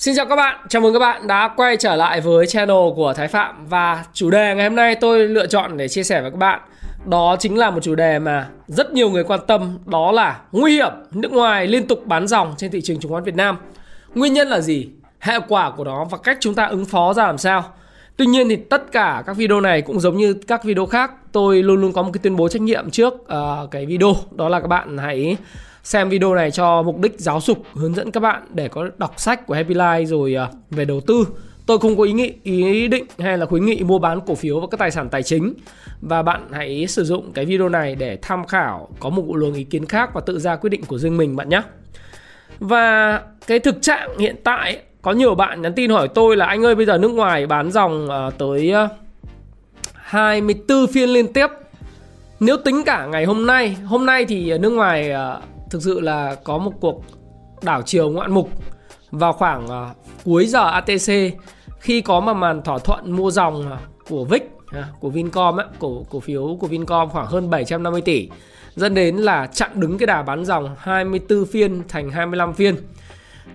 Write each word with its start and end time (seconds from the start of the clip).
Xin 0.00 0.16
chào 0.16 0.26
các 0.26 0.36
bạn, 0.36 0.60
chào 0.68 0.82
mừng 0.82 0.92
các 0.92 0.98
bạn 0.98 1.26
đã 1.26 1.48
quay 1.56 1.76
trở 1.76 1.96
lại 1.96 2.20
với 2.20 2.46
channel 2.46 2.76
của 2.96 3.12
Thái 3.16 3.28
Phạm 3.28 3.66
Và 3.66 4.04
chủ 4.12 4.30
đề 4.30 4.54
ngày 4.54 4.68
hôm 4.68 4.76
nay 4.76 4.94
tôi 4.94 5.28
lựa 5.28 5.46
chọn 5.46 5.76
để 5.76 5.88
chia 5.88 6.02
sẻ 6.02 6.20
với 6.22 6.30
các 6.30 6.36
bạn 6.36 6.60
Đó 7.06 7.36
chính 7.38 7.58
là 7.58 7.70
một 7.70 7.80
chủ 7.82 7.94
đề 7.94 8.18
mà 8.18 8.48
rất 8.66 8.92
nhiều 8.92 9.10
người 9.10 9.24
quan 9.24 9.40
tâm 9.46 9.78
Đó 9.86 10.12
là 10.12 10.40
nguy 10.52 10.72
hiểm 10.72 10.92
nước 11.12 11.32
ngoài 11.32 11.66
liên 11.66 11.86
tục 11.86 12.06
bán 12.06 12.26
dòng 12.26 12.54
trên 12.56 12.70
thị 12.70 12.80
trường 12.80 13.00
chứng 13.00 13.12
khoán 13.12 13.24
Việt 13.24 13.34
Nam 13.34 13.56
Nguyên 14.14 14.32
nhân 14.32 14.48
là 14.48 14.60
gì? 14.60 14.88
Hệ 15.18 15.38
quả 15.48 15.70
của 15.70 15.84
nó 15.84 16.04
và 16.04 16.18
cách 16.18 16.36
chúng 16.40 16.54
ta 16.54 16.64
ứng 16.64 16.84
phó 16.84 17.12
ra 17.12 17.26
làm 17.26 17.38
sao? 17.38 17.64
Tuy 18.16 18.26
nhiên 18.26 18.48
thì 18.48 18.56
tất 18.56 18.92
cả 18.92 19.22
các 19.26 19.36
video 19.36 19.60
này 19.60 19.82
cũng 19.82 20.00
giống 20.00 20.16
như 20.16 20.32
các 20.32 20.64
video 20.64 20.86
khác 20.86 21.12
Tôi 21.32 21.62
luôn 21.62 21.80
luôn 21.80 21.92
có 21.92 22.02
một 22.02 22.10
cái 22.12 22.20
tuyên 22.22 22.36
bố 22.36 22.48
trách 22.48 22.62
nhiệm 22.62 22.90
trước 22.90 23.14
uh, 23.14 23.70
cái 23.70 23.86
video 23.86 24.16
Đó 24.30 24.48
là 24.48 24.60
các 24.60 24.68
bạn 24.68 24.98
hãy 24.98 25.36
xem 25.82 26.08
video 26.08 26.34
này 26.34 26.50
cho 26.50 26.82
mục 26.82 27.00
đích 27.00 27.20
giáo 27.20 27.40
dục, 27.40 27.64
hướng 27.74 27.94
dẫn 27.94 28.10
các 28.10 28.20
bạn 28.20 28.42
để 28.54 28.68
có 28.68 28.88
đọc 28.98 29.14
sách 29.16 29.46
của 29.46 29.54
Happy 29.54 29.74
Life 29.74 30.04
rồi 30.04 30.34
à, 30.34 30.48
về 30.70 30.84
đầu 30.84 31.00
tư. 31.06 31.26
Tôi 31.66 31.78
không 31.78 31.96
có 31.96 32.04
ý 32.04 32.12
nghĩ, 32.12 32.32
ý 32.42 32.88
định 32.88 33.04
hay 33.18 33.38
là 33.38 33.46
khuyến 33.46 33.66
nghị 33.66 33.82
mua 33.82 33.98
bán 33.98 34.20
cổ 34.26 34.34
phiếu 34.34 34.60
và 34.60 34.66
các 34.70 34.80
tài 34.80 34.90
sản 34.90 35.08
tài 35.08 35.22
chính. 35.22 35.54
Và 36.00 36.22
bạn 36.22 36.48
hãy 36.52 36.86
sử 36.86 37.04
dụng 37.04 37.32
cái 37.32 37.44
video 37.44 37.68
này 37.68 37.94
để 37.94 38.18
tham 38.22 38.46
khảo, 38.46 38.88
có 39.00 39.10
một 39.10 39.24
luồng 39.34 39.54
ý 39.54 39.64
kiến 39.64 39.86
khác 39.86 40.10
và 40.14 40.20
tự 40.20 40.38
ra 40.38 40.56
quyết 40.56 40.70
định 40.70 40.84
của 40.84 40.98
riêng 40.98 41.16
mình, 41.16 41.36
bạn 41.36 41.48
nhé. 41.48 41.62
Và 42.58 43.20
cái 43.46 43.58
thực 43.58 43.82
trạng 43.82 44.18
hiện 44.18 44.36
tại, 44.44 44.78
có 45.02 45.12
nhiều 45.12 45.34
bạn 45.34 45.62
nhắn 45.62 45.74
tin 45.74 45.90
hỏi 45.90 46.08
tôi 46.08 46.36
là 46.36 46.46
anh 46.46 46.64
ơi, 46.64 46.74
bây 46.74 46.86
giờ 46.86 46.98
nước 46.98 47.10
ngoài 47.10 47.46
bán 47.46 47.70
dòng 47.70 48.10
à, 48.10 48.30
tới 48.38 48.72
à, 48.72 48.88
24 49.94 50.86
phiên 50.86 51.08
liên 51.08 51.32
tiếp. 51.32 51.46
Nếu 52.40 52.56
tính 52.56 52.82
cả 52.86 53.06
ngày 53.06 53.24
hôm 53.24 53.46
nay 53.46 53.76
hôm 53.86 54.06
nay 54.06 54.24
thì 54.24 54.58
nước 54.58 54.70
ngoài 54.70 55.12
thực 55.70 55.82
sự 55.82 56.00
là 56.00 56.34
có 56.34 56.58
một 56.58 56.72
cuộc 56.80 57.02
đảo 57.62 57.82
chiều 57.82 58.10
ngoạn 58.10 58.32
mục 58.32 58.50
vào 59.10 59.32
khoảng 59.32 59.64
uh, 59.64 59.96
cuối 60.24 60.46
giờ 60.46 60.70
ATC 60.70 61.12
khi 61.80 62.00
có 62.00 62.20
mà 62.20 62.32
màn 62.32 62.62
thỏa 62.62 62.78
thuận 62.78 63.12
mua 63.12 63.30
dòng 63.30 63.72
uh, 63.72 64.08
của 64.08 64.24
VIX 64.24 64.42
uh, 64.42 64.76
à, 64.76 64.88
của 65.00 65.10
Vincom 65.10 65.56
á, 65.56 65.64
cổ 65.78 66.06
cổ 66.10 66.20
phiếu 66.20 66.56
của 66.60 66.66
Vincom 66.66 67.08
khoảng 67.08 67.26
hơn 67.26 67.50
750 67.50 68.00
tỷ. 68.00 68.28
Dẫn 68.74 68.94
đến 68.94 69.16
là 69.16 69.46
chặn 69.46 69.70
đứng 69.74 69.98
cái 69.98 70.06
đà 70.06 70.22
bán 70.22 70.44
dòng 70.44 70.76
24 70.78 71.46
phiên 71.46 71.82
thành 71.88 72.10
25 72.10 72.54
phiên. 72.54 72.76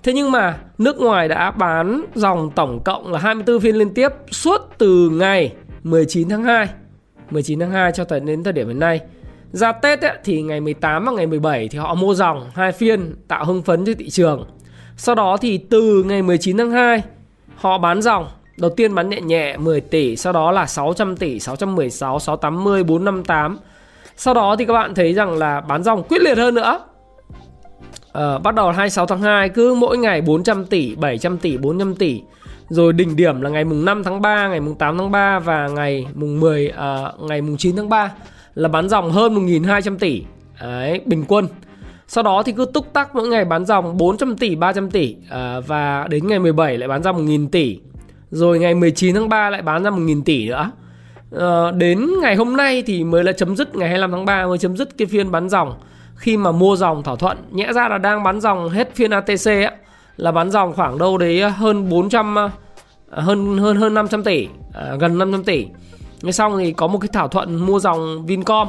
Thế 0.04 0.14
nhưng 0.14 0.32
mà 0.32 0.58
nước 0.78 0.98
ngoài 0.98 1.28
đã 1.28 1.52
bán 1.52 2.06
dòng 2.16 2.52
tổng 2.56 2.82
cộng 2.86 3.12
là 3.12 3.20
24 3.20 3.60
phiên 3.60 3.76
liên 3.76 3.94
tiếp 3.94 4.10
suốt 4.32 4.62
từ 4.78 5.10
ngày 5.10 5.54
19 5.84 6.30
tháng 6.30 6.44
2 6.44 6.68
19 7.32 7.60
tháng 7.60 7.72
2 7.72 7.92
cho 7.92 8.04
tới 8.04 8.20
đến 8.20 8.44
thời 8.44 8.54
điểm 8.54 8.68
hiện 8.68 8.80
nay 8.80 9.02
ra 9.52 9.72
Tết 9.72 10.02
ấy, 10.02 10.18
thì 10.24 10.42
ngày 10.42 10.62
18 10.62 11.06
và 11.06 11.12
ngày 11.12 11.28
17 11.28 11.68
thì 11.68 11.78
họ 11.78 11.96
mua 11.96 12.14
dòng 12.14 12.50
hai 12.56 12.72
phiên 12.72 13.16
tạo 13.28 13.46
hưng 13.46 13.62
phấn 13.62 13.86
cho 13.86 13.94
thị 14.00 14.10
trường. 14.10 14.46
Sau 14.98 15.16
đó 15.16 15.38
thì 15.38 15.58
từ 15.58 16.04
ngày 16.04 16.22
19 16.22 16.58
tháng 16.58 16.72
2 16.72 17.04
họ 17.56 17.78
bán 17.78 18.02
dòng. 18.02 18.28
Đầu 18.58 18.70
tiên 18.70 18.96
bán 18.96 19.10
nhẹ 19.10 19.22
nhẹ 19.22 19.58
10 19.58 19.82
tỷ, 19.82 20.16
sau 20.16 20.34
đó 20.34 20.52
là 20.52 20.66
600 20.66 21.18
tỷ, 21.18 21.40
616, 21.40 22.20
680, 22.20 22.84
458. 22.84 23.58
Sau 24.18 24.34
đó 24.34 24.56
thì 24.60 24.66
các 24.66 24.74
bạn 24.74 24.96
thấy 24.96 25.14
rằng 25.14 25.38
là 25.38 25.62
bán 25.62 25.84
dòng 25.84 26.04
quyết 26.04 26.22
liệt 26.22 26.38
hơn 26.38 26.56
nữa. 26.56 26.80
À, 28.14 28.38
bắt 28.38 28.56
đầu 28.56 28.72
26 28.72 29.06
tháng 29.06 29.22
2 29.22 29.50
cứ 29.50 29.74
mỗi 29.74 29.98
ngày 29.98 30.22
400 30.22 30.66
tỷ, 30.66 30.96
700 30.96 31.38
tỷ, 31.38 31.58
400 31.58 31.96
tỷ. 31.96 32.22
Rồi 32.70 32.94
đỉnh 32.94 33.16
điểm 33.16 33.42
là 33.42 33.50
ngày 33.50 33.64
mùng 33.64 33.86
5 33.86 34.04
tháng 34.04 34.22
3, 34.22 34.48
ngày 34.48 34.60
mùng 34.60 34.76
8 34.76 34.98
tháng 34.98 35.12
3 35.12 35.40
và 35.40 35.68
ngày 35.68 36.08
mùng 36.14 36.40
10 36.40 36.68
à, 36.68 36.76
ờ, 36.78 37.14
ngày 37.20 37.42
mùng 37.42 37.58
9 37.58 37.76
tháng 37.76 37.90
3 37.90 38.12
là 38.56 38.70
bán 38.70 38.90
dòng 38.90 39.12
hơn 39.12 39.36
1.200 39.36 39.98
tỷ. 39.98 40.24
Đấy, 40.62 41.02
bình 41.06 41.26
quân. 41.28 41.48
Sau 42.08 42.24
đó 42.24 42.44
thì 42.44 42.52
cứ 42.52 42.66
túc 42.66 42.94
tắc 42.94 43.16
mỗi 43.16 43.28
ngày 43.28 43.46
bán 43.46 43.66
dòng 43.66 43.98
400 43.98 44.38
tỷ, 44.38 44.56
300 44.56 44.92
tỷ 44.92 45.16
à, 45.30 45.60
Và 45.60 46.08
đến 46.10 46.28
ngày 46.28 46.40
17 46.40 46.78
lại 46.78 46.88
bán 46.88 47.04
ra 47.04 47.12
1.000 47.12 47.50
tỷ. 47.50 47.80
Rồi 48.32 48.60
ngày 48.60 48.76
19 48.76 49.16
tháng 49.16 49.30
3 49.30 49.50
lại 49.50 49.62
bán 49.62 49.84
ra 49.84 49.90
1.000 49.90 50.24
tỷ 50.24 50.48
nữa. 50.48 50.72
À, 51.40 51.72
Đến 51.72 52.08
ngày 52.22 52.36
hôm 52.36 52.58
nay 52.58 52.84
thì 52.86 53.04
mới 53.04 53.24
là 53.24 53.32
chấm 53.32 53.56
dứt 53.56 53.76
Ngày 53.76 53.88
25 53.88 54.12
tháng 54.12 54.26
3 54.26 54.48
mới 54.48 54.58
chấm 54.58 54.78
dứt 54.78 54.98
cái 54.98 55.08
phiên 55.08 55.32
bán 55.32 55.50
dòng. 55.50 55.80
Khi 56.16 56.38
mà 56.38 56.52
mua 56.52 56.76
dòng 56.76 57.04
thỏa 57.04 57.16
thuận 57.16 57.38
Nhẽ 57.52 57.74
ra 57.74 57.88
là 57.88 57.98
đang 57.98 58.24
bán 58.24 58.42
dòng 58.42 58.70
hết 58.70 58.96
phiên 58.96 59.12
ATC 59.12 59.46
á 59.46 59.72
Là 60.18 60.32
bán 60.32 60.52
dòng 60.52 60.74
khoảng 60.74 60.98
đâu 60.98 61.18
đấy 61.18 61.50
hơn 61.52 61.90
400 61.90 62.38
à, 62.38 62.50
Hơn 63.10 63.58
hơn 63.58 63.78
hơn 63.78 63.94
500 63.94 64.24
tỷ 64.24 64.48
à, 64.74 64.96
Gần 65.00 65.18
500 65.18 65.44
tỷ. 65.44 65.66
Ngay 66.22 66.34
xong 66.34 66.58
thì 66.58 66.74
có 66.74 66.88
một 66.88 67.00
cái 67.00 67.10
thỏa 67.14 67.28
thuận 67.28 67.66
mua 67.66 67.80
dòng 67.80 68.26
Vincom 68.26 68.68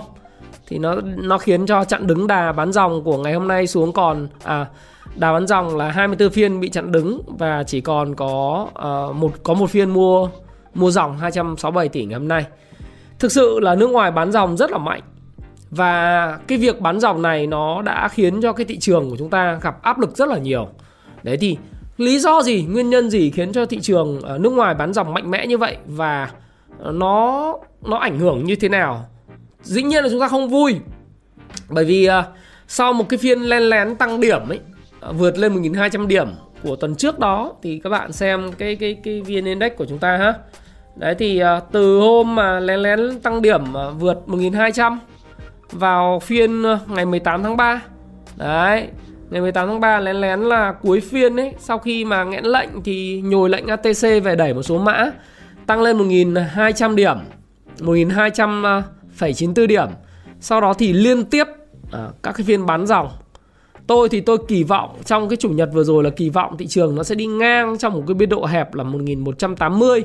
thì 0.67 0.79
nó 0.79 0.95
nó 1.17 1.39
khiến 1.39 1.67
cho 1.67 1.85
chặn 1.85 2.07
đứng 2.07 2.27
đà 2.27 2.53
bán 2.53 2.73
dòng 2.73 3.05
của 3.05 3.19
ngày 3.19 3.35
hôm 3.35 3.49
nay 3.49 3.67
xuống 3.67 3.93
còn 3.93 4.29
à 4.45 4.67
đà 5.17 5.33
bán 5.33 5.47
dòng 5.47 5.77
là 5.77 5.91
24 5.91 6.31
phiên 6.31 6.61
bị 6.61 6.69
chặn 6.69 6.93
đứng 6.93 7.21
và 7.39 7.65
chỉ 7.67 7.81
còn 7.81 8.15
có 8.15 8.67
uh, 8.69 9.17
một 9.17 9.33
có 9.43 9.55
một 9.55 9.71
phiên 9.71 9.91
mua 9.91 10.29
mua 10.75 10.91
dòng 10.91 11.19
267 11.19 11.89
tỷ 11.89 12.05
ngày 12.05 12.19
hôm 12.19 12.29
nay. 12.29 12.45
Thực 13.19 13.33
sự 13.33 13.61
là 13.61 13.75
nước 13.75 13.91
ngoài 13.91 14.11
bán 14.11 14.33
dòng 14.33 14.57
rất 14.57 14.71
là 14.71 14.79
mạnh. 14.79 15.03
Và 15.71 16.39
cái 16.47 16.59
việc 16.59 16.81
bán 16.81 17.01
dòng 17.01 17.23
này 17.23 17.47
nó 17.47 17.83
đã 17.83 18.09
khiến 18.09 18.41
cho 18.43 18.53
cái 18.53 18.67
thị 18.67 18.79
trường 18.79 19.11
của 19.11 19.17
chúng 19.17 19.31
ta 19.31 19.59
gặp 19.63 19.83
áp 19.83 19.99
lực 19.99 20.17
rất 20.17 20.29
là 20.29 20.39
nhiều. 20.39 20.69
Đấy 21.23 21.37
thì 21.37 21.57
lý 21.97 22.19
do 22.19 22.43
gì, 22.43 22.67
nguyên 22.71 22.91
nhân 22.91 23.11
gì 23.11 23.31
khiến 23.31 23.53
cho 23.53 23.67
thị 23.67 23.81
trường 23.81 24.21
ở 24.21 24.39
nước 24.39 24.53
ngoài 24.53 24.75
bán 24.75 24.93
dòng 24.93 25.15
mạnh 25.15 25.31
mẽ 25.31 25.47
như 25.47 25.59
vậy 25.59 25.77
và 25.87 26.31
nó 26.85 27.59
nó 27.83 27.97
ảnh 27.97 28.19
hưởng 28.19 28.45
như 28.45 28.57
thế 28.57 28.69
nào? 28.69 29.05
Dĩ 29.63 29.83
nhiên 29.83 30.05
là 30.05 30.11
chúng 30.11 30.21
ta 30.21 30.29
không 30.29 30.49
vui. 30.49 30.77
Bởi 31.69 31.85
vì 31.85 32.09
uh, 32.09 32.25
sau 32.69 32.93
một 32.93 33.09
cái 33.09 33.19
phiên 33.19 33.41
len 33.41 33.63
lén 33.63 33.97
tăng 33.97 34.21
điểm 34.21 34.49
ấy 34.49 34.61
uh, 35.11 35.17
vượt 35.19 35.39
lên 35.39 35.55
1.200 35.55 36.07
điểm 36.07 36.29
của 36.63 36.77
tuần 36.77 36.97
trước 36.97 37.19
đó 37.19 37.53
thì 37.63 37.81
các 37.85 37.91
bạn 37.91 38.13
xem 38.13 38.53
cái 38.59 38.77
cái 38.77 38.97
cái 39.05 39.21
vn 39.21 39.45
index 39.45 39.73
của 39.77 39.87
chúng 39.87 39.99
ta 39.99 40.17
ha. 40.17 40.35
Đấy 40.97 41.15
thì 41.19 41.43
uh, 41.43 41.63
từ 41.73 41.99
hôm 41.99 42.35
mà 42.35 42.61
lén 42.61 42.81
lén 42.81 43.21
tăng 43.21 43.43
điểm 43.43 43.63
uh, 43.63 44.01
vượt 44.01 44.19
1.200 44.27 44.97
vào 45.73 46.21
phiên 46.21 46.63
uh, 46.63 46.91
ngày 46.91 47.07
18 47.07 47.43
tháng 47.43 47.57
3 47.57 47.83
đấy 48.37 48.89
ngày 49.31 49.41
18 49.41 49.69
tháng 49.69 49.81
3 49.81 50.01
lén 50.01 50.17
lén 50.17 50.41
là 50.41 50.73
cuối 50.73 51.01
phiên 51.01 51.41
ấy. 51.41 51.55
Sau 51.59 51.79
khi 51.79 52.05
mà 52.05 52.25
nghẽn 52.25 52.45
lệnh 52.45 52.83
thì 52.85 53.21
nhồi 53.25 53.51
lệnh 53.51 53.67
ATC 53.67 54.03
về 54.03 54.35
đẩy 54.39 54.55
một 54.55 54.63
số 54.63 54.79
mã 54.79 55.11
tăng 55.67 55.83
lên 55.83 55.99
1.200 55.99 56.95
điểm 56.95 57.17
1.200,94 57.79 59.63
à, 59.63 59.67
điểm. 59.67 59.89
Sau 60.41 60.61
đó 60.61 60.75
thì 60.75 60.93
liên 60.93 61.25
tiếp 61.25 61.45
à, 61.93 62.09
các 62.23 62.33
cái 62.33 62.45
phiên 62.47 62.67
bán 62.67 62.87
dòng. 62.87 63.09
Tôi 63.87 64.09
thì 64.09 64.21
tôi 64.21 64.39
kỳ 64.49 64.63
vọng 64.63 64.99
trong 65.05 65.29
cái 65.29 65.37
chủ 65.37 65.49
nhật 65.49 65.71
vừa 65.73 65.85
rồi 65.85 66.05
là 66.05 66.11
kỳ 66.11 66.29
vọng 66.29 66.57
thị 66.57 66.67
trường 66.67 66.95
nó 66.95 67.03
sẽ 67.03 67.15
đi 67.15 67.27
ngang 67.27 67.79
trong 67.79 67.93
một 67.93 68.03
cái 68.07 68.15
biên 68.15 68.29
độ 68.29 68.45
hẹp 68.45 68.75
là 68.75 68.85
1180 68.85 70.05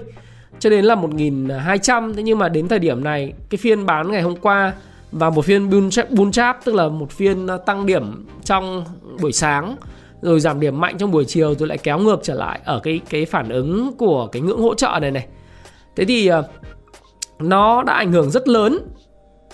cho 0.59 0.69
đến 0.69 0.85
là 0.85 0.95
1200 0.95 2.13
Thế 2.15 2.23
nhưng 2.23 2.39
mà 2.39 2.49
đến 2.49 2.67
thời 2.67 2.79
điểm 2.79 3.03
này 3.03 3.33
cái 3.49 3.57
phiên 3.57 3.85
bán 3.85 4.11
ngày 4.11 4.21
hôm 4.21 4.35
qua 4.35 4.73
và 5.11 5.29
một 5.29 5.45
phiên 5.45 5.69
bull 6.09 6.31
trap 6.31 6.65
tức 6.65 6.75
là 6.75 6.87
một 6.87 7.11
phiên 7.11 7.47
à, 7.47 7.57
tăng 7.57 7.85
điểm 7.85 8.25
trong 8.43 8.85
buổi 9.21 9.31
sáng 9.31 9.75
rồi 10.21 10.39
giảm 10.39 10.59
điểm 10.59 10.79
mạnh 10.79 10.97
trong 10.97 11.11
buổi 11.11 11.25
chiều 11.25 11.55
rồi 11.55 11.67
lại 11.67 11.77
kéo 11.77 11.99
ngược 11.99 12.19
trở 12.23 12.33
lại 12.33 12.59
ở 12.65 12.79
cái 12.79 12.99
cái 13.09 13.25
phản 13.25 13.49
ứng 13.49 13.91
của 13.97 14.27
cái 14.27 14.41
ngưỡng 14.41 14.61
hỗ 14.61 14.75
trợ 14.75 14.99
này 15.01 15.11
này. 15.11 15.27
Thế 15.95 16.05
thì 16.05 16.27
ờ, 16.27 16.43
nó 17.39 17.83
đã 17.83 17.93
ảnh 17.93 18.11
hưởng 18.11 18.31
rất 18.31 18.47
lớn 18.47 18.79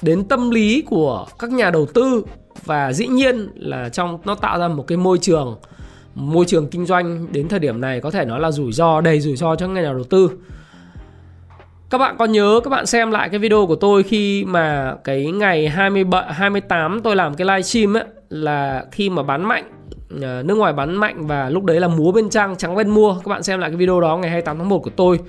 đến 0.02 0.28
tâm 0.28 0.50
lý 0.52 0.82
của 0.82 1.26
các 1.40 1.52
nhà 1.52 1.72
đầu 1.72 1.86
tư 1.86 2.24
và 2.66 2.94
dĩ 2.94 3.08
nhiên 3.08 3.50
là 3.56 3.90
trong, 3.90 4.20
nó 4.26 4.36
tạo 4.36 4.60
ra 4.60 4.68
một 4.68 4.88
cái 4.88 4.98
môi 4.98 5.18
trường 5.18 5.58
môi 6.16 6.46
trường 6.46 6.68
kinh 6.68 6.86
doanh 6.86 7.28
đến 7.32 7.48
thời 7.48 7.60
điểm 7.60 7.82
này 7.82 8.02
có 8.02 8.12
thể 8.12 8.26
nói 8.26 8.40
là 8.40 8.52
rủi 8.52 8.72
ro, 8.72 9.02
đầy 9.02 9.20
rủi 9.20 9.36
ro 9.36 9.56
cho 9.56 9.68
các 9.68 9.74
nhà 9.74 9.82
đầu 9.82 10.04
tư. 10.04 10.32
Các 11.90 11.98
bạn 11.98 12.16
có 12.20 12.26
nhớ, 12.26 12.60
các 12.64 12.70
bạn 12.70 12.86
xem 12.86 13.12
lại 13.12 13.30
cái 13.30 13.40
video 13.40 13.66
của 13.68 13.76
tôi 13.76 14.04
khi 14.04 14.46
mà 14.46 14.96
cái 15.04 15.26
ngày 15.32 15.70
27 15.70 16.34
28 16.34 17.02
tôi 17.04 17.16
làm 17.16 17.36
cái 17.36 17.48
livestream 17.48 17.98
ấy, 17.98 18.04
là 18.30 18.86
khi 18.92 19.10
mà 19.10 19.24
bán 19.24 19.46
mạnh 19.46 19.64
ờ, 20.22 20.44
nước 20.44 20.56
ngoài 20.56 20.74
bán 20.74 20.96
mạnh 20.96 21.28
và 21.28 21.50
lúc 21.50 21.64
đấy 21.64 21.80
là 21.80 21.88
múa 21.88 22.12
bên 22.12 22.30
trang 22.30 22.56
trắng 22.56 22.76
bên 22.76 22.90
mua. 22.90 23.14
Các 23.14 23.28
bạn 23.28 23.44
xem 23.44 23.60
lại 23.60 23.70
cái 23.70 23.78
video 23.78 24.02
đó 24.02 24.18
ngày 24.18 24.30
28 24.30 24.58
tháng 24.58 24.70
1 24.70 24.80
của 24.80 24.92
tôi 24.96 25.20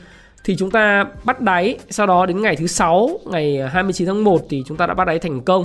thì 0.44 0.56
chúng 0.56 0.70
ta 0.70 1.05
bắt 1.25 1.40
đáy, 1.40 1.79
sau 1.90 2.06
đó 2.06 2.26
đến 2.26 2.43
ngày 2.43 2.56
thứ 2.56 2.67
sáu, 2.67 3.11
ngày 3.25 3.61
à, 3.61 3.69
29 3.69 4.06
tháng 4.06 4.25
1 4.25 4.40
thì 4.50 4.62
chúng 4.67 4.76
ta 4.76 4.87
đã 4.87 4.94
bắt 4.94 5.05
đáy 5.05 5.19
thành 5.19 5.40
công. 5.40 5.64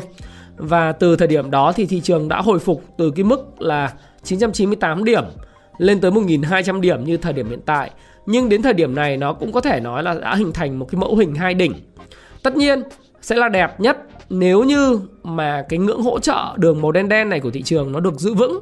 Và 0.58 0.92
từ 0.92 1.16
thời 1.16 1.28
điểm 1.28 1.52
đó 1.52 1.72
thì 1.75 1.86
thị 1.86 2.02
trường 2.02 2.28
đã 2.28 2.42
hồi 2.42 2.60
phục 2.60 2.84
từ 2.98 3.12
cái 3.12 3.24
mức 3.24 3.62
là 3.62 3.94
998 4.24 5.04
điểm 5.04 5.24
lên 5.78 6.02
tới 6.02 6.12
1.200 6.12 6.80
điểm 6.80 7.04
như 7.04 7.18
thời 7.18 7.34
điểm 7.34 7.50
hiện 7.50 7.62
tại. 7.66 7.92
Nhưng 8.25 8.50
đến 8.50 8.62
thời 8.62 8.74
điểm 8.74 8.96
này 8.96 9.18
nó 9.18 9.34
cũng 9.34 9.52
có 9.52 9.62
thể 9.62 9.80
nói 9.80 10.04
là 10.04 10.14
đã 10.14 10.36
hình 10.36 10.54
thành 10.54 10.80
một 10.80 10.88
cái 10.92 11.00
mẫu 11.02 11.16
hình 11.16 11.36
hai 11.36 11.54
đỉnh. 11.54 11.74
Tất 12.44 12.56
nhiên 12.56 12.84
sẽ 13.22 13.36
là 13.36 13.50
đẹp 13.50 13.80
nhất 13.80 13.98
nếu 14.30 14.64
như 14.64 15.00
mà 15.24 15.66
cái 15.70 15.80
ngưỡng 15.80 16.02
hỗ 16.02 16.20
trợ 16.20 16.54
đường 16.58 16.81
màu 16.81 16.92
đen 16.92 17.10
đen 17.10 17.30
này 17.30 17.40
của 17.40 17.52
thị 17.52 17.62
trường 17.62 17.92
nó 17.92 18.00
được 18.00 18.20
giữ 18.20 18.34
vững 18.34 18.60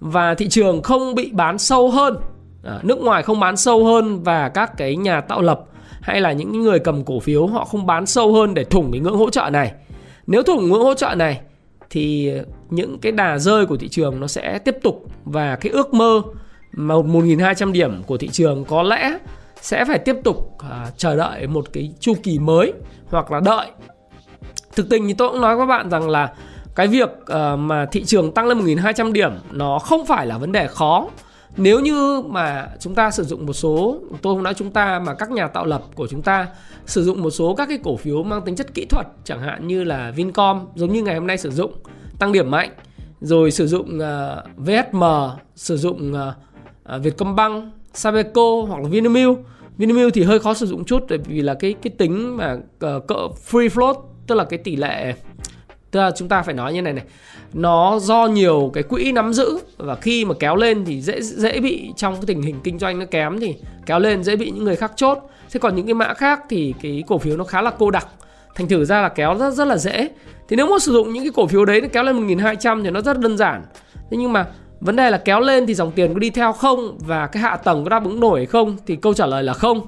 và 0.00 0.34
thị 0.34 0.48
trường 0.48 0.82
không 0.82 1.14
bị 1.14 1.30
bán 1.32 1.58
sâu 1.58 1.90
hơn 1.90 2.16
à, 2.62 2.80
nước 2.82 2.98
ngoài 2.98 3.22
không 3.22 3.40
bán 3.40 3.56
sâu 3.56 3.84
hơn 3.84 4.22
và 4.22 4.48
các 4.48 4.76
cái 4.76 4.96
nhà 4.96 5.20
tạo 5.20 5.42
lập 5.42 5.60
hay 6.00 6.20
là 6.20 6.32
những 6.32 6.62
người 6.62 6.78
cầm 6.78 7.04
cổ 7.04 7.20
phiếu 7.20 7.46
họ 7.46 7.64
không 7.64 7.86
bán 7.86 8.06
sâu 8.06 8.32
hơn 8.32 8.54
để 8.54 8.64
thủng 8.64 8.92
cái 8.92 9.00
ngưỡng 9.00 9.16
hỗ 9.16 9.30
trợ 9.30 9.50
này. 9.52 9.72
Nếu 10.26 10.42
thủng 10.42 10.68
ngưỡng 10.68 10.82
hỗ 10.82 10.94
trợ 10.94 11.14
này 11.14 11.40
thì 11.90 12.32
những 12.70 12.98
cái 12.98 13.12
đà 13.12 13.38
rơi 13.38 13.66
của 13.66 13.76
thị 13.76 13.88
trường 13.88 14.20
nó 14.20 14.26
sẽ 14.26 14.58
tiếp 14.58 14.76
tục 14.82 15.04
và 15.24 15.56
cái 15.56 15.72
ước 15.72 15.94
mơ 15.94 16.22
mà 16.72 16.94
1.200 16.94 17.72
điểm 17.72 18.02
của 18.02 18.16
thị 18.16 18.28
trường 18.28 18.64
có 18.64 18.82
lẽ 18.82 19.18
sẽ 19.60 19.84
phải 19.84 19.98
tiếp 19.98 20.16
tục 20.24 20.58
à, 20.70 20.86
chờ 20.96 21.16
đợi 21.16 21.46
một 21.46 21.72
cái 21.72 21.92
chu 22.00 22.14
kỳ 22.22 22.38
mới 22.38 22.72
hoặc 23.10 23.32
là 23.32 23.40
đợi. 23.40 23.66
Thực 24.76 24.88
tình 24.90 25.06
thì 25.06 25.12
tôi 25.12 25.28
cũng 25.28 25.40
nói 25.40 25.56
với 25.56 25.66
các 25.66 25.68
bạn 25.68 25.90
rằng 25.90 26.08
là 26.08 26.32
cái 26.74 26.86
việc 26.86 27.10
uh, 27.10 27.58
mà 27.58 27.86
thị 27.86 28.04
trường 28.04 28.32
tăng 28.32 28.46
lên 28.46 28.58
1.200 28.58 29.12
điểm 29.12 29.32
nó 29.50 29.78
không 29.78 30.06
phải 30.06 30.26
là 30.26 30.38
vấn 30.38 30.52
đề 30.52 30.66
khó 30.66 31.06
nếu 31.58 31.80
như 31.80 32.22
mà 32.26 32.68
chúng 32.80 32.94
ta 32.94 33.10
sử 33.10 33.24
dụng 33.24 33.46
một 33.46 33.52
số 33.52 34.00
tôi 34.22 34.34
không 34.34 34.42
nói 34.42 34.54
chúng 34.54 34.70
ta 34.70 34.98
mà 34.98 35.14
các 35.14 35.30
nhà 35.30 35.48
tạo 35.48 35.66
lập 35.66 35.82
của 35.94 36.06
chúng 36.06 36.22
ta 36.22 36.46
sử 36.86 37.04
dụng 37.04 37.22
một 37.22 37.30
số 37.30 37.54
các 37.54 37.68
cái 37.68 37.78
cổ 37.84 37.96
phiếu 37.96 38.22
mang 38.22 38.42
tính 38.42 38.56
chất 38.56 38.74
kỹ 38.74 38.86
thuật 38.90 39.06
chẳng 39.24 39.40
hạn 39.40 39.66
như 39.66 39.84
là 39.84 40.10
Vincom 40.10 40.66
giống 40.74 40.92
như 40.92 41.02
ngày 41.02 41.14
hôm 41.14 41.26
nay 41.26 41.38
sử 41.38 41.50
dụng 41.50 41.72
tăng 42.18 42.32
điểm 42.32 42.50
mạnh 42.50 42.70
rồi 43.20 43.50
sử 43.50 43.66
dụng 43.66 43.98
ờ, 43.98 44.44
uh, 44.50 44.66
VSM 44.66 45.02
sử 45.54 45.76
dụng 45.76 46.12
uh, 46.12 47.02
Vietcombank 47.02 47.64
Sabeco 47.92 48.62
hoặc 48.68 48.82
là 48.82 48.88
Vinamilk. 48.88 49.38
Vinamilk 49.78 50.14
thì 50.14 50.22
hơi 50.22 50.38
khó 50.38 50.54
sử 50.54 50.66
dụng 50.66 50.84
chút 50.84 51.04
bởi 51.08 51.18
vì 51.18 51.42
là 51.42 51.54
cái 51.54 51.74
cái 51.82 51.90
tính 51.98 52.36
mà 52.36 52.52
uh, 52.54 53.06
cỡ 53.06 53.28
free 53.50 53.68
float 53.68 53.94
tức 54.26 54.34
là 54.34 54.44
cái 54.44 54.58
tỷ 54.58 54.76
lệ 54.76 55.14
tức 55.90 56.00
là 56.00 56.10
chúng 56.16 56.28
ta 56.28 56.42
phải 56.42 56.54
nói 56.54 56.72
như 56.72 56.82
này 56.82 56.92
này. 56.92 57.04
Nó 57.52 57.98
do 57.98 58.26
nhiều 58.26 58.70
cái 58.74 58.82
quỹ 58.82 59.12
nắm 59.12 59.32
giữ 59.32 59.58
và 59.76 59.94
khi 59.94 60.24
mà 60.24 60.34
kéo 60.40 60.56
lên 60.56 60.84
thì 60.84 61.00
dễ 61.00 61.22
dễ 61.22 61.60
bị 61.60 61.90
trong 61.96 62.14
cái 62.14 62.22
tình 62.26 62.42
hình 62.42 62.60
kinh 62.64 62.78
doanh 62.78 62.98
nó 62.98 63.04
kém 63.10 63.40
thì 63.40 63.54
kéo 63.86 63.98
lên 63.98 64.24
dễ 64.24 64.36
bị 64.36 64.50
những 64.50 64.64
người 64.64 64.76
khác 64.76 64.92
chốt. 64.96 65.18
Thế 65.50 65.60
còn 65.60 65.76
những 65.76 65.86
cái 65.86 65.94
mã 65.94 66.14
khác 66.14 66.40
thì 66.48 66.74
cái 66.82 67.04
cổ 67.06 67.18
phiếu 67.18 67.36
nó 67.36 67.44
khá 67.44 67.62
là 67.62 67.70
cô 67.78 67.90
đặc. 67.90 68.06
Thành 68.54 68.68
thử 68.68 68.84
ra 68.84 69.02
là 69.02 69.08
kéo 69.08 69.34
rất 69.38 69.50
rất 69.50 69.64
là 69.64 69.76
dễ. 69.76 70.08
Thì 70.48 70.56
nếu 70.56 70.66
muốn 70.66 70.80
sử 70.80 70.92
dụng 70.92 71.12
những 71.12 71.24
cái 71.24 71.32
cổ 71.34 71.46
phiếu 71.46 71.64
đấy 71.64 71.80
nó 71.80 71.88
kéo 71.92 72.02
lên 72.02 72.16
1200 72.16 72.84
thì 72.84 72.90
nó 72.90 73.00
rất 73.00 73.18
đơn 73.18 73.36
giản. 73.36 73.62
Thế 73.94 74.16
nhưng 74.16 74.32
mà 74.32 74.46
vấn 74.80 74.96
đề 74.96 75.10
là 75.10 75.18
kéo 75.18 75.40
lên 75.40 75.66
thì 75.66 75.74
dòng 75.74 75.92
tiền 75.92 76.14
có 76.14 76.18
đi 76.18 76.30
theo 76.30 76.52
không 76.52 76.98
và 76.98 77.26
cái 77.26 77.42
hạ 77.42 77.56
tầng 77.56 77.84
có 77.84 77.88
đáp 77.88 78.04
ứng 78.04 78.20
nổi 78.20 78.38
hay 78.38 78.46
không 78.46 78.76
thì 78.86 78.96
câu 78.96 79.14
trả 79.14 79.26
lời 79.26 79.42
là 79.42 79.52
không. 79.52 79.86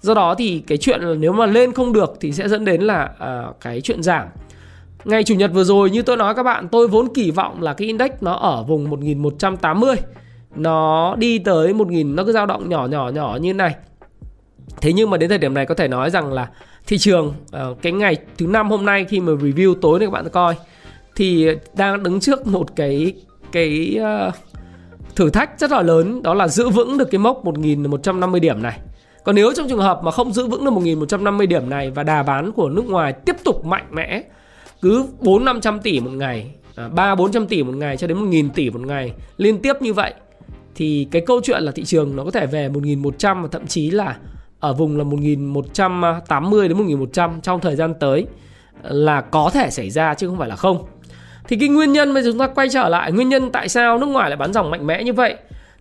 Do 0.00 0.14
đó 0.14 0.34
thì 0.38 0.62
cái 0.66 0.78
chuyện 0.78 1.00
là 1.00 1.14
nếu 1.14 1.32
mà 1.32 1.46
lên 1.46 1.72
không 1.72 1.92
được 1.92 2.16
thì 2.20 2.32
sẽ 2.32 2.48
dẫn 2.48 2.64
đến 2.64 2.82
là 2.82 3.08
uh, 3.14 3.60
cái 3.60 3.80
chuyện 3.80 4.02
giảm. 4.02 4.26
Ngày 5.04 5.24
Chủ 5.24 5.34
nhật 5.34 5.50
vừa 5.54 5.64
rồi 5.64 5.90
như 5.90 6.02
tôi 6.02 6.16
nói 6.16 6.34
các 6.34 6.42
bạn 6.42 6.68
Tôi 6.68 6.88
vốn 6.88 7.14
kỳ 7.14 7.30
vọng 7.30 7.62
là 7.62 7.74
cái 7.74 7.86
index 7.86 8.10
nó 8.20 8.32
ở 8.32 8.62
vùng 8.62 8.90
1180 8.90 9.96
Nó 10.56 11.14
đi 11.18 11.38
tới 11.38 11.74
1000 11.74 12.16
Nó 12.16 12.24
cứ 12.24 12.32
dao 12.32 12.46
động 12.46 12.68
nhỏ 12.68 12.86
nhỏ 12.86 13.08
nhỏ 13.08 13.38
như 13.40 13.54
này. 13.54 13.74
Thế 14.80 14.92
nhưng 14.92 15.10
mà 15.10 15.16
đến 15.16 15.28
thời 15.28 15.38
điểm 15.38 15.54
này 15.54 15.66
có 15.66 15.74
thể 15.74 15.88
nói 15.88 16.10
rằng 16.10 16.32
là 16.32 16.48
Thị 16.86 16.98
trường 16.98 17.34
ờ, 17.50 17.74
Cái 17.82 17.92
ngày 17.92 18.16
thứ 18.38 18.46
năm 18.46 18.70
hôm 18.70 18.84
nay 18.84 19.04
khi 19.08 19.20
mà 19.20 19.32
review 19.32 19.74
tối 19.74 19.98
này 19.98 20.06
các 20.06 20.12
bạn 20.12 20.28
coi 20.28 20.54
Thì 21.16 21.48
đang 21.74 22.02
đứng 22.02 22.20
trước 22.20 22.46
một 22.46 22.76
cái 22.76 23.14
Cái 23.52 23.98
uh, 24.28 24.34
thử 25.16 25.30
thách 25.30 25.60
rất 25.60 25.70
là 25.70 25.82
lớn 25.82 26.22
Đó 26.22 26.34
là 26.34 26.48
giữ 26.48 26.68
vững 26.68 26.98
được 26.98 27.10
cái 27.10 27.18
mốc 27.18 27.44
1150 27.44 28.40
điểm 28.40 28.62
này. 28.62 28.78
Còn 29.24 29.34
nếu 29.34 29.52
trong 29.56 29.68
trường 29.68 29.78
hợp 29.78 30.00
mà 30.02 30.10
không 30.10 30.32
giữ 30.32 30.46
vững 30.46 30.64
được 30.64 30.70
1150 30.70 31.46
điểm 31.46 31.70
này 31.70 31.90
và 31.90 32.02
đà 32.02 32.22
bán 32.22 32.52
của 32.52 32.68
nước 32.68 32.84
ngoài 32.86 33.12
tiếp 33.12 33.36
tục 33.44 33.64
mạnh 33.64 33.86
mẽ 33.90 34.22
cứ 34.82 35.06
4 35.20 35.44
500 35.44 35.80
tỷ 35.80 36.00
một 36.00 36.10
ngày, 36.10 36.54
à, 36.76 36.88
3 36.88 37.14
400 37.14 37.46
tỷ 37.46 37.62
một 37.62 37.74
ngày 37.76 37.96
cho 37.96 38.06
đến 38.06 38.18
1000 38.18 38.50
tỷ 38.50 38.70
một 38.70 38.80
ngày 38.80 39.12
liên 39.36 39.58
tiếp 39.58 39.72
như 39.80 39.92
vậy 39.92 40.14
thì 40.74 41.08
cái 41.10 41.22
câu 41.26 41.40
chuyện 41.44 41.62
là 41.62 41.72
thị 41.72 41.84
trường 41.84 42.16
nó 42.16 42.24
có 42.24 42.30
thể 42.30 42.46
về 42.46 42.68
1100 42.68 43.42
và 43.42 43.48
thậm 43.52 43.66
chí 43.66 43.90
là 43.90 44.16
ở 44.60 44.72
vùng 44.72 44.98
là 44.98 45.04
1180 45.04 46.68
đến 46.68 46.78
1100 46.78 47.40
trong 47.40 47.60
thời 47.60 47.76
gian 47.76 47.94
tới 48.00 48.26
là 48.82 49.20
có 49.20 49.50
thể 49.54 49.70
xảy 49.70 49.90
ra 49.90 50.14
chứ 50.14 50.28
không 50.28 50.38
phải 50.38 50.48
là 50.48 50.56
không. 50.56 50.84
Thì 51.48 51.56
cái 51.56 51.68
nguyên 51.68 51.92
nhân 51.92 52.14
bây 52.14 52.22
giờ 52.22 52.30
chúng 52.30 52.38
ta 52.38 52.46
quay 52.46 52.68
trở 52.68 52.88
lại 52.88 53.12
nguyên 53.12 53.28
nhân 53.28 53.50
tại 53.52 53.68
sao 53.68 53.98
nước 53.98 54.06
ngoài 54.06 54.30
lại 54.30 54.36
bán 54.36 54.52
dòng 54.52 54.70
mạnh 54.70 54.86
mẽ 54.86 55.04
như 55.04 55.12
vậy 55.12 55.34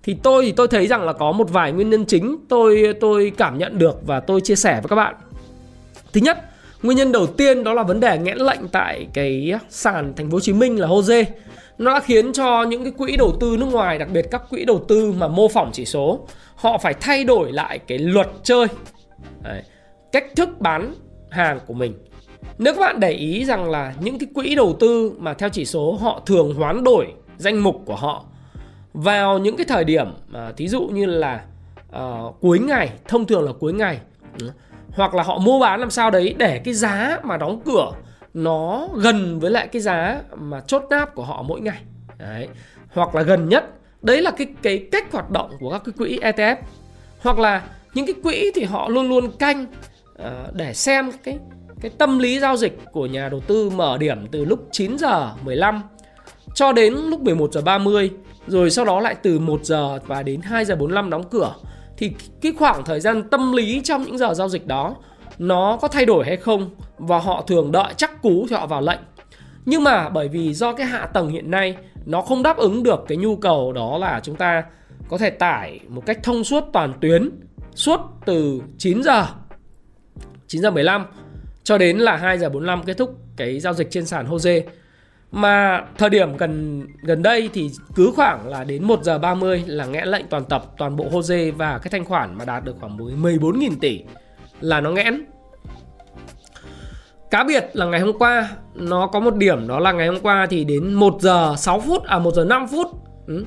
thì 0.04 0.16
tôi 0.24 0.46
thì 0.46 0.52
tôi 0.52 0.68
thấy 0.68 0.88
rằng 0.88 1.04
là 1.04 1.14
có 1.14 1.32
một 1.32 1.50
vài 1.50 1.72
nguyên 1.72 1.90
nhân 1.90 2.06
chính 2.06 2.38
tôi 2.50 2.94
tôi 3.00 3.32
cảm 3.38 3.58
nhận 3.58 3.80
được 3.80 4.08
và 4.08 4.20
tôi 4.20 4.42
chia 4.42 4.56
sẻ 4.56 4.74
với 4.74 4.90
các 4.90 4.96
bạn. 4.96 5.16
Thứ 6.14 6.22
nhất 6.22 6.49
Nguyên 6.84 6.98
nhân 6.98 7.12
đầu 7.12 7.28
tiên 7.28 7.64
đó 7.64 7.74
là 7.74 7.84
vấn 7.84 8.00
đề 8.00 8.18
nghẽn 8.18 8.38
lệnh 8.38 8.68
tại 8.68 9.08
cái 9.14 9.54
sàn 9.70 10.14
thành 10.16 10.30
phố 10.30 10.36
Hồ 10.36 10.40
Chí 10.40 10.54
Minh 10.54 10.80
là 10.80 10.88
HOSE. 10.88 11.24
Nó 11.78 11.94
đã 11.94 12.00
khiến 12.00 12.34
cho 12.34 12.64
những 12.64 12.84
cái 12.84 12.94
quỹ 12.98 13.18
đầu 13.18 13.38
tư 13.40 13.58
nước 13.60 13.66
ngoài, 13.72 13.98
đặc 13.98 14.10
biệt 14.14 14.26
các 14.32 14.42
quỹ 14.50 14.66
đầu 14.66 14.86
tư 14.88 15.12
mà 15.12 15.28
mô 15.28 15.48
phỏng 15.48 15.70
chỉ 15.74 15.86
số, 15.86 16.28
họ 16.56 16.78
phải 16.78 16.94
thay 16.94 17.24
đổi 17.24 17.52
lại 17.52 17.80
cái 17.80 17.98
luật 17.98 18.28
chơi. 18.44 18.68
Đấy. 19.44 19.64
Cách 20.12 20.26
thức 20.36 20.50
bán 20.60 20.94
hàng 21.30 21.60
của 21.68 21.74
mình. 21.74 21.94
Nếu 22.58 22.74
các 22.74 22.80
bạn 22.82 23.00
để 23.00 23.12
ý 23.12 23.46
rằng 23.46 23.70
là 23.70 23.94
những 24.00 24.20
cái 24.20 24.30
quỹ 24.34 24.56
đầu 24.56 24.76
tư 24.80 25.12
mà 25.18 25.34
theo 25.34 25.50
chỉ 25.50 25.66
số 25.66 25.94
họ 26.02 26.22
thường 26.26 26.54
hoán 26.54 26.84
đổi 26.84 27.08
danh 27.38 27.64
mục 27.64 27.82
của 27.86 27.96
họ 27.96 28.26
vào 28.94 29.40
những 29.40 29.58
cái 29.58 29.66
thời 29.70 29.84
điểm 29.84 30.08
mà 30.28 30.52
thí 30.58 30.68
dụ 30.68 30.82
như 30.82 31.06
là 31.06 31.44
à, 31.92 32.20
cuối 32.42 32.60
ngày, 32.60 32.90
thông 33.08 33.26
thường 33.26 33.46
là 33.46 33.52
cuối 33.60 33.74
ngày 33.74 34.00
ừ 34.40 34.52
hoặc 35.00 35.16
là 35.16 35.24
họ 35.24 35.38
mua 35.38 35.60
bán 35.60 35.80
làm 35.80 35.90
sao 35.90 36.12
đấy 36.12 36.36
để 36.38 36.62
cái 36.66 36.74
giá 36.74 37.20
mà 37.24 37.38
đóng 37.38 37.62
cửa 37.66 37.92
nó 38.34 38.88
gần 38.96 39.40
với 39.40 39.52
lại 39.52 39.68
cái 39.68 39.82
giá 39.82 40.22
mà 40.38 40.62
chốt 40.68 40.84
náp 40.90 41.16
của 41.16 41.24
họ 41.24 41.42
mỗi 41.42 41.62
ngày. 41.62 41.82
Đấy. 42.18 42.48
Hoặc 42.94 43.16
là 43.16 43.22
gần 43.22 43.50
nhất 43.50 43.66
đấy 44.02 44.22
là 44.22 44.32
cái 44.32 44.48
cái 44.62 44.88
cách 44.92 45.12
hoạt 45.12 45.30
động 45.32 45.52
của 45.60 45.72
các 45.72 45.82
cái 45.86 45.94
quỹ 45.98 46.20
ETF 46.20 46.56
hoặc 47.22 47.40
là 47.40 47.64
những 47.94 48.06
cái 48.06 48.16
quỹ 48.24 48.52
thì 48.56 48.64
họ 48.64 48.90
luôn 48.90 49.10
luôn 49.10 49.32
canh 49.32 49.66
uh, 50.22 50.54
để 50.54 50.74
xem 50.74 51.12
cái 51.24 51.38
cái 51.82 51.92
tâm 51.98 52.20
lý 52.20 52.40
giao 52.40 52.58
dịch 52.58 52.80
của 52.92 53.06
nhà 53.06 53.30
đầu 53.30 53.40
tư 53.40 53.70
mở 53.70 53.98
điểm 53.98 54.28
từ 54.32 54.46
lúc 54.46 54.68
9 54.72 54.98
giờ 54.98 55.32
15 55.44 55.82
cho 56.56 56.72
đến 56.72 56.94
lúc 56.94 57.22
11 57.22 57.54
giờ 57.54 57.62
30 57.62 58.12
rồi 58.48 58.70
sau 58.70 58.86
đó 58.86 59.00
lại 59.00 59.16
từ 59.24 59.40
1 59.40 59.66
giờ 59.66 60.00
và 60.06 60.24
đến 60.24 60.42
2 60.42 60.66
giờ 60.66 60.76
45 60.76 61.10
đóng 61.10 61.30
cửa 61.30 61.54
thì 62.00 62.12
cái 62.42 62.54
khoảng 62.60 62.86
thời 62.86 63.00
gian 63.00 63.30
tâm 63.30 63.54
lý 63.54 63.82
trong 63.84 64.04
những 64.04 64.18
giờ 64.18 64.34
giao 64.34 64.50
dịch 64.50 64.68
đó, 64.68 64.96
nó 65.40 65.78
có 65.82 65.88
thay 65.88 66.06
đổi 66.06 66.26
hay 66.26 66.38
không? 66.38 66.70
Và 66.98 67.20
họ 67.20 67.44
thường 67.48 67.72
đợi 67.72 67.94
chắc 67.98 68.22
cú 68.22 68.46
thì 68.50 68.56
họ 68.56 68.68
vào 68.68 68.82
lệnh. 68.82 69.00
Nhưng 69.66 69.84
mà 69.84 70.10
bởi 70.10 70.28
vì 70.28 70.54
do 70.54 70.74
cái 70.74 70.88
hạ 70.88 71.06
tầng 71.06 71.30
hiện 71.30 71.52
nay, 71.52 71.78
nó 72.06 72.22
không 72.22 72.44
đáp 72.44 72.58
ứng 72.58 72.84
được 72.84 73.06
cái 73.08 73.18
nhu 73.18 73.36
cầu 73.36 73.74
đó 73.74 73.98
là 73.98 74.20
chúng 74.24 74.36
ta 74.36 74.64
có 75.10 75.18
thể 75.18 75.30
tải 75.30 75.80
một 75.88 76.06
cách 76.06 76.20
thông 76.24 76.44
suốt 76.44 76.64
toàn 76.74 76.94
tuyến, 77.02 77.30
suốt 77.76 78.00
từ 78.26 78.62
9 78.78 79.04
giờ 79.04 79.26
9 80.48 80.62
giờ 80.62 80.72
15 80.72 81.06
cho 81.64 81.78
đến 81.78 81.98
là 81.98 82.18
2 82.18 82.38
giờ 82.38 82.50
45 82.50 82.84
kết 82.84 82.98
thúc 82.98 83.16
cái 83.38 83.60
giao 83.60 83.74
dịch 83.74 83.92
trên 83.92 84.06
sàn 84.06 84.26
HOSE 84.26 84.64
mà 85.32 85.86
thời 85.98 86.10
điểm 86.10 86.38
gần 86.38 86.84
gần 87.02 87.24
đây 87.24 87.50
thì 87.54 87.72
cứ 87.96 88.12
khoảng 88.16 88.48
là 88.48 88.64
đến 88.64 88.84
1 88.84 89.04
giờ 89.04 89.20
30 89.20 89.64
là 89.68 89.86
ngẽ 89.86 90.06
lệnh 90.06 90.28
toàn 90.28 90.44
tập 90.46 90.66
toàn 90.78 90.96
bộ 90.96 91.06
HOSE 91.12 91.52
và 91.52 91.78
cái 91.78 91.90
thanh 91.92 92.06
khoản 92.06 92.38
mà 92.38 92.46
đạt 92.46 92.64
được 92.64 92.76
khoảng 92.80 92.98
14.000 92.98 93.72
tỷ 93.82 94.02
là 94.62 94.82
nó 94.82 94.92
nghẽn. 94.92 95.26
Cá 97.32 97.44
biệt 97.44 97.70
là 97.74 97.86
ngày 97.86 98.00
hôm 98.00 98.18
qua 98.20 98.50
nó 98.76 99.08
có 99.08 99.20
một 99.20 99.36
điểm 99.36 99.68
đó 99.68 99.80
là 99.80 99.92
ngày 99.92 100.08
hôm 100.08 100.20
qua 100.20 100.48
thì 100.50 100.64
đến 100.64 100.94
1 100.94 101.18
giờ 101.20 101.56
6 101.58 101.80
phút 101.80 102.04
à 102.04 102.20
1 102.20 102.34
giờ 102.34 102.46
5 102.46 102.68
phút. 102.68 102.88
Ừ. 103.28 103.46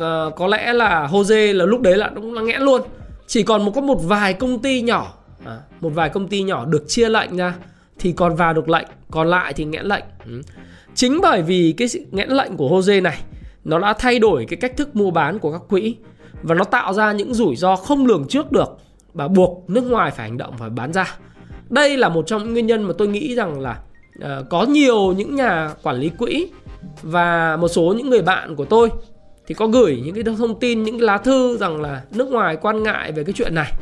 À, 0.00 0.24
có 0.36 0.46
lẽ 0.46 0.72
là 0.72 1.06
HOSE 1.06 1.52
là 1.52 1.64
lúc 1.64 1.80
đấy 1.80 1.96
là 1.96 2.10
cũng 2.14 2.34
là 2.34 2.42
nghẽn 2.42 2.62
luôn. 2.62 2.82
Chỉ 3.26 3.42
còn 3.42 3.64
một 3.64 3.72
có 3.74 3.80
một 3.80 3.98
vài 4.02 4.32
công 4.32 4.58
ty 4.58 4.82
nhỏ 4.82 5.14
à, 5.44 5.58
một 5.80 5.90
vài 5.94 6.08
công 6.08 6.28
ty 6.28 6.42
nhỏ 6.42 6.64
được 6.64 6.84
chia 6.88 7.08
lệnh 7.08 7.36
ra 7.36 7.54
thì 7.98 8.12
còn 8.12 8.36
vào 8.36 8.52
được 8.52 8.68
lệnh, 8.68 8.86
còn 9.10 9.28
lại 9.28 9.52
thì 9.52 9.64
nghẽn 9.64 9.86
lệnh. 9.86 10.04
Ừ. 10.26 10.42
Chính 10.94 11.20
bởi 11.22 11.42
vì 11.42 11.74
cái 11.76 11.88
nghẽn 12.10 12.28
lệnh 12.28 12.56
của 12.56 12.68
Jose 12.68 13.02
này 13.02 13.20
nó 13.64 13.78
đã 13.78 13.92
thay 13.92 14.18
đổi 14.18 14.46
cái 14.48 14.56
cách 14.56 14.76
thức 14.76 14.96
mua 14.96 15.10
bán 15.10 15.38
của 15.38 15.52
các 15.52 15.62
quỹ 15.68 15.96
và 16.42 16.54
nó 16.54 16.64
tạo 16.64 16.92
ra 16.92 17.12
những 17.12 17.34
rủi 17.34 17.56
ro 17.56 17.76
không 17.76 18.06
lường 18.06 18.26
trước 18.28 18.52
được 18.52 18.78
và 19.14 19.28
buộc 19.28 19.70
nước 19.70 19.84
ngoài 19.84 20.10
phải 20.10 20.28
hành 20.28 20.38
động 20.38 20.54
phải 20.58 20.70
bán 20.70 20.92
ra. 20.92 21.16
Đây 21.70 21.96
là 21.96 22.08
một 22.08 22.26
trong 22.26 22.42
những 22.42 22.52
nguyên 22.52 22.66
nhân 22.66 22.82
mà 22.82 22.94
tôi 22.98 23.08
nghĩ 23.08 23.34
rằng 23.34 23.60
là 23.60 23.78
uh, 24.18 24.24
có 24.50 24.62
nhiều 24.62 25.12
những 25.12 25.34
nhà 25.34 25.70
quản 25.82 25.96
lý 25.96 26.08
quỹ 26.08 26.48
và 27.02 27.56
một 27.56 27.68
số 27.68 27.94
những 27.96 28.10
người 28.10 28.22
bạn 28.22 28.56
của 28.56 28.64
tôi 28.64 28.90
thì 29.46 29.54
có 29.54 29.66
gửi 29.66 30.02
những 30.04 30.14
cái 30.14 30.24
thông 30.38 30.60
tin 30.60 30.82
những 30.82 30.98
cái 30.98 31.06
lá 31.06 31.18
thư 31.18 31.56
rằng 31.56 31.80
là 31.80 32.02
nước 32.10 32.28
ngoài 32.28 32.56
quan 32.56 32.82
ngại 32.82 33.12
về 33.12 33.24
cái 33.24 33.32
chuyện 33.32 33.54
này. 33.54 33.72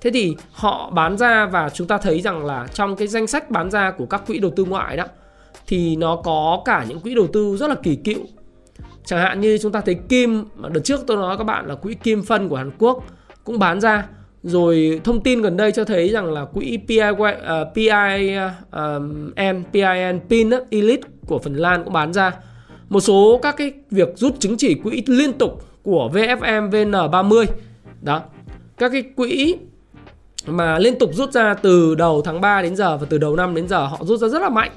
Thế 0.00 0.10
thì 0.10 0.36
họ 0.52 0.90
bán 0.90 1.18
ra 1.18 1.46
và 1.46 1.70
chúng 1.70 1.86
ta 1.86 1.98
thấy 1.98 2.20
rằng 2.20 2.44
là 2.44 2.66
trong 2.74 2.96
cái 2.96 3.08
danh 3.08 3.26
sách 3.26 3.50
bán 3.50 3.70
ra 3.70 3.90
của 3.90 4.06
các 4.06 4.26
quỹ 4.26 4.38
đầu 4.38 4.52
tư 4.56 4.64
ngoại 4.64 4.96
đó 4.96 5.04
thì 5.66 5.96
nó 5.96 6.16
có 6.16 6.62
cả 6.64 6.84
những 6.88 7.00
quỹ 7.00 7.14
đầu 7.14 7.26
tư 7.26 7.56
rất 7.56 7.68
là 7.68 7.74
kỳ 7.74 7.96
cựu. 7.96 8.24
Chẳng 9.04 9.20
hạn 9.20 9.40
như 9.40 9.58
chúng 9.58 9.72
ta 9.72 9.80
thấy 9.80 9.94
kim 9.94 10.44
mà 10.56 10.68
đợt 10.68 10.80
trước 10.84 11.00
tôi 11.06 11.16
nói 11.16 11.38
các 11.38 11.44
bạn 11.44 11.66
là 11.66 11.74
quỹ 11.74 11.94
kim 11.94 12.22
phân 12.22 12.48
của 12.48 12.56
Hàn 12.56 12.70
Quốc 12.78 13.04
cũng 13.44 13.58
bán 13.58 13.80
ra. 13.80 14.06
Rồi 14.42 15.00
thông 15.04 15.20
tin 15.20 15.42
gần 15.42 15.56
đây 15.56 15.72
cho 15.72 15.84
thấy 15.84 16.08
rằng 16.08 16.32
là 16.32 16.44
quỹ 16.44 16.78
PI, 16.88 17.00
uh, 17.10 17.18
à, 17.44 17.64
PI 17.74 17.88
um, 18.72 19.30
N, 19.52 19.64
PIN 20.28 20.48
uh, 20.48 20.70
Elite 20.70 21.08
của 21.26 21.38
Phần 21.38 21.54
Lan 21.54 21.84
cũng 21.84 21.92
bán 21.92 22.12
ra. 22.12 22.32
Một 22.88 23.00
số 23.00 23.40
các 23.42 23.56
cái 23.56 23.72
việc 23.90 24.08
rút 24.16 24.40
chứng 24.40 24.56
chỉ 24.56 24.74
quỹ 24.74 25.02
liên 25.06 25.32
tục 25.32 25.64
của 25.82 26.10
VFM 26.12 26.70
VN30 26.70 27.46
đó. 28.02 28.22
Các 28.78 28.92
cái 28.92 29.02
quỹ 29.16 29.56
mà 30.46 30.78
liên 30.78 30.98
tục 30.98 31.10
rút 31.12 31.32
ra 31.32 31.54
từ 31.54 31.94
đầu 31.94 32.22
tháng 32.22 32.40
3 32.40 32.62
đến 32.62 32.76
giờ 32.76 32.96
và 32.96 33.06
từ 33.10 33.18
đầu 33.18 33.36
năm 33.36 33.54
đến 33.54 33.68
giờ 33.68 33.86
họ 33.86 33.98
rút 34.00 34.20
ra 34.20 34.28
rất 34.28 34.42
là 34.42 34.48
mạnh 34.48 34.70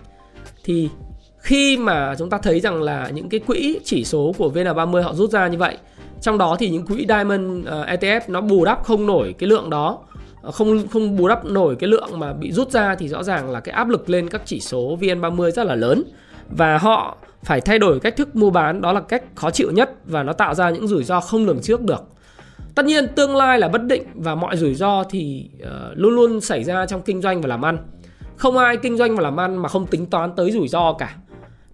thì 0.65 0.89
khi 1.37 1.77
mà 1.77 2.15
chúng 2.19 2.29
ta 2.29 2.37
thấy 2.37 2.59
rằng 2.59 2.83
là 2.83 3.09
những 3.09 3.29
cái 3.29 3.39
quỹ 3.39 3.79
chỉ 3.83 4.05
số 4.05 4.33
của 4.37 4.51
VN30 4.55 5.01
họ 5.01 5.13
rút 5.13 5.31
ra 5.31 5.47
như 5.47 5.57
vậy 5.57 5.77
trong 6.21 6.37
đó 6.37 6.55
thì 6.59 6.69
những 6.69 6.85
quỹ 6.85 7.05
Diamond 7.07 7.65
ờ, 7.65 7.81
uh, 7.81 7.87
ETF 7.87 8.19
nó 8.27 8.41
bù 8.41 8.65
đắp 8.65 8.83
không 8.83 9.05
nổi 9.05 9.35
cái 9.37 9.49
lượng 9.49 9.69
đó 9.69 9.99
ờ, 10.41 10.51
không 10.51 10.87
không 10.87 11.17
bù 11.17 11.27
đắp 11.27 11.45
nổi 11.45 11.75
cái 11.75 11.89
lượng 11.89 12.19
mà 12.19 12.33
bị 12.33 12.51
rút 12.51 12.71
ra 12.71 12.95
thì 12.95 13.07
rõ 13.07 13.23
ràng 13.23 13.49
là 13.49 13.59
cái 13.59 13.75
áp 13.75 13.89
lực 13.89 14.09
lên 14.09 14.29
các 14.29 14.41
chỉ 14.45 14.59
số 14.59 14.97
VN30 15.01 15.51
rất 15.51 15.63
là 15.63 15.75
lớn. 15.75 16.03
Và 16.49 16.77
họ 16.77 17.17
phải 17.43 17.61
thay 17.61 17.79
đổi 17.79 17.99
cách 17.99 18.15
thức 18.15 18.35
mua 18.35 18.49
bán 18.49 18.81
đó 18.81 18.93
là 18.93 19.01
cách 19.01 19.23
khó 19.35 19.51
chịu 19.51 19.71
nhất 19.71 19.91
và 20.05 20.23
nó 20.23 20.33
tạo 20.33 20.53
ra 20.53 20.69
những 20.69 20.87
rủi 20.87 21.03
ro 21.03 21.19
không 21.19 21.45
lường 21.45 21.61
trước 21.61 21.81
được. 21.81 22.03
Tất 22.75 22.85
nhiên 22.85 23.07
tương 23.15 23.35
lai 23.35 23.59
là 23.59 23.67
bất 23.67 23.83
định 23.83 24.03
và 24.13 24.35
mọi 24.35 24.57
rủi 24.57 24.73
ro 24.73 25.03
thì 25.03 25.49
uh, 25.63 25.67
luôn 25.93 26.15
luôn 26.15 26.41
xảy 26.41 26.63
ra 26.63 26.85
trong 26.85 27.01
kinh 27.01 27.21
doanh 27.21 27.41
và 27.41 27.47
làm 27.47 27.65
ăn 27.65 27.77
không 28.37 28.57
ai 28.57 28.77
kinh 28.77 28.97
doanh 28.97 29.15
và 29.15 29.21
làm 29.21 29.39
ăn 29.39 29.57
mà 29.57 29.69
không 29.69 29.87
tính 29.87 30.05
toán 30.05 30.35
tới 30.35 30.51
rủi 30.51 30.67
ro 30.67 30.93
cả. 30.93 31.15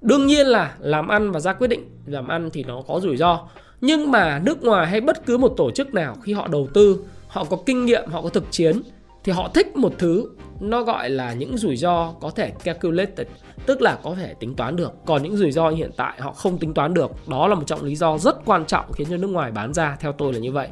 Đương 0.01 0.27
nhiên 0.27 0.47
là 0.47 0.75
làm 0.79 1.07
ăn 1.07 1.31
và 1.31 1.39
ra 1.39 1.53
quyết 1.53 1.67
định 1.67 1.89
làm 2.05 2.27
ăn 2.27 2.49
thì 2.53 2.63
nó 2.63 2.81
có 2.87 2.99
rủi 2.99 3.17
ro. 3.17 3.39
Nhưng 3.81 4.11
mà 4.11 4.39
nước 4.39 4.63
ngoài 4.63 4.87
hay 4.87 5.01
bất 5.01 5.25
cứ 5.25 5.37
một 5.37 5.53
tổ 5.57 5.71
chức 5.71 5.93
nào 5.93 6.15
khi 6.23 6.33
họ 6.33 6.47
đầu 6.47 6.67
tư 6.73 6.99
họ 7.27 7.43
có 7.43 7.57
kinh 7.65 7.85
nghiệm 7.85 8.09
họ 8.11 8.21
có 8.21 8.29
thực 8.29 8.51
chiến 8.51 8.81
thì 9.23 9.31
họ 9.31 9.49
thích 9.53 9.77
một 9.77 9.93
thứ 9.97 10.29
nó 10.59 10.83
gọi 10.83 11.09
là 11.09 11.33
những 11.33 11.57
rủi 11.57 11.77
ro 11.77 12.13
có 12.21 12.29
thể 12.29 12.51
calculated 12.63 13.27
tức 13.65 13.81
là 13.81 13.97
có 14.03 14.15
thể 14.15 14.33
tính 14.39 14.55
toán 14.55 14.75
được. 14.75 14.91
Còn 15.05 15.23
những 15.23 15.37
rủi 15.37 15.51
ro 15.51 15.69
hiện 15.69 15.91
tại 15.97 16.13
họ 16.19 16.33
không 16.33 16.57
tính 16.57 16.73
toán 16.73 16.93
được. 16.93 17.11
Đó 17.27 17.47
là 17.47 17.55
một 17.55 17.63
trong 17.65 17.83
lý 17.83 17.95
do 17.95 18.17
rất 18.17 18.45
quan 18.45 18.65
trọng 18.65 18.91
khiến 18.91 19.07
cho 19.09 19.17
nước 19.17 19.27
ngoài 19.27 19.51
bán 19.51 19.73
ra 19.73 19.97
theo 19.99 20.11
tôi 20.11 20.33
là 20.33 20.39
như 20.39 20.51
vậy. 20.51 20.67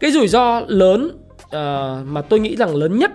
Cái 0.00 0.10
rủi 0.10 0.28
ro 0.28 0.60
lớn 0.66 1.10
uh, 1.44 1.50
mà 2.06 2.22
tôi 2.28 2.40
nghĩ 2.40 2.56
rằng 2.56 2.76
lớn 2.76 2.98
nhất 2.98 3.10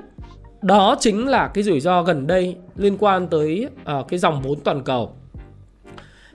đó 0.64 0.96
chính 1.00 1.28
là 1.28 1.48
cái 1.48 1.64
rủi 1.64 1.80
ro 1.80 2.04
gần 2.04 2.28
đây 2.28 2.56
liên 2.76 2.98
quan 3.00 3.28
tới 3.28 3.68
uh, 4.00 4.08
cái 4.08 4.20
dòng 4.20 4.42
vốn 4.42 4.60
toàn 4.64 4.84
cầu 4.84 5.16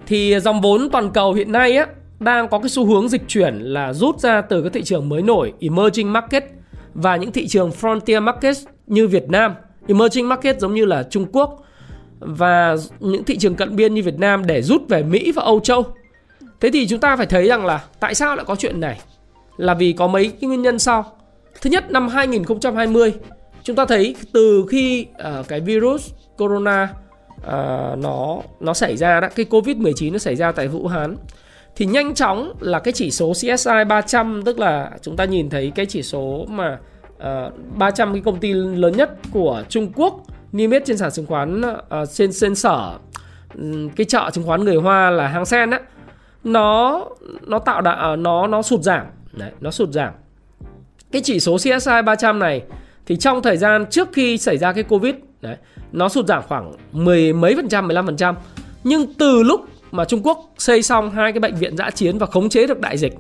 thì 0.07 0.41
dòng 0.41 0.61
vốn 0.61 0.89
toàn 0.93 1.11
cầu 1.11 1.33
hiện 1.33 1.53
nay 1.53 1.77
á 1.77 1.87
đang 2.21 2.49
có 2.49 2.59
cái 2.59 2.69
xu 2.69 2.87
hướng 2.87 3.09
dịch 3.09 3.23
chuyển 3.29 3.55
là 3.55 3.93
rút 3.93 4.21
ra 4.21 4.41
từ 4.41 4.63
các 4.63 4.73
thị 4.73 4.83
trường 4.83 5.09
mới 5.09 5.23
nổi 5.23 5.53
emerging 5.61 6.13
market 6.13 6.45
và 6.95 7.17
những 7.17 7.33
thị 7.33 7.49
trường 7.49 7.71
frontier 7.81 8.23
market 8.23 8.57
như 8.87 9.09
Việt 9.09 9.31
Nam 9.31 9.55
emerging 9.87 10.29
market 10.29 10.61
giống 10.61 10.75
như 10.75 10.85
là 10.85 11.03
Trung 11.11 11.27
Quốc 11.33 11.65
và 12.19 12.77
những 13.01 13.25
thị 13.25 13.39
trường 13.39 13.55
cận 13.55 13.77
biên 13.77 13.95
như 13.95 14.03
Việt 14.03 14.19
Nam 14.19 14.47
để 14.47 14.63
rút 14.63 14.89
về 14.89 15.03
Mỹ 15.03 15.33
và 15.33 15.43
Âu 15.43 15.61
Châu. 15.61 15.87
Thế 16.61 16.71
thì 16.73 16.87
chúng 16.89 17.01
ta 17.01 17.17
phải 17.17 17.27
thấy 17.27 17.49
rằng 17.49 17.67
là 17.67 17.85
tại 18.01 18.15
sao 18.15 18.37
lại 18.37 18.45
có 18.49 18.57
chuyện 18.57 18.81
này? 18.81 19.01
Là 19.57 19.75
vì 19.75 19.93
có 19.93 20.07
mấy 20.07 20.33
cái 20.41 20.49
nguyên 20.49 20.63
nhân 20.63 20.79
sau. 20.79 21.13
Thứ 21.61 21.71
nhất 21.71 21.91
năm 21.91 22.09
2020 22.09 23.13
chúng 23.69 23.77
ta 23.77 23.87
thấy 23.87 24.15
từ 24.33 24.67
khi 24.71 25.07
uh, 25.41 25.49
cái 25.49 25.61
virus 25.61 26.11
corona 26.39 26.89
uh, 27.37 27.99
nó 27.99 28.39
nó 28.61 28.75
xảy 28.75 28.97
ra 28.97 29.21
đó, 29.21 29.29
cái 29.35 29.47
Covid-19 29.51 30.13
nó 30.13 30.19
xảy 30.19 30.37
ra 30.37 30.53
tại 30.53 30.69
Vũ 30.69 30.87
Hán 30.87 31.17
thì 31.77 31.87
nhanh 31.87 32.15
chóng 32.15 32.53
là 32.61 32.79
cái 32.79 32.93
chỉ 32.93 33.11
số 33.11 33.33
CSI 33.33 33.85
300 33.89 34.43
tức 34.45 34.59
là 34.59 34.91
chúng 35.03 35.17
ta 35.17 35.25
nhìn 35.25 35.51
thấy 35.51 35.73
cái 35.75 35.87
chỉ 35.87 36.03
số 36.03 36.47
mà 36.49 36.79
à, 37.19 37.47
uh, 37.47 37.77
300 37.77 38.13
cái 38.13 38.23
công 38.25 38.41
ty 38.41 38.53
lớn 38.53 38.97
nhất 38.97 39.11
của 39.33 39.63
Trung 39.69 39.93
Quốc 39.95 40.23
niêm 40.53 40.71
yết 40.71 40.85
trên 40.85 40.97
sàn 40.97 41.11
chứng 41.11 41.27
khoán 41.27 41.61
uh, 41.61 42.09
trên 42.13 42.31
trên 42.41 42.55
sở 42.55 42.99
um, 43.55 43.89
cái 43.89 44.05
chợ 44.05 44.31
chứng 44.33 44.45
khoán 44.45 44.65
người 44.65 44.77
Hoa 44.77 45.11
là 45.11 45.29
Hang 45.29 45.47
Sen 45.47 45.71
á 45.71 45.81
nó 46.45 47.05
nó 47.47 47.59
tạo 47.59 47.81
đã 47.81 48.17
nó 48.17 48.47
nó 48.47 48.63
sụt 48.63 48.81
giảm. 48.81 49.07
Đấy 49.33 49.51
nó 49.61 49.71
sụt 49.71 49.89
giảm. 49.89 50.13
Cái 51.13 51.23
chỉ 51.25 51.41
số 51.41 51.57
CSI 51.57 52.03
300 52.07 52.39
này 52.39 52.63
thì 53.09 53.17
trong 53.17 53.43
thời 53.43 53.57
gian 53.57 53.87
trước 53.91 54.09
khi 54.13 54.39
xảy 54.39 54.59
ra 54.59 54.73
cái 54.73 54.85
Covid 54.85 55.15
đấy 55.41 55.57
nó 55.93 56.09
sụt 56.09 56.27
giảm 56.27 56.43
khoảng 56.49 56.73
mười 56.93 57.33
mấy 57.33 57.57
phần 57.57 57.69
trăm 57.69 57.87
15 57.87 58.07
phần 58.07 58.17
trăm. 58.17 58.35
Nhưng 58.85 59.15
từ 59.15 59.43
lúc 59.43 59.61
mà 59.91 60.05
Trung 60.05 60.21
Quốc 60.23 60.51
xây 60.59 60.83
xong 60.83 61.11
hai 61.11 61.33
cái 61.33 61.41
bệnh 61.41 61.55
viện 61.55 61.77
giã 61.77 61.91
chiến 61.91 62.19
và 62.19 62.27
khống 62.27 62.49
chế 62.49 62.67
được 62.67 62.81
đại 62.81 62.99
dịch 62.99 63.15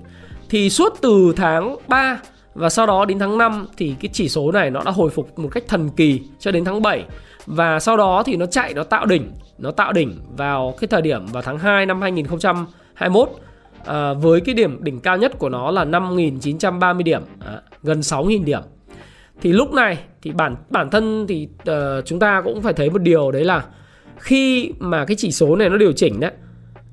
thì 0.50 0.70
suốt 0.70 0.94
từ 1.00 1.32
tháng 1.36 1.76
3 1.88 2.20
và 2.54 2.68
sau 2.68 2.86
đó 2.86 3.04
đến 3.04 3.18
tháng 3.18 3.38
5 3.38 3.66
thì 3.76 3.94
cái 4.00 4.08
chỉ 4.12 4.28
số 4.28 4.52
này 4.52 4.70
nó 4.70 4.82
đã 4.84 4.90
hồi 4.90 5.10
phục 5.10 5.38
một 5.38 5.48
cách 5.52 5.64
thần 5.68 5.90
kỳ 5.90 6.20
cho 6.38 6.50
đến 6.50 6.64
tháng 6.64 6.82
7 6.82 7.04
và 7.46 7.80
sau 7.80 7.96
đó 7.96 8.22
thì 8.22 8.36
nó 8.36 8.46
chạy 8.46 8.74
nó 8.74 8.84
tạo 8.84 9.06
đỉnh 9.06 9.32
nó 9.58 9.70
tạo 9.70 9.92
đỉnh 9.92 10.20
vào 10.36 10.74
cái 10.80 10.88
thời 10.88 11.02
điểm 11.02 11.26
vào 11.26 11.42
tháng 11.42 11.58
2 11.58 11.86
năm 11.86 12.00
2021 12.00 13.28
à, 13.86 14.12
với 14.12 14.40
cái 14.40 14.54
điểm 14.54 14.84
đỉnh 14.84 15.00
cao 15.00 15.16
nhất 15.16 15.38
của 15.38 15.48
nó 15.48 15.70
là 15.70 15.84
5.930 15.84 17.02
điểm 17.02 17.22
à, 17.46 17.60
gần 17.82 18.00
6.000 18.00 18.44
điểm 18.44 18.60
thì 19.40 19.52
lúc 19.52 19.72
này 19.72 19.98
thì 20.22 20.32
bản 20.32 20.56
bản 20.70 20.90
thân 20.90 21.26
thì 21.28 21.48
uh, 21.70 22.04
chúng 22.04 22.18
ta 22.18 22.42
cũng 22.44 22.62
phải 22.62 22.72
thấy 22.72 22.90
một 22.90 23.02
điều 23.02 23.30
đấy 23.30 23.44
là 23.44 23.64
khi 24.16 24.72
mà 24.78 25.04
cái 25.04 25.16
chỉ 25.16 25.32
số 25.32 25.56
này 25.56 25.68
nó 25.68 25.76
điều 25.76 25.92
chỉnh 25.92 26.20
đấy 26.20 26.32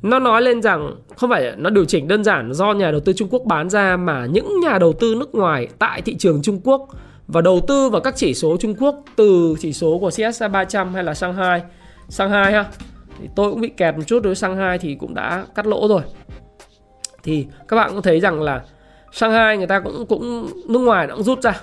nó 0.01 0.19
nói 0.19 0.41
lên 0.41 0.61
rằng 0.61 0.95
không 1.15 1.29
phải 1.29 1.53
nó 1.57 1.69
điều 1.69 1.85
chỉnh 1.85 2.07
đơn 2.07 2.23
giản 2.23 2.53
do 2.53 2.73
nhà 2.73 2.91
đầu 2.91 2.99
tư 2.99 3.13
Trung 3.13 3.27
Quốc 3.31 3.43
bán 3.45 3.69
ra 3.69 3.97
mà 3.97 4.25
những 4.25 4.59
nhà 4.59 4.77
đầu 4.79 4.93
tư 4.93 5.15
nước 5.19 5.35
ngoài 5.35 5.67
tại 5.79 6.01
thị 6.01 6.15
trường 6.15 6.41
Trung 6.41 6.61
Quốc 6.63 6.89
và 7.27 7.41
đầu 7.41 7.61
tư 7.67 7.89
vào 7.89 8.01
các 8.01 8.15
chỉ 8.15 8.33
số 8.33 8.57
Trung 8.57 8.75
Quốc 8.79 8.95
từ 9.15 9.55
chỉ 9.59 9.73
số 9.73 9.97
của 9.99 10.09
CSI 10.09 10.47
300 10.51 10.93
hay 10.93 11.03
là 11.03 11.13
Shanghai 11.13 11.61
Shanghai 12.09 12.53
ha? 12.53 12.65
Thì 13.19 13.29
tôi 13.35 13.51
cũng 13.51 13.61
bị 13.61 13.69
kẹt 13.69 13.95
một 13.95 14.03
chút 14.07 14.23
đối 14.23 14.29
với 14.29 14.35
Shanghai 14.35 14.77
thì 14.77 14.95
cũng 14.95 15.13
đã 15.13 15.45
cắt 15.55 15.67
lỗ 15.67 15.87
rồi. 15.87 16.01
Thì 17.23 17.45
các 17.67 17.75
bạn 17.75 17.91
cũng 17.93 18.01
thấy 18.01 18.19
rằng 18.19 18.41
là 18.41 18.61
Shanghai 19.11 19.57
người 19.57 19.67
ta 19.67 19.79
cũng 19.79 20.05
cũng 20.05 20.47
nước 20.67 20.79
ngoài 20.79 21.07
nó 21.07 21.15
cũng 21.15 21.23
rút 21.23 21.41
ra 21.41 21.61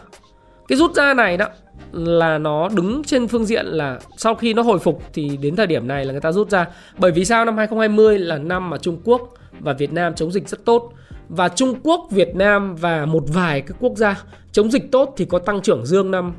cái 0.73 0.77
rút 0.77 0.95
ra 0.95 1.15
này 1.15 1.37
đó 1.37 1.47
là 1.93 2.39
nó 2.39 2.69
đứng 2.69 3.03
trên 3.05 3.29
phương 3.29 3.45
diện 3.45 3.67
là 3.67 3.99
sau 4.17 4.35
khi 4.35 4.55
nó 4.55 4.63
hồi 4.63 4.79
phục 4.79 5.03
thì 5.13 5.37
đến 5.43 5.57
thời 5.57 5.67
điểm 5.67 5.89
này 5.89 6.05
là 6.05 6.13
người 6.13 6.21
ta 6.21 6.33
rút 6.33 6.51
ra. 6.51 6.67
Bởi 6.99 7.11
vì 7.11 7.25
sao 7.25 7.45
năm 7.45 7.57
2020 7.57 8.19
là 8.19 8.39
năm 8.39 8.71
mà 8.71 8.79
Trung 8.79 9.01
Quốc 9.05 9.35
và 9.61 9.73
Việt 9.73 9.93
Nam 9.93 10.15
chống 10.15 10.33
dịch 10.33 10.49
rất 10.49 10.65
tốt 10.65 10.93
và 11.29 11.49
Trung 11.49 11.75
Quốc, 11.83 12.09
Việt 12.11 12.37
Nam 12.37 12.77
và 12.77 13.07
một 13.07 13.25
vài 13.27 13.61
các 13.61 13.77
quốc 13.81 13.97
gia 13.97 14.23
chống 14.53 14.71
dịch 14.71 14.93
tốt 14.93 15.15
thì 15.17 15.25
có 15.25 15.39
tăng 15.39 15.63
trưởng 15.63 15.87
dương 15.87 16.11
năm 16.11 16.33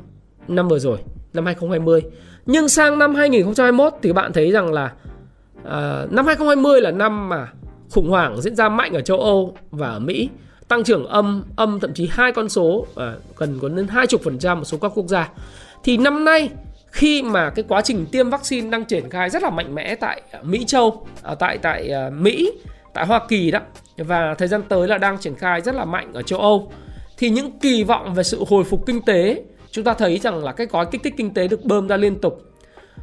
năm 0.48 0.68
vừa 0.68 0.78
rồi, 0.78 0.98
năm 1.32 1.46
2020. 1.46 2.02
Nhưng 2.46 2.68
sang 2.68 2.98
năm 2.98 3.14
2021 3.14 3.92
thì 4.02 4.12
bạn 4.12 4.32
thấy 4.32 4.50
rằng 4.50 4.72
là 4.72 4.92
uh, 5.62 6.12
năm 6.12 6.26
2020 6.26 6.80
là 6.80 6.90
năm 6.90 7.28
mà 7.28 7.48
khủng 7.90 8.10
hoảng 8.10 8.40
diễn 8.40 8.56
ra 8.56 8.68
mạnh 8.68 8.92
ở 8.92 9.00
châu 9.00 9.20
Âu 9.20 9.56
và 9.70 9.88
ở 9.88 9.98
Mỹ 9.98 10.28
tăng 10.68 10.84
trưởng 10.84 11.06
âm 11.06 11.44
âm 11.56 11.80
thậm 11.80 11.94
chí 11.94 12.08
hai 12.12 12.32
con 12.32 12.48
số 12.48 12.86
à, 12.96 13.14
gần 13.36 13.58
có 13.62 13.68
đến 13.68 13.88
hai 13.88 14.06
chục 14.06 14.20
phần 14.24 14.38
trăm 14.38 14.58
một 14.58 14.64
số 14.64 14.78
các 14.78 14.92
quốc 14.94 15.06
gia. 15.06 15.30
Thì 15.84 15.96
năm 15.96 16.24
nay 16.24 16.50
khi 16.86 17.22
mà 17.22 17.50
cái 17.50 17.64
quá 17.68 17.82
trình 17.82 18.06
tiêm 18.12 18.30
vaccine 18.30 18.70
đang 18.70 18.84
triển 18.84 19.10
khai 19.10 19.30
rất 19.30 19.42
là 19.42 19.50
mạnh 19.50 19.74
mẽ 19.74 19.94
tại 19.94 20.22
Mỹ 20.42 20.64
châu 20.66 21.06
à, 21.22 21.34
tại 21.34 21.58
tại 21.58 21.88
à, 21.88 22.10
Mỹ 22.10 22.52
tại 22.94 23.06
Hoa 23.06 23.20
Kỳ 23.28 23.50
đó 23.50 23.60
và 23.96 24.34
thời 24.34 24.48
gian 24.48 24.62
tới 24.68 24.88
là 24.88 24.98
đang 24.98 25.18
triển 25.18 25.34
khai 25.34 25.60
rất 25.60 25.74
là 25.74 25.84
mạnh 25.84 26.12
ở 26.12 26.22
châu 26.22 26.38
Âu 26.38 26.72
thì 27.18 27.30
những 27.30 27.58
kỳ 27.58 27.84
vọng 27.84 28.14
về 28.14 28.22
sự 28.22 28.44
hồi 28.48 28.64
phục 28.64 28.86
kinh 28.86 29.02
tế 29.02 29.42
chúng 29.70 29.84
ta 29.84 29.94
thấy 29.94 30.18
rằng 30.18 30.44
là 30.44 30.52
cái 30.52 30.66
gói 30.66 30.86
kích 30.90 31.02
thích 31.04 31.14
kinh 31.16 31.34
tế 31.34 31.48
được 31.48 31.64
bơm 31.64 31.88
ra 31.88 31.96
liên 31.96 32.20
tục. 32.20 32.42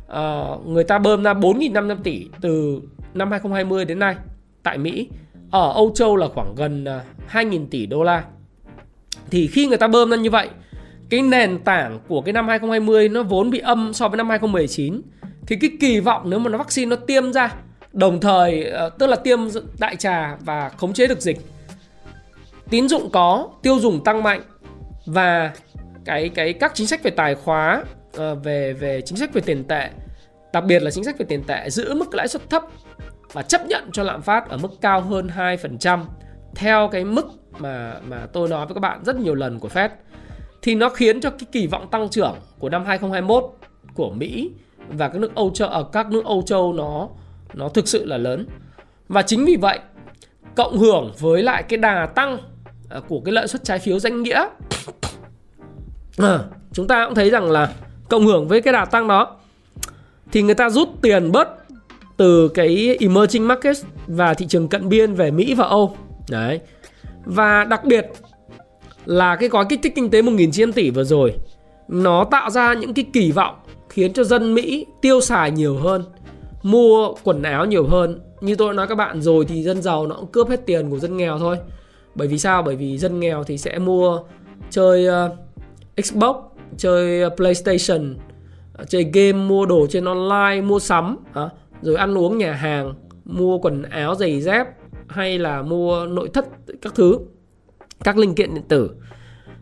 À, 0.07 0.43
người 0.65 0.83
ta 0.83 0.99
bơm 0.99 1.23
ra 1.23 1.33
4.500 1.33 1.95
tỷ 2.03 2.27
từ 2.41 2.81
năm 3.13 3.31
2020 3.31 3.85
đến 3.85 3.99
nay 3.99 4.15
tại 4.63 4.77
Mỹ 4.77 5.09
ở 5.51 5.71
Âu 5.73 5.91
Châu 5.95 6.15
là 6.15 6.27
khoảng 6.27 6.55
gần 6.55 6.85
à, 6.85 7.03
2.000 7.31 7.65
tỷ 7.71 7.85
đô 7.85 8.03
la. 8.03 8.23
Thì 9.31 9.47
khi 9.47 9.67
người 9.67 9.77
ta 9.77 9.87
bơm 9.87 10.09
ra 10.09 10.17
như 10.17 10.29
vậy, 10.29 10.49
cái 11.11 11.21
nền 11.21 11.59
tảng 11.59 11.99
của 12.07 12.21
cái 12.21 12.33
năm 12.33 12.47
2020 12.47 13.09
nó 13.09 13.23
vốn 13.23 13.49
bị 13.49 13.59
âm 13.59 13.93
so 13.93 14.07
với 14.07 14.17
năm 14.17 14.29
2019 14.29 15.01
thì 15.47 15.55
cái 15.61 15.69
kỳ 15.79 15.99
vọng 15.99 16.29
nếu 16.29 16.39
mà 16.39 16.49
nó 16.49 16.57
vaccine 16.57 16.89
nó 16.89 16.95
tiêm 16.95 17.33
ra 17.33 17.53
đồng 17.93 18.19
thời 18.19 18.63
ờ, 18.63 18.89
tức 18.89 19.07
là 19.07 19.15
tiêm 19.15 19.39
đại 19.79 19.95
trà 19.95 20.37
và 20.39 20.69
khống 20.69 20.93
chế 20.93 21.07
được 21.07 21.21
dịch 21.21 21.37
tín 22.69 22.89
dụng 22.89 23.09
có 23.09 23.49
tiêu 23.61 23.79
dùng 23.79 24.03
tăng 24.03 24.23
mạnh 24.23 24.41
và 25.05 25.51
cái 26.05 26.29
cái 26.29 26.53
các 26.53 26.71
chính 26.75 26.87
sách 26.87 27.03
về 27.03 27.11
tài 27.11 27.35
khóa 27.35 27.83
ờ, 28.13 28.35
về 28.35 28.73
về 28.73 29.01
chính 29.01 29.17
sách 29.17 29.33
về 29.33 29.41
tiền 29.45 29.63
tệ 29.63 29.89
đặc 30.53 30.63
biệt 30.63 30.81
là 30.81 30.91
chính 30.91 31.03
sách 31.03 31.17
về 31.17 31.25
tiền 31.29 31.43
tệ 31.47 31.69
giữ 31.69 31.93
mức 31.93 32.15
lãi 32.15 32.27
suất 32.27 32.49
thấp 32.49 32.63
và 33.33 33.41
chấp 33.41 33.65
nhận 33.65 33.89
cho 33.91 34.03
lạm 34.03 34.21
phát 34.21 34.49
ở 34.49 34.57
mức 34.57 34.71
cao 34.81 35.01
hơn 35.01 35.29
2% 35.37 35.99
theo 36.55 36.89
cái 36.91 37.05
mức 37.05 37.25
mà 37.59 37.95
mà 38.07 38.27
tôi 38.33 38.49
nói 38.49 38.65
với 38.65 38.75
các 38.75 38.79
bạn 38.79 39.03
rất 39.05 39.15
nhiều 39.15 39.35
lần 39.35 39.59
của 39.59 39.67
Fed 39.67 39.89
thì 40.61 40.75
nó 40.75 40.89
khiến 40.89 41.21
cho 41.21 41.29
cái 41.29 41.47
kỳ 41.51 41.67
vọng 41.67 41.87
tăng 41.91 42.09
trưởng 42.09 42.35
của 42.59 42.69
năm 42.69 42.85
2021 42.85 43.43
của 43.93 44.11
Mỹ 44.11 44.51
và 44.89 45.09
các 45.09 45.17
nước 45.17 45.35
Âu 45.35 45.49
châu 45.49 45.67
ở 45.67 45.83
các 45.83 46.11
nước 46.11 46.25
Âu 46.25 46.41
châu 46.41 46.73
nó 46.73 47.07
nó 47.53 47.69
thực 47.69 47.87
sự 47.87 48.05
là 48.05 48.17
lớn. 48.17 48.45
Và 49.07 49.21
chính 49.21 49.45
vì 49.45 49.55
vậy 49.55 49.79
cộng 50.55 50.77
hưởng 50.77 51.11
với 51.19 51.43
lại 51.43 51.63
cái 51.63 51.77
đà 51.77 52.05
tăng 52.05 52.37
à, 52.89 52.99
của 53.07 53.21
cái 53.25 53.31
lợi 53.31 53.47
suất 53.47 53.63
trái 53.63 53.79
phiếu 53.79 53.99
danh 53.99 54.23
nghĩa 54.23 54.45
à, 56.17 56.39
chúng 56.73 56.87
ta 56.87 57.05
cũng 57.05 57.15
thấy 57.15 57.29
rằng 57.29 57.51
là 57.51 57.73
cộng 58.09 58.25
hưởng 58.25 58.47
với 58.47 58.61
cái 58.61 58.73
đà 58.73 58.85
tăng 58.85 59.07
đó 59.07 59.37
thì 60.31 60.41
người 60.41 60.55
ta 60.55 60.69
rút 60.69 60.89
tiền 61.01 61.31
bớt 61.31 61.60
từ 62.21 62.47
cái 62.47 62.97
emerging 62.99 63.47
markets 63.47 63.83
và 64.07 64.33
thị 64.33 64.45
trường 64.49 64.67
cận 64.67 64.89
biên 64.89 65.13
về 65.13 65.31
Mỹ 65.31 65.53
và 65.53 65.65
Âu. 65.65 65.95
Đấy. 66.29 66.59
Và 67.25 67.63
đặc 67.63 67.85
biệt 67.85 68.07
là 69.05 69.35
cái 69.35 69.49
gói 69.49 69.65
kích 69.69 69.79
thích 69.83 69.93
kinh 69.95 70.09
tế 70.09 70.21
1.900 70.21 70.71
tỷ 70.71 70.89
vừa 70.89 71.03
rồi 71.03 71.33
nó 71.87 72.23
tạo 72.23 72.49
ra 72.49 72.73
những 72.73 72.93
cái 72.93 73.05
kỳ 73.13 73.31
vọng 73.31 73.55
khiến 73.89 74.13
cho 74.13 74.23
dân 74.23 74.53
Mỹ 74.53 74.85
tiêu 75.01 75.21
xài 75.21 75.51
nhiều 75.51 75.77
hơn, 75.77 76.03
mua 76.63 77.13
quần 77.23 77.43
áo 77.43 77.65
nhiều 77.65 77.87
hơn. 77.87 78.21
Như 78.41 78.55
tôi 78.55 78.73
nói 78.73 78.87
các 78.87 78.95
bạn 78.95 79.21
rồi 79.21 79.45
thì 79.45 79.63
dân 79.63 79.81
giàu 79.81 80.07
nó 80.07 80.15
cũng 80.15 80.31
cướp 80.31 80.49
hết 80.49 80.65
tiền 80.65 80.89
của 80.89 80.99
dân 80.99 81.17
nghèo 81.17 81.39
thôi. 81.39 81.57
Bởi 82.15 82.27
vì 82.27 82.37
sao? 82.37 82.63
Bởi 82.63 82.75
vì 82.75 82.97
dân 82.97 83.19
nghèo 83.19 83.43
thì 83.43 83.57
sẽ 83.57 83.79
mua 83.79 84.19
chơi 84.69 85.07
uh, 85.07 86.05
Xbox, 86.05 86.35
chơi 86.77 87.25
uh, 87.25 87.33
PlayStation, 87.37 88.15
uh, 88.81 88.89
chơi 88.89 89.03
game, 89.13 89.33
mua 89.33 89.65
đồ 89.65 89.87
trên 89.89 90.05
online, 90.05 90.61
mua 90.61 90.79
sắm, 90.79 91.17
uh, 91.45 91.51
rồi 91.81 91.95
ăn 91.95 92.17
uống 92.17 92.37
nhà 92.37 92.53
hàng, 92.53 92.93
mua 93.25 93.57
quần 93.57 93.83
áo 93.83 94.15
giày 94.15 94.41
dép 94.41 94.67
hay 95.07 95.39
là 95.39 95.61
mua 95.61 96.05
nội 96.05 96.29
thất 96.33 96.45
các 96.81 96.95
thứ, 96.95 97.19
các 98.03 98.17
linh 98.17 98.35
kiện 98.35 98.53
điện 98.53 98.63
tử. 98.67 98.91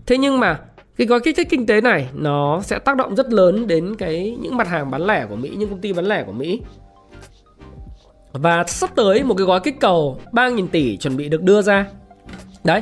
Thế 0.06 0.18
nhưng 0.18 0.40
mà 0.40 0.60
cái 0.98 1.08
gói 1.08 1.20
kích 1.20 1.36
thích 1.38 1.48
kinh 1.50 1.66
tế 1.66 1.82
này 1.82 2.10
nó 2.14 2.62
sẽ 2.62 2.80
tác 2.80 2.98
động 2.98 3.16
rất 3.16 3.34
lớn 3.34 3.68
đến 3.68 3.96
cái 3.96 4.38
những 4.42 4.58
mặt 4.58 4.68
hàng 4.68 4.92
bán 4.92 5.08
lẻ 5.08 5.26
của 5.30 5.36
Mỹ, 5.36 5.50
những 5.58 5.70
công 5.70 5.82
ty 5.82 5.94
bán 5.94 6.06
lẻ 6.06 6.24
của 6.24 6.32
Mỹ. 6.32 6.62
Và 8.34 8.64
sắp 8.68 8.96
tới 8.96 9.24
một 9.24 9.36
cái 9.38 9.46
gói 9.46 9.60
kích 9.60 9.80
cầu 9.80 10.20
3.000 10.32 10.68
tỷ 10.68 10.98
chuẩn 10.98 11.18
bị 11.18 11.30
được 11.30 11.42
đưa 11.42 11.62
ra. 11.62 11.88
Đấy. 12.64 12.82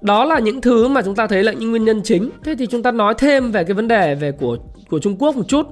Đó 0.00 0.24
là 0.24 0.38
những 0.38 0.60
thứ 0.60 0.88
mà 0.88 1.02
chúng 1.02 1.14
ta 1.14 1.26
thấy 1.26 1.44
là 1.44 1.52
những 1.52 1.70
nguyên 1.70 1.84
nhân 1.84 2.00
chính. 2.04 2.30
Thế 2.44 2.54
thì 2.58 2.66
chúng 2.66 2.82
ta 2.82 2.90
nói 2.90 3.14
thêm 3.18 3.52
về 3.52 3.64
cái 3.64 3.74
vấn 3.74 3.88
đề 3.88 4.14
về 4.14 4.32
của 4.32 4.58
của 4.90 4.98
Trung 4.98 5.16
Quốc 5.18 5.36
một 5.36 5.48
chút. 5.48 5.66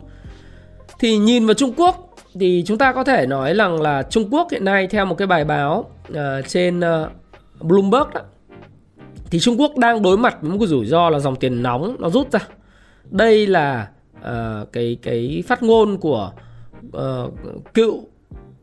Thì 0.99 1.17
nhìn 1.17 1.47
vào 1.47 1.55
Trung 1.55 1.73
Quốc 1.77 2.13
thì 2.41 2.62
chúng 2.67 2.79
ta 2.79 2.93
có 2.93 3.05
thể 3.05 3.26
nói 3.26 3.55
rằng 3.55 3.81
là 3.81 4.03
Trung 4.03 4.29
Quốc 4.31 4.49
hiện 4.50 4.64
nay 4.64 4.87
theo 4.87 5.07
một 5.07 5.14
cái 5.14 5.26
bài 5.26 5.45
báo 5.45 5.91
uh, 6.11 6.17
trên 6.49 6.79
uh, 6.79 7.09
Bloomberg 7.61 8.11
đó, 8.14 8.21
thì 9.31 9.41
Trung 9.41 9.61
Quốc 9.61 9.76
đang 9.76 10.03
đối 10.03 10.17
mặt 10.17 10.37
với 10.41 10.50
một 10.50 10.57
cái 10.61 10.69
rủi 10.69 10.87
ro 10.87 11.11
là 11.11 11.19
dòng 11.19 11.37
tiền 11.37 11.62
nóng 11.62 11.97
nó 11.99 12.11
rút 12.11 12.33
ra. 12.33 12.41
Đây 13.11 13.47
là 13.47 13.88
uh, 14.19 14.73
cái 14.73 14.97
cái 15.03 15.43
phát 15.47 15.62
ngôn 15.62 15.99
của 15.99 16.33
uh, 16.87 17.33
cựu 17.75 18.05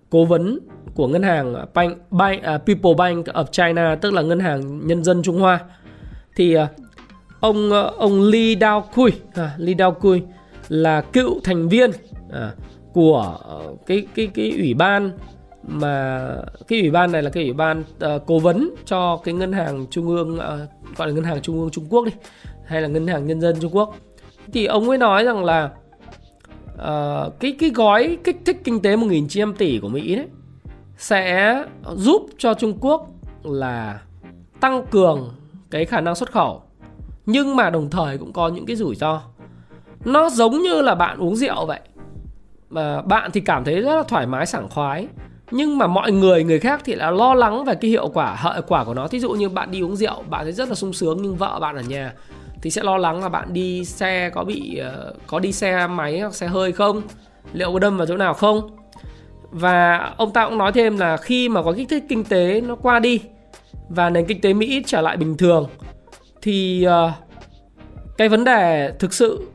cố 0.09 0.25
vấn 0.25 0.59
của 0.95 1.07
ngân 1.07 1.23
hàng 1.23 1.65
Bank, 1.73 1.97
Bank 2.11 2.39
uh, 2.39 2.45
People 2.65 2.93
Bank 2.97 3.25
of 3.25 3.45
China 3.45 3.95
tức 3.95 4.13
là 4.13 4.21
ngân 4.21 4.39
hàng 4.39 4.87
nhân 4.87 5.03
dân 5.03 5.23
Trung 5.23 5.39
Hoa. 5.39 5.59
Thì 6.35 6.57
uh, 6.57 6.61
ông 7.39 7.69
uh, 7.69 7.97
ông 7.97 8.21
Li 8.21 8.57
Dao 8.61 8.89
Kui, 8.95 9.11
à, 9.33 9.51
Li 9.57 9.75
Dao 9.79 9.91
Kui 9.91 10.21
là 10.69 11.01
cựu 11.01 11.39
thành 11.43 11.69
viên 11.69 11.89
uh, 11.89 12.35
của 12.93 13.37
ờ, 13.43 13.75
cái 13.85 14.07
cái 14.15 14.27
cái 14.27 14.51
ủy 14.57 14.73
ban 14.73 15.11
mà 15.67 16.27
cái 16.67 16.81
ủy 16.81 16.91
ban 16.91 17.11
này 17.11 17.23
là 17.23 17.29
cái 17.29 17.43
ủy 17.43 17.53
ban 17.53 17.79
uh, 17.81 18.21
cố 18.25 18.39
vấn 18.39 18.75
cho 18.85 19.17
cái 19.23 19.33
ngân 19.33 19.53
hàng 19.53 19.85
trung 19.91 20.07
ương 20.07 20.35
uh, 20.35 20.97
gọi 20.97 21.07
là 21.07 21.13
ngân 21.13 21.23
hàng 21.23 21.41
trung 21.41 21.59
ương 21.59 21.69
Trung 21.69 21.85
Quốc 21.89 22.05
đi 22.05 22.11
hay 22.65 22.81
là 22.81 22.87
ngân 22.87 23.07
hàng 23.07 23.27
nhân 23.27 23.41
dân 23.41 23.55
Trung 23.61 23.75
Quốc. 23.75 23.95
Thì 24.53 24.65
ông 24.65 24.89
ấy 24.89 24.97
nói 24.97 25.23
rằng 25.23 25.45
là 25.45 25.69
uh, 26.73 27.39
cái 27.39 27.55
cái 27.59 27.69
gói 27.69 28.17
kích 28.23 28.41
thích 28.45 28.57
kinh 28.63 28.81
tế 28.81 28.95
1.900 28.95 29.53
tỷ 29.53 29.79
của 29.79 29.89
Mỹ 29.89 30.15
đấy 30.15 30.27
sẽ 30.97 31.63
giúp 31.95 32.25
cho 32.37 32.53
Trung 32.53 32.77
Quốc 32.81 33.07
là 33.43 34.01
tăng 34.59 34.85
cường 34.91 35.33
cái 35.71 35.85
khả 35.85 36.01
năng 36.01 36.15
xuất 36.15 36.31
khẩu 36.31 36.61
nhưng 37.25 37.55
mà 37.55 37.69
đồng 37.69 37.89
thời 37.89 38.17
cũng 38.17 38.33
có 38.33 38.47
những 38.47 38.65
cái 38.65 38.75
rủi 38.75 38.95
ro. 38.95 39.21
Nó 40.05 40.29
giống 40.29 40.57
như 40.61 40.81
là 40.81 40.95
bạn 40.95 41.17
uống 41.17 41.35
rượu 41.35 41.65
vậy 41.65 41.79
mà 42.71 43.01
bạn 43.01 43.31
thì 43.33 43.41
cảm 43.41 43.63
thấy 43.63 43.81
rất 43.81 43.95
là 43.95 44.03
thoải 44.03 44.27
mái, 44.27 44.45
sảng 44.45 44.69
khoái. 44.69 45.07
Nhưng 45.51 45.77
mà 45.77 45.87
mọi 45.87 46.11
người 46.11 46.43
người 46.43 46.59
khác 46.59 46.81
thì 46.85 46.95
là 46.95 47.11
lo 47.11 47.33
lắng 47.33 47.65
về 47.65 47.75
cái 47.75 47.91
hiệu 47.91 48.09
quả, 48.13 48.35
hậu 48.35 48.61
quả 48.67 48.83
của 48.83 48.93
nó. 48.93 49.07
Thí 49.07 49.19
dụ 49.19 49.31
như 49.31 49.49
bạn 49.49 49.71
đi 49.71 49.81
uống 49.81 49.95
rượu, 49.95 50.23
bạn 50.29 50.43
thấy 50.43 50.51
rất 50.51 50.69
là 50.69 50.75
sung 50.75 50.93
sướng 50.93 51.21
nhưng 51.21 51.35
vợ 51.35 51.59
bạn 51.61 51.75
ở 51.75 51.81
nhà 51.81 52.13
thì 52.61 52.69
sẽ 52.69 52.83
lo 52.83 52.97
lắng 52.97 53.23
là 53.23 53.29
bạn 53.29 53.53
đi 53.53 53.85
xe 53.85 54.29
có 54.29 54.43
bị 54.43 54.77
ờ, 54.77 55.13
có 55.27 55.39
đi 55.39 55.51
xe 55.51 55.87
máy 55.87 56.19
hoặc 56.19 56.35
xe 56.35 56.47
hơi 56.47 56.71
không? 56.71 57.01
Liệu 57.53 57.73
có 57.73 57.79
đâm 57.79 57.97
vào 57.97 58.07
chỗ 58.07 58.17
nào 58.17 58.33
không? 58.33 58.77
Và 59.51 59.97
ông 60.17 60.33
ta 60.33 60.45
cũng 60.45 60.57
nói 60.57 60.71
thêm 60.71 60.97
là 60.97 61.17
khi 61.17 61.49
mà 61.49 61.63
có 61.63 61.73
kích 61.73 61.89
thích 61.89 62.03
kinh 62.09 62.23
tế, 62.23 62.61
nó 62.61 62.75
qua 62.75 62.99
đi 62.99 63.21
và 63.89 64.09
nền 64.09 64.25
kinh 64.25 64.41
tế 64.41 64.53
Mỹ 64.53 64.83
trở 64.85 65.01
lại 65.01 65.17
bình 65.17 65.37
thường 65.37 65.67
thì 66.41 66.83
ờ, 66.83 67.11
cái 68.17 68.29
vấn 68.29 68.43
đề 68.43 68.91
thực 68.99 69.13
sự 69.13 69.47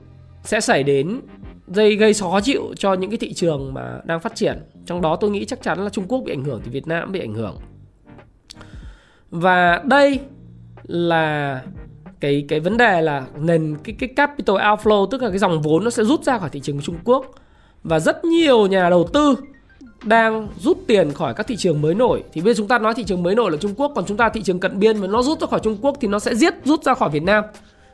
sẽ 0.43 0.61
xảy 0.61 0.83
đến 0.83 1.21
dây 1.67 1.97
gây 1.97 2.15
khó 2.15 2.41
chịu 2.41 2.75
cho 2.79 2.95
những 2.95 3.11
cái 3.11 3.19
thị 3.19 3.33
trường 3.33 3.75
mà 3.75 4.01
đang 4.05 4.21
phát 4.21 4.35
triển. 4.35 4.63
Trong 4.87 5.03
đó 5.03 5.17
tôi 5.17 5.31
nghĩ 5.31 5.45
chắc 5.45 5.63
chắn 5.63 5.85
là 5.85 5.91
Trung 5.91 6.05
Quốc 6.09 6.23
bị 6.27 6.33
ảnh 6.33 6.45
hưởng 6.45 6.61
thì 6.65 6.71
Việt 6.71 6.87
Nam 6.87 7.13
bị 7.13 7.21
ảnh 7.21 7.35
hưởng. 7.35 7.57
Và 9.31 9.83
đây 9.85 10.21
là 10.87 11.63
cái 12.21 12.45
cái 12.49 12.61
vấn 12.61 12.77
đề 12.77 13.03
là 13.03 13.27
nền, 13.39 13.77
cái 13.85 13.97
cái 13.99 14.09
capital 14.09 14.57
outflow, 14.57 15.07
tức 15.07 15.23
là 15.23 15.29
cái 15.29 15.39
dòng 15.39 15.63
vốn 15.63 15.85
nó 15.85 15.91
sẽ 15.91 16.05
rút 16.05 16.25
ra 16.25 16.39
khỏi 16.39 16.51
thị 16.51 16.61
trường 16.61 16.81
Trung 16.81 16.97
Quốc. 17.05 17.27
Và 17.83 17.99
rất 17.99 18.25
nhiều 18.25 18.67
nhà 18.67 18.91
đầu 18.91 19.09
tư 19.13 19.35
đang 20.05 20.49
rút 20.59 20.79
tiền 20.87 21.13
khỏi 21.13 21.35
các 21.35 21.47
thị 21.47 21.57
trường 21.57 21.83
mới 21.83 21.95
nổi. 21.95 22.23
Thì 22.33 22.41
bây 22.41 22.55
giờ 22.55 22.59
chúng 22.59 22.69
ta 22.69 22.79
nói 22.79 22.95
thị 22.95 23.05
trường 23.05 23.23
mới 23.23 23.35
nổi 23.35 23.51
là 23.51 23.57
Trung 23.57 23.75
Quốc, 23.77 23.93
còn 23.95 24.05
chúng 24.05 24.17
ta 24.17 24.29
thị 24.29 24.43
trường 24.43 24.61
cận 24.61 24.79
biên 24.79 24.99
mà 24.99 25.07
nó 25.07 25.23
rút 25.23 25.41
ra 25.41 25.47
khỏi 25.47 25.61
Trung 25.63 25.77
Quốc 25.81 25.97
thì 26.01 26.09
nó 26.09 26.19
sẽ 26.19 26.35
giết, 26.35 26.55
rút 26.65 26.85
ra 26.85 26.95
khỏi 26.95 27.11
Việt 27.11 27.23
Nam 27.23 27.45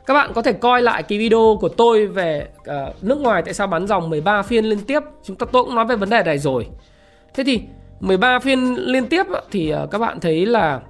các 0.05 0.13
bạn 0.13 0.31
có 0.33 0.41
thể 0.41 0.53
coi 0.53 0.81
lại 0.81 1.03
cái 1.03 1.19
video 1.19 1.57
của 1.61 1.69
tôi 1.69 2.07
về 2.07 2.47
uh, 2.59 3.03
nước 3.03 3.21
ngoài 3.21 3.41
tại 3.45 3.53
sao 3.53 3.67
bán 3.67 3.87
dòng 3.87 4.09
13 4.09 4.41
phiên 4.41 4.65
liên 4.65 4.79
tiếp. 4.79 4.99
Chúng 5.23 5.35
ta 5.35 5.45
tôi 5.51 5.63
cũng 5.63 5.75
nói 5.75 5.85
về 5.85 5.95
vấn 5.95 6.09
đề 6.09 6.23
này 6.23 6.37
rồi. 6.37 6.69
Thế 7.33 7.43
thì 7.43 7.61
13 7.99 8.39
phiên 8.39 8.75
liên 8.75 9.07
tiếp 9.09 9.25
thì 9.51 9.73
uh, 9.83 9.91
các 9.91 9.97
bạn 9.97 10.19
thấy 10.19 10.45
là 10.45 10.81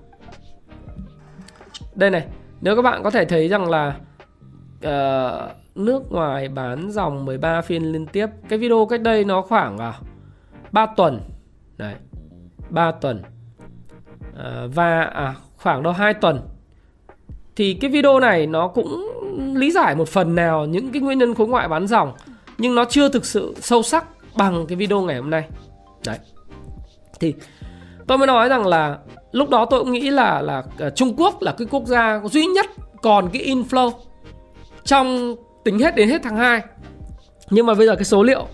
đây 1.96 2.10
này, 2.10 2.28
nếu 2.62 2.76
các 2.76 2.82
bạn 2.82 3.04
có 3.04 3.10
thể 3.10 3.26
thấy 3.26 3.48
rằng 3.48 3.70
là 3.70 3.96
uh, 4.78 5.52
nước 5.76 6.12
ngoài 6.12 6.50
bán 6.50 6.92
dòng 6.92 7.26
13 7.26 7.62
phiên 7.62 7.84
liên 7.84 8.06
tiếp. 8.06 8.28
Cái 8.50 8.60
video 8.60 8.86
cách 8.86 9.02
đây 9.02 9.24
nó 9.24 9.42
khoảng 9.42 9.76
uh, 9.76 9.96
3 10.72 10.86
tuần. 10.86 11.22
Đấy. 11.78 11.94
3 12.70 12.92
tuần. 12.92 13.22
Uh, 14.30 14.76
và 14.76 15.02
à, 15.02 15.36
khoảng 15.58 15.84
đâu 15.84 15.94
2 15.94 16.14
tuần 16.14 16.40
thì 17.56 17.74
cái 17.74 17.92
video 17.92 18.20
này 18.20 18.48
nó 18.48 18.68
cũng 18.68 19.10
lý 19.56 19.72
giải 19.72 19.96
một 19.96 20.10
phần 20.10 20.36
nào 20.36 20.66
những 20.66 20.92
cái 20.92 21.02
nguyên 21.02 21.18
nhân 21.18 21.36
khối 21.36 21.48
ngoại 21.48 21.68
bán 21.68 21.88
dòng 21.88 22.14
nhưng 22.58 22.76
nó 22.76 22.86
chưa 22.86 23.10
thực 23.10 23.26
sự 23.26 23.56
sâu 23.62 23.84
sắc 23.84 24.06
bằng 24.36 24.66
cái 24.68 24.76
video 24.76 25.02
ngày 25.02 25.16
hôm 25.16 25.30
nay. 25.30 25.44
Đấy. 26.06 26.18
Thì 27.20 27.34
tôi 28.08 28.18
mới 28.18 28.28
nói 28.28 28.50
rằng 28.50 28.68
là 28.68 28.98
lúc 29.32 29.50
đó 29.50 29.66
tôi 29.66 29.80
cũng 29.80 29.92
nghĩ 29.92 30.10
là 30.10 30.42
là 30.42 30.64
ờ, 30.78 30.90
Trung 30.90 31.14
Quốc 31.18 31.42
là 31.42 31.52
cái 31.58 31.68
quốc 31.72 31.86
gia 31.86 32.22
duy 32.32 32.46
nhất 32.46 32.66
còn 33.02 33.30
cái 33.34 33.42
inflow 33.46 33.92
trong 34.84 35.36
tính 35.64 35.80
hết 35.80 35.96
đến 35.96 36.10
hết 36.10 36.22
tháng 36.24 36.38
2 36.38 36.62
nhưng 37.50 37.66
mà 37.66 37.74
bây 37.74 37.88
giờ 37.88 37.96
cái 37.96 38.04
số 38.04 38.24
liệu 38.24 38.48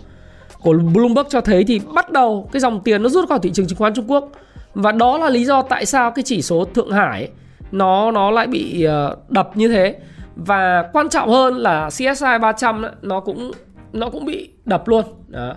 của 0.62 0.74
Bloomberg 0.94 1.30
cho 1.30 1.42
thấy 1.42 1.64
thì 1.64 1.82
bắt 1.94 2.12
đầu 2.12 2.50
cái 2.52 2.60
dòng 2.60 2.82
tiền 2.84 3.04
nó 3.04 3.10
rút 3.10 3.30
khỏi 3.30 3.40
thị 3.42 3.52
trường 3.54 3.68
chứng 3.68 3.78
khoán 3.78 3.94
Trung 3.94 4.12
Quốc. 4.12 4.30
Và 4.74 4.92
đó 4.92 5.18
là 5.18 5.30
lý 5.30 5.46
do 5.46 5.62
tại 5.62 5.86
sao 5.86 6.12
cái 6.12 6.24
chỉ 6.24 6.42
số 6.42 6.66
Thượng 6.66 6.92
Hải 6.92 7.20
ấy, 7.22 7.30
nó 7.72 8.12
nó 8.12 8.32
lại 8.32 8.48
bị 8.48 8.84
ờ, 8.84 9.18
đập 9.30 9.58
như 9.58 9.68
thế 9.68 9.96
và 10.36 10.90
quan 10.94 11.10
trọng 11.10 11.30
hơn 11.30 11.58
là 11.58 11.90
CSI 11.90 12.38
300 12.42 12.82
ấy, 12.82 12.92
nó 13.02 13.20
cũng 13.20 13.52
nó 13.94 14.10
cũng 14.10 14.26
bị 14.26 14.50
đập 14.66 14.88
luôn 14.88 15.04
đó. 15.28 15.56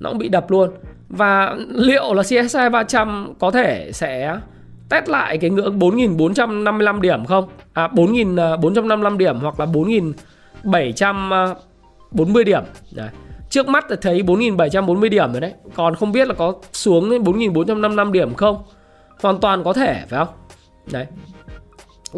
nó 0.00 0.10
cũng 0.10 0.18
bị 0.18 0.28
đập 0.28 0.50
luôn 0.50 0.70
và 1.08 1.56
liệu 1.68 2.14
là 2.14 2.22
CSI 2.22 2.68
300 2.72 3.32
có 3.38 3.50
thể 3.50 3.90
sẽ 3.92 4.38
test 4.88 5.08
lại 5.08 5.38
cái 5.38 5.50
ngưỡng 5.50 5.78
4.455 5.78 7.00
điểm 7.00 7.24
không? 7.24 7.48
À 7.72 7.88
4.455 7.88 9.02
ờ, 9.02 9.10
điểm 9.16 9.40
hoặc 9.40 9.60
là 9.60 9.66
4.740 9.66 12.44
điểm. 12.44 12.62
Đấy. 12.92 13.08
Trước 13.50 13.68
mắt 13.68 13.90
là 13.90 13.96
thấy 14.02 14.22
4.740 14.22 15.08
điểm 15.08 15.32
rồi 15.32 15.40
đấy. 15.40 15.52
Còn 15.74 15.94
không 15.94 16.12
biết 16.12 16.28
là 16.28 16.34
có 16.34 16.54
xuống 16.72 17.10
đến 17.10 17.22
4.455 17.22 18.12
điểm 18.12 18.34
không? 18.34 18.62
Hoàn 19.22 19.40
toàn 19.40 19.64
có 19.64 19.72
thể 19.72 20.04
phải 20.08 20.24
không? 20.24 20.34
Đấy 20.92 21.06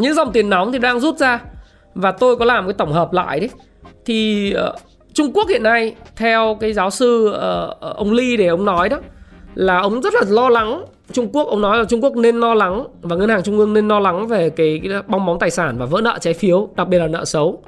những 0.03 0.15
dòng 0.15 0.33
tiền 0.33 0.51
nóng 0.51 0.73
thì 0.73 0.79
đang 0.79 1.01
rút 1.01 1.19
ra. 1.19 1.41
Và 1.95 2.13
tôi 2.13 2.37
có 2.37 2.45
làm 2.45 2.67
cái 2.67 2.73
tổng 2.73 2.93
hợp 2.93 3.13
lại 3.13 3.41
đấy. 3.41 3.51
Thì 4.05 4.53
uh, 4.69 4.75
Trung 5.15 5.33
Quốc 5.33 5.49
hiện 5.49 5.63
nay 5.63 5.95
theo 6.17 6.57
cái 6.61 6.73
giáo 6.73 6.91
sư 6.91 7.27
uh, 7.29 7.81
ông 7.81 8.13
Ly 8.13 8.37
để 8.37 8.47
ông 8.47 8.65
nói 8.65 8.89
đó 8.89 8.99
là 9.55 9.79
ông 9.79 10.03
rất 10.03 10.15
là 10.15 10.23
lo 10.29 10.49
lắng. 10.49 10.85
Trung 11.13 11.29
Quốc 11.33 11.49
ông 11.49 11.61
nói 11.61 11.79
là 11.79 11.85
Trung 11.85 12.05
Quốc 12.05 12.17
nên 12.17 12.41
lo 12.41 12.55
lắng 12.55 12.85
và 13.03 13.17
ngân 13.17 13.29
hàng 13.29 13.43
trung 13.43 13.59
ương 13.59 13.73
nên 13.73 13.89
lo 13.89 14.01
lắng 14.01 14.27
về 14.27 14.51
cái, 14.51 14.81
cái 14.85 15.03
bong 15.07 15.27
bóng 15.27 15.39
tài 15.39 15.51
sản 15.51 15.79
và 15.79 15.87
vỡ 15.87 16.01
nợ 16.01 16.19
trái 16.21 16.35
phiếu 16.35 16.69
đặc 16.77 16.89
biệt 16.89 16.99
là 16.99 17.07
nợ 17.07 17.25
xấu. 17.25 17.63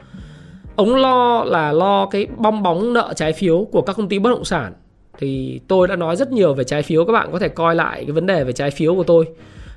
Ông 0.77 0.97
lo 0.97 1.45
là 1.45 1.73
lo 1.73 2.07
cái 2.07 2.27
bong 2.37 2.63
bóng 2.63 2.93
nợ 2.93 3.13
trái 3.17 3.33
phiếu 3.33 3.67
của 3.73 3.83
các 3.83 3.97
công 3.97 4.09
ty 4.09 4.19
bất 4.19 4.31
động 4.31 4.45
sản. 4.45 4.73
Thì 5.19 5.61
tôi 5.69 5.89
đã 5.89 5.97
nói 5.97 6.17
rất 6.17 6.33
nhiều 6.33 6.55
về 6.55 6.65
trái 6.65 6.83
phiếu 6.83 7.05
các 7.05 7.13
bạn 7.13 7.29
có 7.33 7.39
thể 7.39 7.49
coi 7.49 7.75
lại 7.75 8.05
cái 8.05 8.13
vấn 8.13 8.27
đề 8.27 8.45
về 8.45 8.53
trái 8.53 8.71
phiếu 8.71 8.95
của 8.95 9.05
tôi 9.05 9.29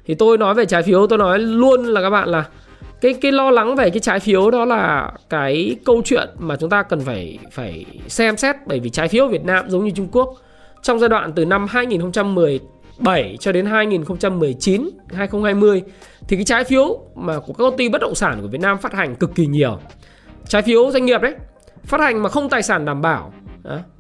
thì 0.05 0.15
tôi 0.15 0.37
nói 0.37 0.53
về 0.53 0.65
trái 0.65 0.83
phiếu, 0.83 1.07
tôi 1.07 1.17
nói 1.17 1.39
luôn 1.39 1.83
là 1.85 2.01
các 2.01 2.09
bạn 2.09 2.29
là 2.29 2.45
cái 3.01 3.13
cái 3.13 3.31
lo 3.31 3.51
lắng 3.51 3.75
về 3.75 3.89
cái 3.89 3.99
trái 3.99 4.19
phiếu 4.19 4.51
đó 4.51 4.65
là 4.65 5.11
cái 5.29 5.75
câu 5.85 6.01
chuyện 6.05 6.29
mà 6.39 6.55
chúng 6.55 6.69
ta 6.69 6.83
cần 6.83 6.99
phải 6.99 7.39
phải 7.51 7.85
xem 8.07 8.37
xét. 8.37 8.55
Bởi 8.65 8.79
vì 8.79 8.89
trái 8.89 9.07
phiếu 9.07 9.27
Việt 9.27 9.45
Nam 9.45 9.69
giống 9.69 9.85
như 9.85 9.91
Trung 9.91 10.07
Quốc, 10.11 10.35
trong 10.81 10.99
giai 10.99 11.09
đoạn 11.09 11.33
từ 11.33 11.45
năm 11.45 11.65
2017 11.69 13.37
cho 13.39 13.51
đến 13.51 13.65
2019 13.65 14.89
2020 15.13 15.81
thì 16.27 16.37
cái 16.37 16.45
trái 16.45 16.63
phiếu 16.63 16.99
mà 17.15 17.39
của 17.39 17.53
các 17.53 17.63
công 17.63 17.77
ty 17.77 17.89
bất 17.89 18.01
động 18.01 18.15
sản 18.15 18.41
của 18.41 18.47
Việt 18.47 18.61
Nam 18.61 18.77
phát 18.77 18.93
hành 18.93 19.15
cực 19.15 19.35
kỳ 19.35 19.45
nhiều. 19.45 19.79
Trái 20.47 20.61
phiếu 20.61 20.91
doanh 20.91 21.05
nghiệp 21.05 21.21
đấy, 21.21 21.33
phát 21.83 21.99
hành 21.99 22.23
mà 22.23 22.29
không 22.29 22.49
tài 22.49 22.63
sản 22.63 22.85
đảm 22.85 23.01
bảo 23.01 23.33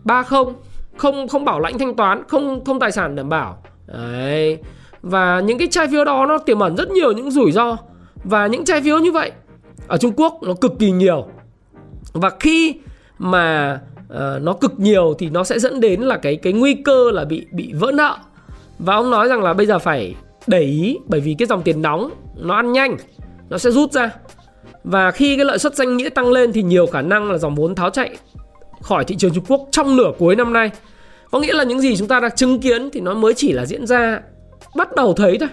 ba 0.03 0.23
không 0.23 0.53
không 0.97 1.27
không 1.27 1.45
bảo 1.45 1.59
lãnh 1.59 1.77
thanh 1.79 1.95
toán, 1.95 2.23
không 2.27 2.65
không 2.65 2.79
tài 2.79 2.91
sản 2.91 3.15
đảm 3.15 3.29
bảo. 3.29 3.63
Đấy 3.87 4.59
và 5.03 5.39
những 5.39 5.57
cái 5.57 5.67
trái 5.71 5.87
phiếu 5.87 6.05
đó 6.05 6.25
nó 6.25 6.37
tiềm 6.37 6.59
ẩn 6.59 6.75
rất 6.77 6.89
nhiều 6.91 7.11
những 7.11 7.31
rủi 7.31 7.51
ro. 7.51 7.77
Và 8.23 8.47
những 8.47 8.65
trái 8.65 8.81
phiếu 8.81 8.99
như 8.99 9.11
vậy 9.11 9.31
ở 9.87 9.97
Trung 9.97 10.13
Quốc 10.15 10.39
nó 10.43 10.53
cực 10.53 10.71
kỳ 10.79 10.91
nhiều. 10.91 11.27
Và 12.13 12.29
khi 12.39 12.75
mà 13.17 13.79
uh, 14.13 14.41
nó 14.41 14.53
cực 14.53 14.79
nhiều 14.79 15.15
thì 15.19 15.29
nó 15.29 15.43
sẽ 15.43 15.59
dẫn 15.59 15.79
đến 15.79 16.01
là 16.01 16.17
cái 16.17 16.35
cái 16.35 16.53
nguy 16.53 16.73
cơ 16.73 17.11
là 17.11 17.25
bị 17.25 17.45
bị 17.51 17.73
vỡ 17.73 17.91
nợ. 17.91 18.17
Và 18.79 18.95
ông 18.95 19.11
nói 19.11 19.27
rằng 19.27 19.43
là 19.43 19.53
bây 19.53 19.65
giờ 19.65 19.79
phải 19.79 20.15
để 20.47 20.61
ý 20.61 20.97
bởi 21.05 21.19
vì 21.19 21.35
cái 21.39 21.45
dòng 21.45 21.61
tiền 21.61 21.81
nóng 21.81 22.09
nó 22.35 22.55
ăn 22.55 22.71
nhanh 22.71 22.97
nó 23.49 23.57
sẽ 23.57 23.71
rút 23.71 23.91
ra. 23.91 24.11
Và 24.83 25.11
khi 25.11 25.35
cái 25.35 25.45
lợi 25.45 25.59
suất 25.59 25.75
danh 25.75 25.97
nghĩa 25.97 26.09
tăng 26.09 26.31
lên 26.31 26.53
thì 26.53 26.63
nhiều 26.63 26.85
khả 26.85 27.01
năng 27.01 27.31
là 27.31 27.37
dòng 27.37 27.55
vốn 27.55 27.75
tháo 27.75 27.89
chạy 27.89 28.17
khỏi 28.81 29.05
thị 29.05 29.15
trường 29.15 29.33
Trung 29.33 29.45
Quốc 29.47 29.67
trong 29.71 29.95
nửa 29.95 30.11
cuối 30.17 30.35
năm 30.35 30.53
nay. 30.53 30.71
Có 31.31 31.39
nghĩa 31.39 31.53
là 31.53 31.63
những 31.63 31.81
gì 31.81 31.95
chúng 31.95 32.07
ta 32.07 32.19
đã 32.19 32.29
chứng 32.29 32.59
kiến 32.59 32.89
thì 32.93 32.99
nó 32.99 33.13
mới 33.13 33.33
chỉ 33.33 33.51
là 33.51 33.65
diễn 33.65 33.87
ra 33.87 34.21
bắt 34.75 34.95
đầu 34.95 35.13
thấy 35.13 35.37
thôi. 35.39 35.49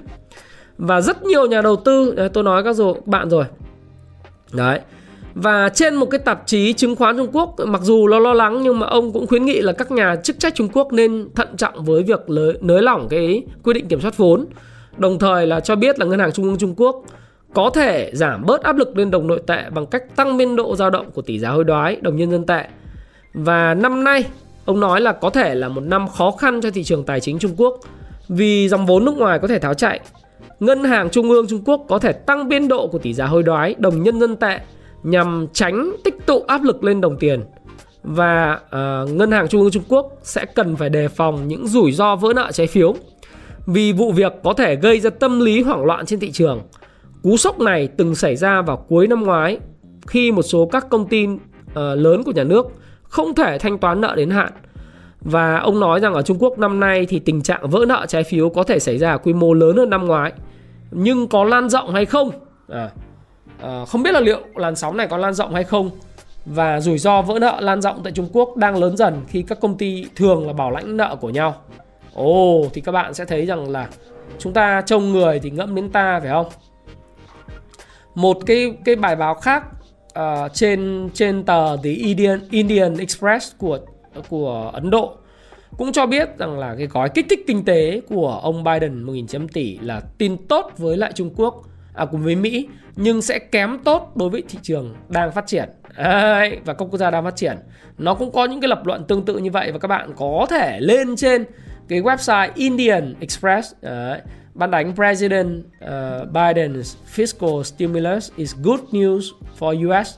Và 0.79 1.01
rất 1.01 1.23
nhiều 1.23 1.47
nhà 1.47 1.63
đầu 1.63 1.77
tư 1.77 2.15
đấy, 2.17 2.29
tôi 2.29 2.45
nói 2.45 2.65
các 2.65 2.73
rồi 2.73 2.95
bạn 3.07 3.31
rồi. 3.31 3.45
Đấy. 4.53 4.81
Và 5.35 5.69
trên 5.69 5.95
một 5.95 6.07
cái 6.07 6.19
tạp 6.19 6.43
chí 6.47 6.73
chứng 6.73 6.97
khoán 6.97 7.17
Trung 7.17 7.31
Quốc 7.33 7.55
mặc 7.67 7.81
dù 7.85 8.09
nó 8.09 8.19
lo 8.19 8.33
lắng 8.33 8.63
nhưng 8.63 8.79
mà 8.79 8.87
ông 8.87 9.13
cũng 9.13 9.27
khuyến 9.27 9.45
nghị 9.45 9.61
là 9.61 9.73
các 9.73 9.91
nhà 9.91 10.17
chức 10.17 10.39
trách 10.39 10.55
Trung 10.55 10.69
Quốc 10.73 10.93
nên 10.93 11.29
thận 11.35 11.49
trọng 11.57 11.85
với 11.85 12.03
việc 12.03 12.31
lới 12.31 12.59
nới 12.61 12.83
lỏng 12.83 13.09
cái 13.11 13.43
quy 13.65 13.73
định 13.73 13.89
kiểm 13.89 14.01
soát 14.01 14.17
vốn. 14.17 14.47
Đồng 14.97 15.19
thời 15.19 15.47
là 15.47 15.61
cho 15.61 15.77
biết 15.77 15.99
là 15.99 16.07
ngân 16.07 16.19
hàng 16.19 16.33
trung 16.33 16.45
ương 16.45 16.59
Trung 16.59 16.75
Quốc 16.77 17.05
có 17.55 17.71
thể 17.71 18.11
giảm 18.15 18.47
bớt 18.47 18.63
áp 18.63 18.77
lực 18.77 18.97
lên 18.97 19.11
đồng 19.11 19.27
nội 19.27 19.41
tệ 19.47 19.65
bằng 19.71 19.87
cách 19.87 20.17
tăng 20.17 20.37
biên 20.37 20.57
độ 20.57 20.77
dao 20.77 20.91
động 20.91 21.11
của 21.11 21.23
tỷ 21.23 21.39
giá 21.39 21.51
hối 21.51 21.65
đoái 21.65 21.97
đồng 21.97 22.17
nhân 22.17 22.31
dân 22.31 22.47
tệ. 22.47 22.65
Và 23.35 23.75
năm 23.75 24.05
nay 24.05 24.25
ông 24.65 24.81
nói 24.81 25.01
là 25.01 25.13
có 25.13 25.31
thể 25.31 25.55
là 25.55 25.69
một 25.69 25.81
năm 25.81 26.09
khó 26.09 26.31
khăn 26.31 26.61
cho 26.61 26.71
thị 26.71 26.85
trường 26.85 27.05
tài 27.05 27.21
chính 27.21 27.39
Trung 27.39 27.55
Quốc 27.57 27.81
vì 28.31 28.69
dòng 28.69 28.87
vốn 28.87 29.05
nước 29.05 29.17
ngoài 29.17 29.39
có 29.39 29.49
thể 29.49 29.59
tháo 29.59 29.75
chạy 29.75 30.01
Ngân 30.61 30.85
hàng 30.85 31.11
Trung 31.11 31.31
ương 31.31 31.47
Trung 31.47 31.63
Quốc 31.65 31.81
có 31.89 31.99
thể 31.99 32.13
tăng 32.13 32.49
biên 32.49 32.69
độ 32.69 32.87
của 32.87 32.99
tỷ 32.99 33.15
giá 33.15 33.27
hối 33.27 33.43
đoái 33.43 33.75
đồng 33.79 34.03
nhân 34.03 34.21
dân 34.21 34.37
tệ 34.37 34.59
nhằm 35.03 35.47
tránh 35.53 35.97
tích 36.05 36.27
tụ 36.27 36.45
áp 36.47 36.63
lực 36.63 36.85
lên 36.85 37.01
đồng 37.01 37.17
tiền. 37.19 37.45
Và 38.03 38.61
uh, 38.67 39.11
Ngân 39.11 39.31
hàng 39.31 39.49
Trung 39.49 39.61
ương 39.61 39.71
Trung 39.71 39.83
Quốc 39.89 40.13
sẽ 40.23 40.45
cần 40.45 40.77
phải 40.77 40.91
đề 40.91 41.09
phòng 41.09 41.49
những 41.49 41.67
rủi 41.67 41.93
ro 41.93 42.17
vỡ 42.17 42.33
nợ 42.37 42.51
trái 42.53 42.67
phiếu 42.67 42.95
vì 43.67 43.93
vụ 43.93 44.13
việc 44.13 44.33
có 44.45 44.53
thể 44.53 44.77
gây 44.77 45.01
ra 45.01 45.11
tâm 45.11 45.41
lý 45.41 45.63
hoảng 45.63 45.85
loạn 45.85 46.07
trên 46.07 46.21
thị 46.21 46.31
trường. 46.33 46.61
Cú 47.23 47.37
sốc 47.37 47.61
này 47.61 47.89
từng 47.97 48.15
xảy 48.15 48.37
ra 48.37 48.63
vào 48.63 48.77
cuối 48.89 49.07
năm 49.07 49.23
ngoái 49.23 49.59
khi 50.07 50.33
một 50.33 50.43
số 50.43 50.69
các 50.73 50.87
công 50.91 51.09
ty 51.09 51.27
uh, 51.27 51.39
lớn 51.75 52.23
của 52.23 52.33
nhà 52.33 52.45
nước 52.45 52.67
không 53.03 53.35
thể 53.35 53.59
thanh 53.59 53.79
toán 53.79 54.01
nợ 54.01 54.15
đến 54.17 54.31
hạn 54.31 54.53
và 55.21 55.57
ông 55.57 55.81
nói 55.81 56.01
rằng 56.01 56.15
ở 56.15 56.23
Trung 56.23 56.37
Quốc 56.41 56.59
năm 56.59 56.81
nay 56.81 57.07
thì 57.07 57.19
tình 57.19 57.43
trạng 57.43 57.71
vỡ 57.71 57.85
nợ 57.89 58.07
trái 58.09 58.25
phiếu 58.25 58.51
có 58.51 58.63
thể 58.63 58.79
xảy 58.79 58.99
ra 58.99 59.11
ở 59.11 59.19
quy 59.19 59.33
mô 59.33 59.55
lớn 59.55 59.77
hơn 59.77 59.91
năm 59.91 60.07
ngoái. 60.07 60.33
Nhưng 60.91 61.29
có 61.29 61.45
lan 61.45 61.69
rộng 61.69 61.95
hay 61.95 62.07
không? 62.07 62.31
À, 62.69 62.91
à, 63.63 63.85
không 63.85 64.03
biết 64.03 64.13
là 64.13 64.21
liệu 64.21 64.41
làn 64.55 64.77
sóng 64.77 64.97
này 64.97 65.07
có 65.07 65.17
lan 65.17 65.35
rộng 65.35 65.55
hay 65.55 65.65
không. 65.65 65.91
Và 66.47 66.81
rủi 66.81 66.99
ro 66.99 67.23
vỡ 67.23 67.39
nợ 67.39 67.61
lan 67.61 67.83
rộng 67.83 68.01
tại 68.05 68.13
Trung 68.13 68.29
Quốc 68.33 68.57
đang 68.57 68.77
lớn 68.77 68.97
dần 68.97 69.21
khi 69.29 69.43
các 69.43 69.61
công 69.61 69.79
ty 69.79 70.07
thường 70.17 70.47
là 70.47 70.53
bảo 70.53 70.71
lãnh 70.71 70.97
nợ 70.97 71.17
của 71.21 71.31
nhau. 71.31 71.55
Ồ 72.15 72.67
thì 72.73 72.81
các 72.81 72.93
bạn 72.93 73.15
sẽ 73.15 73.25
thấy 73.25 73.47
rằng 73.47 73.71
là 73.71 73.89
chúng 74.39 74.53
ta 74.53 74.83
trông 74.87 75.13
người 75.13 75.41
thì 75.41 75.51
ngẫm 75.51 75.75
đến 75.75 75.91
ta 75.91 76.21
phải 76.21 76.31
không? 76.31 76.47
Một 78.15 78.37
cái 78.47 78.75
cái 78.85 78.97
bài 78.97 79.17
báo 79.17 79.35
khác 79.35 79.65
uh, 80.19 80.53
trên 80.53 81.11
trên 81.15 81.45
tờ 81.45 81.77
The 81.77 81.91
Indian 81.91 82.41
Indian 82.51 82.97
Express 82.97 83.53
của 83.59 83.79
của 84.29 84.71
Ấn 84.75 84.91
Độ 84.91 85.17
cũng 85.79 85.93
cho 85.93 86.07
biết 86.07 86.39
rằng 86.39 86.59
là 86.59 86.75
cái 86.79 86.87
gói 86.87 87.09
kích 87.09 87.27
thích 87.31 87.45
kinh 87.47 87.65
tế 87.65 88.01
của 88.09 88.41
ông 88.43 88.65
Biden 88.65 89.07
1.000 89.07 89.49
tỷ 89.53 89.79
là 89.79 90.01
tin 90.19 90.47
tốt 90.47 90.73
với 90.79 90.97
lại 90.97 91.13
Trung 91.15 91.31
Quốc 91.37 91.63
à, 91.95 92.05
cùng 92.05 92.23
với 92.23 92.37
Mỹ 92.37 92.69
nhưng 92.97 93.23
sẽ 93.23 93.39
kém 93.39 93.79
tốt 93.85 94.17
đối 94.17 94.31
với 94.31 94.43
thị 94.49 94.59
trường 94.63 94.95
đang 95.09 95.33
phát 95.33 95.47
triển. 95.47 95.69
À, 95.95 96.45
và 96.65 96.75
các 96.75 96.85
quốc 96.91 96.99
gia 96.99 97.11
đang 97.11 97.25
phát 97.25 97.37
triển. 97.37 97.57
Nó 97.99 98.15
cũng 98.15 98.33
có 98.33 98.45
những 98.45 98.61
cái 98.61 98.69
lập 98.69 98.87
luận 98.87 99.05
tương 99.05 99.25
tự 99.25 99.39
như 99.39 99.51
vậy 99.51 99.73
và 99.73 99.79
các 99.79 99.89
bạn 99.89 100.13
có 100.17 100.47
thể 100.51 100.81
lên 100.81 101.17
trên 101.17 101.45
cái 101.89 102.03
website 102.03 102.51
Indian 102.55 103.15
Express. 103.21 103.75
À, 103.83 104.21
ban 104.55 104.71
đánh 104.71 104.95
President 104.95 105.59
uh, 105.59 105.89
Biden's 106.33 106.95
fiscal 107.15 107.63
stimulus 107.63 108.31
is 108.37 108.55
good 108.63 108.81
news 108.81 109.21
for 109.59 109.89
US 109.89 110.09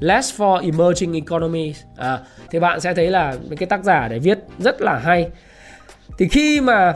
Less 0.00 0.40
for 0.40 0.60
Emerging 0.60 1.12
Economies. 1.12 1.82
À, 1.96 2.18
Thì 2.50 2.60
bạn 2.60 2.80
sẽ 2.80 2.94
thấy 2.94 3.10
là 3.10 3.36
cái 3.58 3.66
tác 3.66 3.84
giả 3.84 4.08
để 4.08 4.18
viết 4.18 4.38
rất 4.58 4.82
là 4.82 4.98
hay. 4.98 5.30
Thì 6.18 6.28
khi 6.28 6.60
mà 6.60 6.94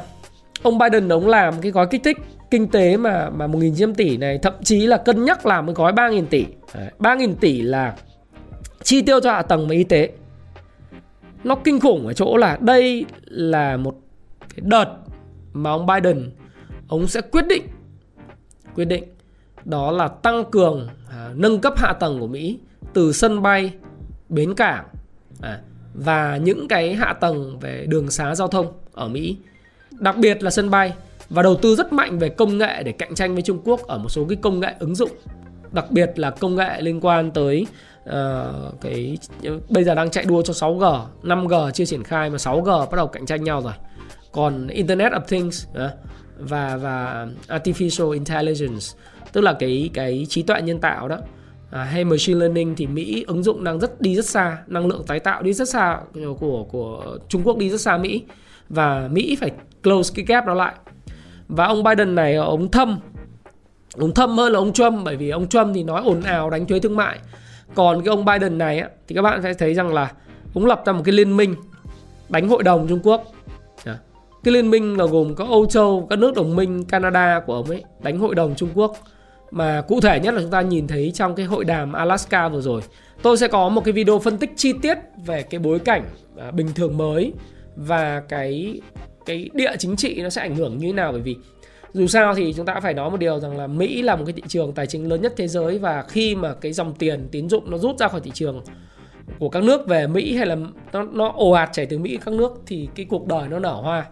ông 0.62 0.79
Biden 0.79 1.09
ông 1.09 1.27
làm 1.27 1.61
cái 1.61 1.71
gói 1.71 1.87
kích 1.87 2.03
thích 2.05 2.17
kinh 2.51 2.69
tế 2.69 2.97
mà 2.97 3.31
mà 3.31 3.47
1.900 3.47 3.95
tỷ 3.95 4.17
này 4.17 4.38
thậm 4.43 4.53
chí 4.62 4.87
là 4.87 4.97
cân 4.97 5.25
nhắc 5.25 5.47
làm 5.47 5.67
cái 5.67 5.75
gói 5.75 5.93
3.000 5.93 6.27
tỷ. 6.27 6.47
Đấy, 6.75 6.90
3.000 6.99 7.35
tỷ 7.35 7.62
là 7.62 7.95
chi 8.83 9.03
tiêu 9.03 9.21
cho 9.21 9.33
hạ 9.33 9.43
tầng 9.43 9.69
và 9.69 9.75
y 9.75 9.85
tế. 9.85 10.11
Nó 11.45 11.55
kinh 11.55 11.81
khủng 11.81 12.07
ở 12.07 12.12
chỗ 12.12 12.37
là 12.37 12.59
đây 12.61 13.05
là 13.25 13.77
một 13.77 13.95
cái 14.40 14.61
đợt 14.62 14.87
mà 15.53 15.71
ông 15.71 15.87
Biden 15.87 16.31
ông 16.88 17.07
sẽ 17.07 17.21
quyết 17.21 17.47
định 17.49 17.62
quyết 18.75 18.85
định 18.85 19.05
đó 19.64 19.90
là 19.90 20.09
tăng 20.09 20.45
cường 20.51 20.88
à, 21.11 21.31
nâng 21.35 21.61
cấp 21.61 21.75
hạ 21.77 21.93
tầng 21.93 22.21
của 22.21 22.27
Mỹ 22.27 22.59
từ 22.94 23.12
sân 23.12 23.42
bay, 23.42 23.72
bến 24.28 24.54
cảng 24.54 24.85
à, 25.40 25.61
và 25.94 26.37
những 26.37 26.68
cái 26.68 26.94
hạ 26.94 27.12
tầng 27.12 27.59
về 27.59 27.87
đường 27.88 28.11
xá 28.11 28.35
giao 28.35 28.48
thông 28.48 28.72
ở 28.92 29.09
Mỹ. 29.09 29.37
Đặc 29.90 30.16
biệt 30.16 30.42
là 30.42 30.50
sân 30.50 30.70
bay 30.70 30.92
và 31.28 31.42
đầu 31.42 31.57
tư 31.57 31.76
rất 31.76 31.92
mạnh 31.92 32.18
về 32.18 32.28
công 32.28 32.59
nghệ 32.59 32.83
để 32.83 32.92
cạnh 32.92 33.14
tranh 33.14 33.35
với 33.35 33.42
Trung 33.42 33.61
Quốc 33.64 33.87
ở 33.87 33.98
một 33.98 34.09
số 34.09 34.24
cái 34.28 34.37
công 34.42 34.61
nghệ 34.61 34.74
ứng 34.78 34.94
dụng. 34.94 35.11
Đặc 35.72 35.90
biệt 35.90 36.18
là 36.18 36.30
công 36.30 36.57
nghệ 36.57 36.80
liên 36.80 37.00
quan 37.00 37.30
tới 37.30 37.66
uh, 38.09 38.12
cái 38.80 39.18
bây 39.68 39.85
giờ 39.85 39.94
đang 39.94 40.11
chạy 40.11 40.24
đua 40.24 40.42
cho 40.42 40.52
6G, 40.52 41.00
5G 41.22 41.70
chưa 41.70 41.85
triển 41.85 42.04
khai 42.04 42.30
mà 42.30 42.37
6G 42.37 42.78
bắt 42.78 42.96
đầu 42.96 43.07
cạnh 43.07 43.26
tranh 43.26 43.44
nhau 43.44 43.61
rồi. 43.62 43.72
Còn 44.33 44.68
Internet 44.68 45.12
of 45.12 45.20
Things 45.20 45.66
uh, 45.68 45.90
và 46.38 46.76
và 46.76 47.26
artificial 47.48 48.11
intelligence 48.11 48.87
tức 49.33 49.40
là 49.40 49.52
cái 49.52 49.90
cái 49.94 50.26
trí 50.28 50.42
tuệ 50.42 50.62
nhân 50.62 50.80
tạo 50.80 51.09
đó 51.09 51.18
à, 51.75 51.85
hay 51.85 52.05
machine 52.05 52.41
learning 52.41 52.75
thì 52.77 52.87
Mỹ 52.87 53.25
ứng 53.29 53.43
dụng 53.43 53.65
đang 53.65 53.81
rất 53.81 54.01
đi 54.01 54.17
rất 54.17 54.27
xa 54.27 54.59
năng 54.67 54.87
lượng 54.87 55.05
tái 55.07 55.21
tạo 55.21 55.43
đi 55.43 55.53
rất 55.53 55.69
xa 55.69 55.99
của 56.39 56.67
của 56.71 57.19
Trung 57.29 57.43
Quốc 57.45 57.59
đi 57.59 57.71
rất 57.71 57.81
xa 57.81 57.97
Mỹ. 57.97 58.23
Và 58.69 59.09
Mỹ 59.13 59.37
phải 59.41 59.51
close 59.83 60.13
cái 60.17 60.25
gap 60.29 60.47
đó 60.47 60.55
lại. 60.55 60.75
Và 61.49 61.67
ông 61.67 61.83
Biden 61.83 62.15
này 62.15 62.35
ông 62.35 62.71
thâm 62.71 62.99
ông 63.97 64.15
thâm 64.15 64.37
hơn 64.37 64.53
là 64.53 64.59
ông 64.59 64.73
Trump 64.73 65.05
bởi 65.05 65.17
vì 65.17 65.31
ông 65.31 65.49
Trump 65.49 65.75
thì 65.75 65.83
nói 65.83 66.03
ồn 66.05 66.23
ào 66.23 66.51
đánh 66.51 66.67
thuế 66.67 66.81
thương 66.81 66.97
mại. 66.97 67.19
Còn 67.75 68.05
cái 68.05 68.11
ông 68.11 68.25
Biden 68.25 68.59
này 68.59 68.79
á, 68.79 68.89
thì 69.09 69.15
các 69.15 69.23
bạn 69.23 69.43
sẽ 69.43 69.55
thấy 69.55 69.75
rằng 69.75 69.95
là 69.95 70.13
ông 70.55 70.67
lập 70.67 70.83
ra 70.87 70.93
một 70.93 71.03
cái 71.05 71.13
liên 71.13 71.37
minh 71.37 71.55
đánh 72.29 72.49
hội 72.49 72.63
đồng 72.63 72.89
Trung 72.89 73.01
Quốc. 73.03 73.33
Dạ. 73.85 73.99
Cái 74.45 74.55
liên 74.55 74.71
minh 74.71 74.99
là 74.99 75.07
gồm 75.07 75.35
có 75.35 75.45
Âu 75.45 75.67
Châu 75.67 76.07
các 76.11 76.19
nước 76.19 76.35
đồng 76.35 76.57
minh 76.57 76.85
Canada 76.85 77.41
của 77.47 77.55
ông 77.55 77.67
ấy 77.67 77.85
đánh 78.03 78.19
hội 78.19 78.35
đồng 78.35 78.55
Trung 78.55 78.71
Quốc 78.75 78.97
mà 79.55 79.81
cụ 79.88 80.01
thể 80.01 80.21
nhất 80.21 80.35
là 80.35 80.40
chúng 80.40 80.51
ta 80.51 80.61
nhìn 80.61 80.87
thấy 80.87 81.12
trong 81.14 81.35
cái 81.35 81.47
hội 81.47 81.64
đàm 81.64 81.93
Alaska 81.93 82.49
vừa 82.49 82.61
rồi. 82.61 82.83
Tôi 83.23 83.37
sẽ 83.37 83.49
có 83.49 83.69
một 83.69 83.85
cái 83.85 83.93
video 83.93 84.19
phân 84.19 84.38
tích 84.38 84.51
chi 84.57 84.73
tiết 84.83 84.99
về 85.27 85.43
cái 85.43 85.59
bối 85.59 85.79
cảnh 85.79 86.05
à, 86.38 86.51
bình 86.51 86.69
thường 86.75 86.97
mới 86.97 87.33
và 87.77 88.23
cái 88.29 88.81
cái 89.27 89.51
địa 89.53 89.73
chính 89.79 89.97
trị 89.97 90.23
nó 90.23 90.31
sẽ 90.31 90.43
ảnh 90.43 90.57
hưởng 90.57 90.79
như 90.79 90.87
thế 90.87 90.93
nào 90.93 91.12
bởi 91.12 91.21
vì 91.21 91.37
dù 91.93 92.07
sao 92.07 92.35
thì 92.35 92.53
chúng 92.57 92.67
ta 92.67 92.81
phải 92.81 92.95
nói 92.95 93.11
một 93.11 93.17
điều 93.17 93.40
rằng 93.40 93.57
là 93.57 93.67
Mỹ 93.67 94.03
là 94.03 94.17
một 94.17 94.25
cái 94.27 94.33
thị 94.33 94.43
trường 94.49 94.73
tài 94.73 94.87
chính 94.87 95.09
lớn 95.09 95.23
nhất 95.23 95.33
thế 95.37 95.49
giới 95.49 95.79
và 95.79 96.05
khi 96.09 96.35
mà 96.35 96.55
cái 96.55 96.73
dòng 96.73 96.95
tiền, 96.95 97.29
tín 97.31 97.49
dụng 97.49 97.71
nó 97.71 97.79
rút 97.79 97.99
ra 97.99 98.09
khỏi 98.09 98.21
thị 98.21 98.31
trường 98.35 98.62
của 99.38 99.49
các 99.49 99.62
nước 99.62 99.87
về 99.87 100.07
Mỹ 100.07 100.37
hay 100.37 100.47
là 100.47 100.57
nó 100.93 101.03
nó 101.03 101.33
ồ 101.37 101.51
ạt 101.51 101.71
chảy 101.73 101.87
từ 101.87 101.99
Mỹ 101.99 102.19
các 102.25 102.35
nước 102.35 102.62
thì 102.67 102.88
cái 102.95 103.07
cuộc 103.07 103.27
đời 103.27 103.49
nó 103.49 103.59
nở 103.59 103.75
hoa 103.75 104.07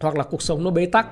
hoặc 0.00 0.16
là 0.16 0.22
cuộc 0.22 0.42
sống 0.42 0.64
nó 0.64 0.70
bế 0.70 0.86
tắc 0.86 1.06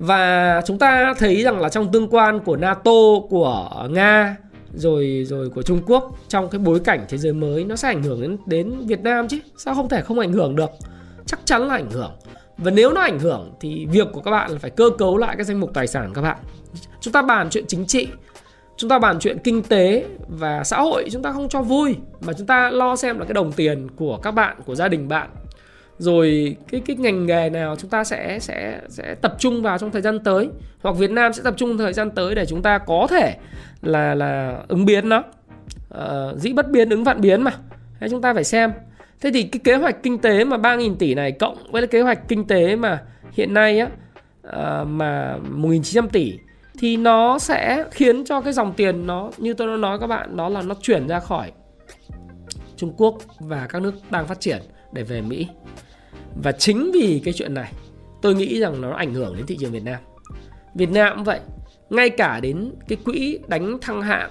và 0.00 0.62
chúng 0.66 0.78
ta 0.78 1.14
thấy 1.18 1.42
rằng 1.42 1.60
là 1.60 1.68
trong 1.68 1.92
tương 1.92 2.08
quan 2.08 2.40
của 2.40 2.56
NATO, 2.56 3.20
của 3.30 3.86
Nga 3.90 4.36
rồi 4.74 5.24
rồi 5.26 5.50
của 5.50 5.62
Trung 5.62 5.80
Quốc 5.86 6.18
trong 6.28 6.48
cái 6.48 6.58
bối 6.58 6.80
cảnh 6.80 7.04
thế 7.08 7.18
giới 7.18 7.32
mới 7.32 7.64
nó 7.64 7.76
sẽ 7.76 7.88
ảnh 7.88 8.02
hưởng 8.02 8.20
đến 8.20 8.36
đến 8.46 8.86
Việt 8.86 9.00
Nam 9.00 9.28
chứ? 9.28 9.38
Sao 9.56 9.74
không 9.74 9.88
thể 9.88 10.02
không 10.02 10.18
ảnh 10.18 10.32
hưởng 10.32 10.56
được? 10.56 10.70
Chắc 11.26 11.40
chắn 11.44 11.68
là 11.68 11.74
ảnh 11.74 11.90
hưởng. 11.90 12.12
Và 12.58 12.70
nếu 12.70 12.92
nó 12.92 13.00
ảnh 13.00 13.18
hưởng 13.18 13.52
thì 13.60 13.86
việc 13.86 14.08
của 14.12 14.20
các 14.20 14.30
bạn 14.30 14.50
là 14.50 14.58
phải 14.58 14.70
cơ 14.70 14.90
cấu 14.98 15.16
lại 15.16 15.36
cái 15.36 15.44
danh 15.44 15.60
mục 15.60 15.70
tài 15.74 15.86
sản 15.86 16.12
các 16.14 16.22
bạn. 16.22 16.38
Chúng 17.00 17.12
ta 17.12 17.22
bàn 17.22 17.50
chuyện 17.50 17.64
chính 17.68 17.86
trị 17.86 18.08
chúng 18.76 18.90
ta 18.90 18.98
bàn 18.98 19.18
chuyện 19.18 19.38
kinh 19.44 19.62
tế 19.62 20.04
và 20.28 20.64
xã 20.64 20.80
hội 20.80 21.08
chúng 21.12 21.22
ta 21.22 21.32
không 21.32 21.48
cho 21.48 21.62
vui 21.62 21.96
mà 22.20 22.32
chúng 22.32 22.46
ta 22.46 22.70
lo 22.70 22.96
xem 22.96 23.18
là 23.18 23.24
cái 23.24 23.34
đồng 23.34 23.52
tiền 23.52 23.88
của 23.96 24.16
các 24.16 24.30
bạn 24.30 24.56
của 24.66 24.74
gia 24.74 24.88
đình 24.88 25.08
bạn 25.08 25.30
rồi 26.00 26.56
cái 26.68 26.80
cái 26.86 26.96
ngành 26.96 27.26
nghề 27.26 27.50
nào 27.50 27.76
chúng 27.76 27.90
ta 27.90 28.04
sẽ 28.04 28.38
sẽ 28.38 28.80
sẽ 28.88 29.14
tập 29.14 29.36
trung 29.38 29.62
vào 29.62 29.78
trong 29.78 29.90
thời 29.90 30.02
gian 30.02 30.18
tới? 30.24 30.48
Hoặc 30.82 30.96
Việt 30.96 31.10
Nam 31.10 31.32
sẽ 31.32 31.42
tập 31.42 31.54
trung 31.56 31.78
thời 31.78 31.92
gian 31.92 32.10
tới 32.10 32.34
để 32.34 32.46
chúng 32.46 32.62
ta 32.62 32.78
có 32.78 33.06
thể 33.10 33.36
là 33.82 34.14
là 34.14 34.62
ứng 34.68 34.84
biến 34.84 35.08
nó. 35.08 35.22
Uh, 35.94 36.38
dĩ 36.38 36.52
bất 36.52 36.70
biến 36.70 36.90
ứng 36.90 37.04
vạn 37.04 37.20
biến 37.20 37.42
mà. 37.42 37.52
Thế 38.00 38.08
chúng 38.08 38.22
ta 38.22 38.34
phải 38.34 38.44
xem. 38.44 38.72
Thế 39.20 39.30
thì 39.34 39.42
cái 39.42 39.60
kế 39.64 39.74
hoạch 39.74 40.02
kinh 40.02 40.18
tế 40.18 40.44
mà 40.44 40.56
3.000 40.56 40.94
tỷ 40.94 41.14
này 41.14 41.32
cộng 41.32 41.56
với 41.70 41.82
cái 41.82 41.88
kế 41.88 42.02
hoạch 42.02 42.28
kinh 42.28 42.46
tế 42.46 42.76
mà 42.76 43.02
hiện 43.32 43.54
nay 43.54 43.78
á 43.78 43.86
uh, 44.48 44.86
mà 44.86 45.38
1.900 45.56 46.08
tỷ 46.08 46.38
thì 46.78 46.96
nó 46.96 47.38
sẽ 47.38 47.84
khiến 47.90 48.24
cho 48.24 48.40
cái 48.40 48.52
dòng 48.52 48.72
tiền 48.72 49.06
nó 49.06 49.30
như 49.36 49.54
tôi 49.54 49.68
đã 49.68 49.76
nói 49.76 49.98
các 49.98 50.06
bạn 50.06 50.36
đó 50.36 50.48
là 50.48 50.62
nó 50.62 50.74
chuyển 50.82 51.08
ra 51.08 51.20
khỏi 51.20 51.52
Trung 52.76 52.92
Quốc 52.96 53.18
và 53.40 53.66
các 53.66 53.82
nước 53.82 53.94
đang 54.10 54.26
phát 54.26 54.40
triển 54.40 54.62
để 54.92 55.02
về 55.02 55.20
Mỹ. 55.20 55.48
Và 56.42 56.52
chính 56.52 56.90
vì 56.92 57.20
cái 57.24 57.34
chuyện 57.34 57.54
này 57.54 57.72
tôi 58.22 58.34
nghĩ 58.34 58.60
rằng 58.60 58.80
nó 58.80 58.90
ảnh 58.90 59.14
hưởng 59.14 59.36
đến 59.36 59.46
thị 59.46 59.56
trường 59.60 59.72
Việt 59.72 59.84
Nam. 59.84 60.00
Việt 60.74 60.90
Nam 60.90 61.12
cũng 61.16 61.24
vậy, 61.24 61.40
ngay 61.90 62.10
cả 62.10 62.40
đến 62.40 62.72
cái 62.88 62.98
quỹ 63.04 63.38
đánh 63.48 63.78
thăng 63.80 64.02
hạng 64.02 64.30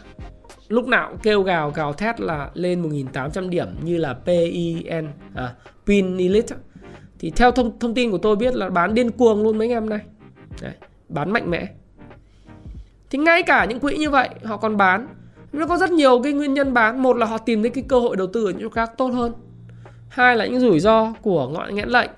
lúc 0.69 0.87
nào 0.87 1.09
cũng 1.09 1.19
kêu 1.23 1.43
gào 1.43 1.71
gào 1.71 1.93
thét 1.93 2.21
là 2.21 2.49
lên 2.53 2.81
1.800 2.81 3.49
điểm 3.49 3.67
như 3.83 3.97
là 3.97 4.13
PIN, 4.13 5.07
à, 5.35 5.53
Pin 5.85 6.17
Elite 6.17 6.55
thì 7.19 7.31
theo 7.35 7.51
thông 7.51 7.79
thông 7.79 7.93
tin 7.93 8.11
của 8.11 8.17
tôi 8.17 8.35
biết 8.35 8.55
là 8.55 8.69
bán 8.69 8.93
điên 8.93 9.11
cuồng 9.11 9.43
luôn 9.43 9.57
mấy 9.57 9.67
ngày 9.67 9.79
hôm 9.79 9.89
nay. 9.89 9.99
Đấy, 10.61 10.73
bán 11.09 11.31
mạnh 11.31 11.51
mẽ. 11.51 11.67
Thì 13.09 13.19
ngay 13.19 13.43
cả 13.43 13.65
những 13.65 13.79
quỹ 13.79 13.97
như 13.97 14.09
vậy 14.09 14.29
họ 14.43 14.57
còn 14.57 14.77
bán. 14.77 15.07
Nó 15.53 15.67
có 15.67 15.77
rất 15.77 15.91
nhiều 15.91 16.21
cái 16.23 16.33
nguyên 16.33 16.53
nhân 16.53 16.73
bán. 16.73 17.03
Một 17.03 17.17
là 17.17 17.25
họ 17.25 17.37
tìm 17.37 17.61
thấy 17.61 17.69
cái 17.69 17.83
cơ 17.87 17.99
hội 17.99 18.15
đầu 18.15 18.27
tư 18.27 18.45
ở 18.45 18.51
những 18.51 18.61
chỗ 18.61 18.69
khác 18.69 18.91
tốt 18.97 19.07
hơn. 19.07 19.33
Hai 20.09 20.37
là 20.37 20.45
những 20.45 20.59
rủi 20.59 20.79
ro 20.79 21.13
của 21.21 21.47
ngọn 21.47 21.75
nghẽn 21.75 21.89
lệnh. 21.89 22.09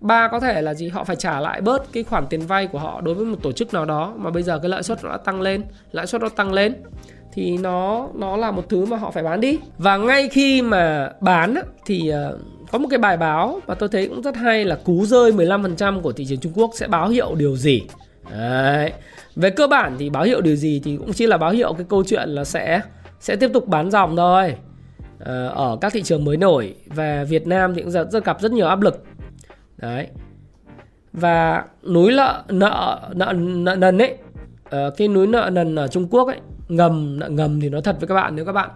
Ba 0.00 0.28
có 0.28 0.40
thể 0.40 0.62
là 0.62 0.74
gì? 0.74 0.88
Họ 0.88 1.04
phải 1.04 1.16
trả 1.16 1.40
lại 1.40 1.60
bớt 1.60 1.92
cái 1.92 2.02
khoản 2.02 2.26
tiền 2.26 2.40
vay 2.40 2.66
của 2.66 2.78
họ 2.78 3.00
đối 3.00 3.14
với 3.14 3.26
một 3.26 3.36
tổ 3.42 3.52
chức 3.52 3.74
nào 3.74 3.84
đó 3.84 4.14
mà 4.16 4.30
bây 4.30 4.42
giờ 4.42 4.58
cái 4.58 4.68
lãi 4.68 4.82
suất 4.82 5.04
nó 5.04 5.10
đã 5.10 5.16
tăng 5.16 5.40
lên, 5.40 5.64
lãi 5.92 6.06
suất 6.06 6.22
nó 6.22 6.28
tăng 6.28 6.52
lên 6.52 6.74
thì 7.32 7.58
nó 7.58 8.08
nó 8.14 8.36
là 8.36 8.50
một 8.50 8.68
thứ 8.68 8.84
mà 8.84 8.96
họ 8.96 9.10
phải 9.10 9.22
bán 9.22 9.40
đi. 9.40 9.58
Và 9.78 9.96
ngay 9.96 10.28
khi 10.28 10.62
mà 10.62 11.10
bán 11.20 11.54
thì 11.86 12.08
ờ, 12.08 12.38
có 12.72 12.78
một 12.78 12.88
cái 12.90 12.98
bài 12.98 13.16
báo 13.16 13.60
mà 13.66 13.74
tôi 13.74 13.88
thấy 13.88 14.08
cũng 14.08 14.22
rất 14.22 14.36
hay 14.36 14.64
là 14.64 14.78
cú 14.84 15.06
rơi 15.06 15.32
15% 15.32 16.00
của 16.00 16.12
thị 16.12 16.26
trường 16.28 16.40
Trung 16.40 16.52
Quốc 16.54 16.70
sẽ 16.74 16.86
báo 16.86 17.08
hiệu 17.08 17.34
điều 17.34 17.56
gì. 17.56 17.82
Đấy 18.30 18.92
về 19.36 19.50
cơ 19.50 19.66
bản 19.66 19.96
thì 19.98 20.10
báo 20.10 20.24
hiệu 20.24 20.40
điều 20.40 20.56
gì 20.56 20.80
thì 20.84 20.96
cũng 20.96 21.12
chỉ 21.12 21.26
là 21.26 21.36
báo 21.36 21.50
hiệu 21.50 21.72
cái 21.72 21.86
câu 21.88 22.04
chuyện 22.04 22.28
là 22.28 22.44
sẽ 22.44 22.80
sẽ 23.20 23.36
tiếp 23.36 23.50
tục 23.54 23.66
bán 23.66 23.90
dòng 23.90 24.16
thôi 24.16 24.54
Ờ, 25.18 25.48
ở 25.48 25.78
các 25.80 25.92
thị 25.92 26.02
trường 26.02 26.24
mới 26.24 26.36
nổi 26.36 26.74
và 26.86 27.24
Việt 27.24 27.46
Nam 27.46 27.74
thì 27.74 27.82
cũng 27.82 27.90
rất, 27.90 28.10
rất 28.10 28.24
gặp 28.24 28.40
rất 28.40 28.52
nhiều 28.52 28.66
áp 28.66 28.80
lực. 28.80 29.04
Đấy. 29.76 30.06
Và 31.12 31.64
núi 31.82 32.12
nợ 32.12 32.42
nợ 32.48 33.00
nợ 33.14 33.32
nợ 33.36 33.76
nần 33.76 33.98
ấy 33.98 34.16
ờ, 34.70 34.90
cái 34.96 35.08
núi 35.08 35.26
nợ 35.26 35.50
nần 35.52 35.74
ở 35.74 35.88
Trung 35.88 36.08
Quốc 36.10 36.26
ấy 36.26 36.38
ngầm 36.68 37.18
nợ 37.18 37.28
ngầm 37.28 37.60
thì 37.60 37.68
nó 37.68 37.80
thật 37.80 37.96
với 38.00 38.08
các 38.08 38.14
bạn 38.14 38.36
nếu 38.36 38.44
các 38.44 38.52
bạn 38.52 38.70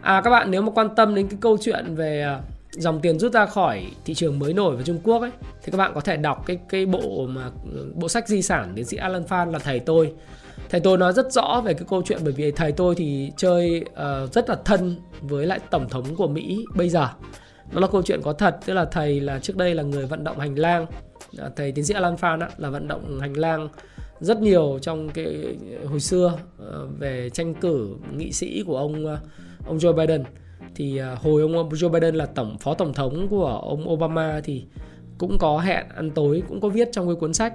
à 0.00 0.20
các 0.24 0.30
bạn 0.30 0.50
nếu 0.50 0.62
mà 0.62 0.70
quan 0.74 0.94
tâm 0.94 1.14
đến 1.14 1.28
cái 1.28 1.38
câu 1.40 1.58
chuyện 1.60 1.94
về 1.94 2.22
ờ, 2.22 2.40
dòng 2.70 3.00
tiền 3.00 3.18
rút 3.18 3.32
ra 3.32 3.46
khỏi 3.46 3.86
thị 4.04 4.14
trường 4.14 4.38
mới 4.38 4.54
nổi 4.54 4.76
của 4.76 4.82
Trung 4.82 5.00
Quốc 5.04 5.22
ấy 5.22 5.30
thì 5.62 5.72
các 5.72 5.78
bạn 5.78 5.92
có 5.94 6.00
thể 6.00 6.16
đọc 6.16 6.42
cái 6.46 6.58
cái 6.68 6.86
bộ 6.86 7.26
mà 7.26 7.50
bộ 7.94 8.08
sách 8.08 8.28
di 8.28 8.42
sản 8.42 8.72
tiến 8.74 8.84
sĩ 8.84 8.96
Alan 8.96 9.24
Phan 9.24 9.52
là 9.52 9.58
thầy 9.58 9.80
tôi 9.80 10.12
thầy 10.70 10.80
tôi 10.80 10.98
nói 10.98 11.12
rất 11.12 11.32
rõ 11.32 11.62
về 11.64 11.74
cái 11.74 11.84
câu 11.88 12.02
chuyện 12.04 12.18
bởi 12.24 12.32
vì 12.32 12.50
thầy 12.50 12.72
tôi 12.72 12.94
thì 12.94 13.32
chơi 13.36 13.84
uh, 13.90 14.32
rất 14.32 14.48
là 14.48 14.56
thân 14.64 14.96
với 15.20 15.46
lại 15.46 15.60
tổng 15.70 15.88
thống 15.88 16.16
của 16.16 16.28
Mỹ 16.28 16.64
bây 16.74 16.88
giờ. 16.88 17.08
Nó 17.72 17.80
là 17.80 17.86
câu 17.86 18.02
chuyện 18.02 18.20
có 18.22 18.32
thật 18.32 18.56
tức 18.66 18.74
là 18.74 18.84
thầy 18.84 19.20
là 19.20 19.38
trước 19.38 19.56
đây 19.56 19.74
là 19.74 19.82
người 19.82 20.06
vận 20.06 20.24
động 20.24 20.38
hành 20.38 20.58
lang. 20.58 20.86
À, 21.38 21.50
thầy 21.56 21.72
tiến 21.72 21.84
sĩ 21.84 21.94
Alan 21.94 22.16
Phan 22.16 22.40
á, 22.40 22.48
là 22.56 22.70
vận 22.70 22.88
động 22.88 23.20
hành 23.20 23.36
lang 23.36 23.68
rất 24.20 24.40
nhiều 24.40 24.78
trong 24.82 25.08
cái 25.08 25.56
hồi 25.84 26.00
xưa 26.00 26.38
uh, 26.62 26.98
về 26.98 27.30
tranh 27.30 27.54
cử 27.54 27.96
nghị 28.16 28.32
sĩ 28.32 28.62
của 28.66 28.76
ông 28.76 29.06
uh, 29.06 29.18
ông 29.66 29.78
Joe 29.78 29.92
Biden. 29.92 30.24
Thì 30.74 30.98
hồi 30.98 31.42
ông 31.42 31.68
Joe 31.68 31.88
Biden 31.88 32.14
là 32.14 32.26
tổng 32.26 32.58
phó 32.58 32.74
tổng 32.74 32.94
thống 32.94 33.28
của 33.28 33.46
ông 33.46 33.90
Obama 33.90 34.40
thì 34.44 34.64
cũng 35.18 35.38
có 35.38 35.58
hẹn 35.58 35.86
ăn 35.96 36.10
tối 36.10 36.42
cũng 36.48 36.60
có 36.60 36.68
viết 36.68 36.88
trong 36.92 37.06
cái 37.06 37.16
cuốn 37.16 37.34
sách. 37.34 37.54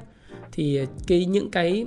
Thì 0.52 0.80
cái 1.08 1.26
những 1.26 1.52
cái 1.52 1.86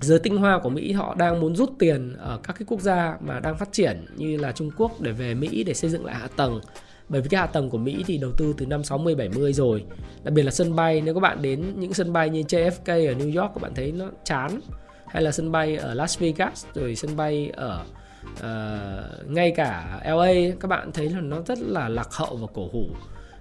giới 0.00 0.18
tinh 0.18 0.36
hoa 0.36 0.58
của 0.58 0.68
Mỹ 0.68 0.92
họ 0.92 1.14
đang 1.14 1.40
muốn 1.40 1.56
rút 1.56 1.70
tiền 1.78 2.16
ở 2.18 2.38
các 2.42 2.52
cái 2.58 2.66
quốc 2.68 2.80
gia 2.80 3.16
mà 3.20 3.40
đang 3.40 3.56
phát 3.56 3.72
triển 3.72 4.06
như 4.16 4.36
là 4.36 4.52
Trung 4.52 4.70
Quốc 4.76 5.00
để 5.00 5.12
về 5.12 5.34
Mỹ 5.34 5.64
để 5.64 5.74
xây 5.74 5.90
dựng 5.90 6.04
lại 6.04 6.14
hạ 6.14 6.28
tầng. 6.36 6.60
Bởi 7.08 7.20
vì 7.20 7.28
cái 7.28 7.40
hạ 7.40 7.46
tầng 7.46 7.70
của 7.70 7.78
Mỹ 7.78 8.04
thì 8.06 8.18
đầu 8.18 8.30
tư 8.36 8.54
từ 8.58 8.66
năm 8.66 8.84
60 8.84 9.14
70 9.14 9.52
rồi. 9.52 9.84
Đặc 10.24 10.34
biệt 10.34 10.42
là 10.42 10.50
sân 10.50 10.76
bay 10.76 11.00
nếu 11.00 11.14
các 11.14 11.20
bạn 11.20 11.42
đến 11.42 11.80
những 11.80 11.94
sân 11.94 12.12
bay 12.12 12.30
như 12.30 12.40
JFK 12.40 13.08
ở 13.08 13.14
New 13.14 13.40
York 13.40 13.54
các 13.54 13.62
bạn 13.62 13.74
thấy 13.74 13.92
nó 13.92 14.10
chán. 14.24 14.60
Hay 15.06 15.22
là 15.22 15.32
sân 15.32 15.52
bay 15.52 15.76
ở 15.76 15.94
Las 15.94 16.18
Vegas 16.18 16.66
rồi 16.74 16.94
sân 16.94 17.16
bay 17.16 17.50
ở 17.56 17.84
uh, 18.32 19.30
ngay 19.30 19.50
cả 19.50 20.00
LA 20.04 20.32
các 20.60 20.68
bạn 20.68 20.92
thấy 20.92 21.10
là 21.10 21.20
nó 21.20 21.42
rất 21.46 21.58
là 21.58 21.88
lạc 21.88 22.08
hậu 22.12 22.36
và 22.36 22.46
cổ 22.54 22.68
hủ. 22.72 22.86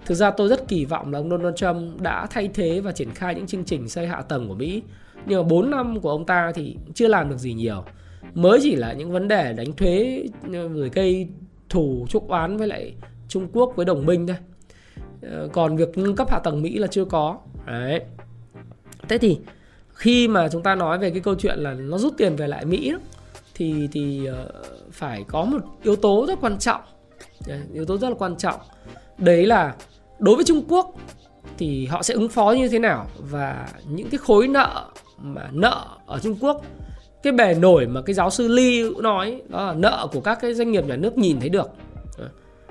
Thực 0.05 0.15
ra 0.15 0.31
tôi 0.31 0.47
rất 0.47 0.67
kỳ 0.67 0.85
vọng 0.85 1.13
là 1.13 1.19
ông 1.19 1.29
Donald 1.29 1.55
Trump 1.55 2.01
đã 2.01 2.27
thay 2.29 2.49
thế 2.53 2.79
và 2.79 2.91
triển 2.91 3.13
khai 3.13 3.35
những 3.35 3.47
chương 3.47 3.65
trình 3.65 3.89
xây 3.89 4.07
hạ 4.07 4.21
tầng 4.21 4.47
của 4.47 4.55
Mỹ 4.55 4.81
nhưng 5.25 5.41
mà 5.41 5.47
4 5.47 5.69
năm 5.69 5.99
của 6.01 6.09
ông 6.09 6.25
ta 6.25 6.51
thì 6.55 6.77
chưa 6.93 7.07
làm 7.07 7.29
được 7.29 7.37
gì 7.37 7.53
nhiều. 7.53 7.83
Mới 8.33 8.59
chỉ 8.61 8.75
là 8.75 8.93
những 8.93 9.11
vấn 9.11 9.27
đề 9.27 9.53
đánh 9.53 9.73
thuế, 9.73 10.23
rồi 10.49 10.89
gây 10.93 11.27
thủ 11.69 12.05
chúc 12.09 12.27
oán 12.29 12.57
với 12.57 12.67
lại 12.67 12.93
Trung 13.27 13.47
Quốc 13.53 13.73
với 13.75 13.85
đồng 13.85 14.05
minh 14.05 14.27
thôi. 14.27 14.37
Ờ, 15.21 15.49
còn 15.53 15.77
việc 15.77 15.97
nâng 15.97 16.15
cấp 16.15 16.31
hạ 16.31 16.39
tầng 16.39 16.61
Mỹ 16.61 16.77
là 16.77 16.87
chưa 16.87 17.05
có. 17.05 17.37
Đấy. 17.65 18.01
Thế 19.09 19.17
thì 19.17 19.37
khi 19.93 20.27
mà 20.27 20.49
chúng 20.49 20.63
ta 20.63 20.75
nói 20.75 20.97
về 20.97 21.09
cái 21.09 21.19
câu 21.19 21.35
chuyện 21.35 21.59
là 21.59 21.73
nó 21.73 21.97
rút 21.97 22.13
tiền 22.17 22.35
về 22.35 22.47
lại 22.47 22.65
Mỹ 22.65 22.93
thì 23.55 23.87
thì 23.91 24.25
ờ, 24.25 24.51
phải 24.91 25.25
có 25.27 25.45
một 25.45 25.59
yếu 25.83 25.95
tố 25.95 26.25
rất 26.27 26.41
quan 26.41 26.59
trọng. 26.59 26.81
Yếu 27.73 27.85
tố 27.85 27.97
rất 27.97 28.09
là 28.09 28.15
quan 28.15 28.37
trọng. 28.37 28.59
Đấy 29.17 29.45
là 29.45 29.75
đối 30.19 30.35
với 30.35 30.45
Trung 30.45 30.63
Quốc 30.67 30.95
thì 31.57 31.85
họ 31.85 32.03
sẽ 32.03 32.13
ứng 32.13 32.29
phó 32.29 32.51
như 32.51 32.69
thế 32.69 32.79
nào 32.79 33.07
và 33.17 33.69
những 33.89 34.09
cái 34.09 34.17
khối 34.17 34.47
nợ 34.47 34.85
mà 35.17 35.49
nợ 35.51 35.85
ở 36.05 36.19
Trung 36.19 36.35
Quốc. 36.41 36.61
Cái 37.23 37.33
bề 37.33 37.53
nổi 37.53 37.87
mà 37.87 38.01
cái 38.01 38.13
giáo 38.13 38.29
sư 38.29 38.47
Lee 38.47 38.89
nói 39.01 39.41
đó 39.49 39.65
là 39.65 39.73
nợ 39.73 40.07
của 40.11 40.21
các 40.21 40.37
cái 40.41 40.53
doanh 40.53 40.71
nghiệp 40.71 40.85
nhà 40.85 40.95
nước 40.95 41.17
nhìn 41.17 41.39
thấy 41.39 41.49
được. 41.49 41.69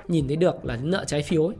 Nhìn 0.07 0.27
thấy 0.27 0.35
được 0.35 0.65
là 0.65 0.77
nợ 0.83 1.03
trái 1.07 1.21
phiếu 1.21 1.47
ấy. 1.47 1.55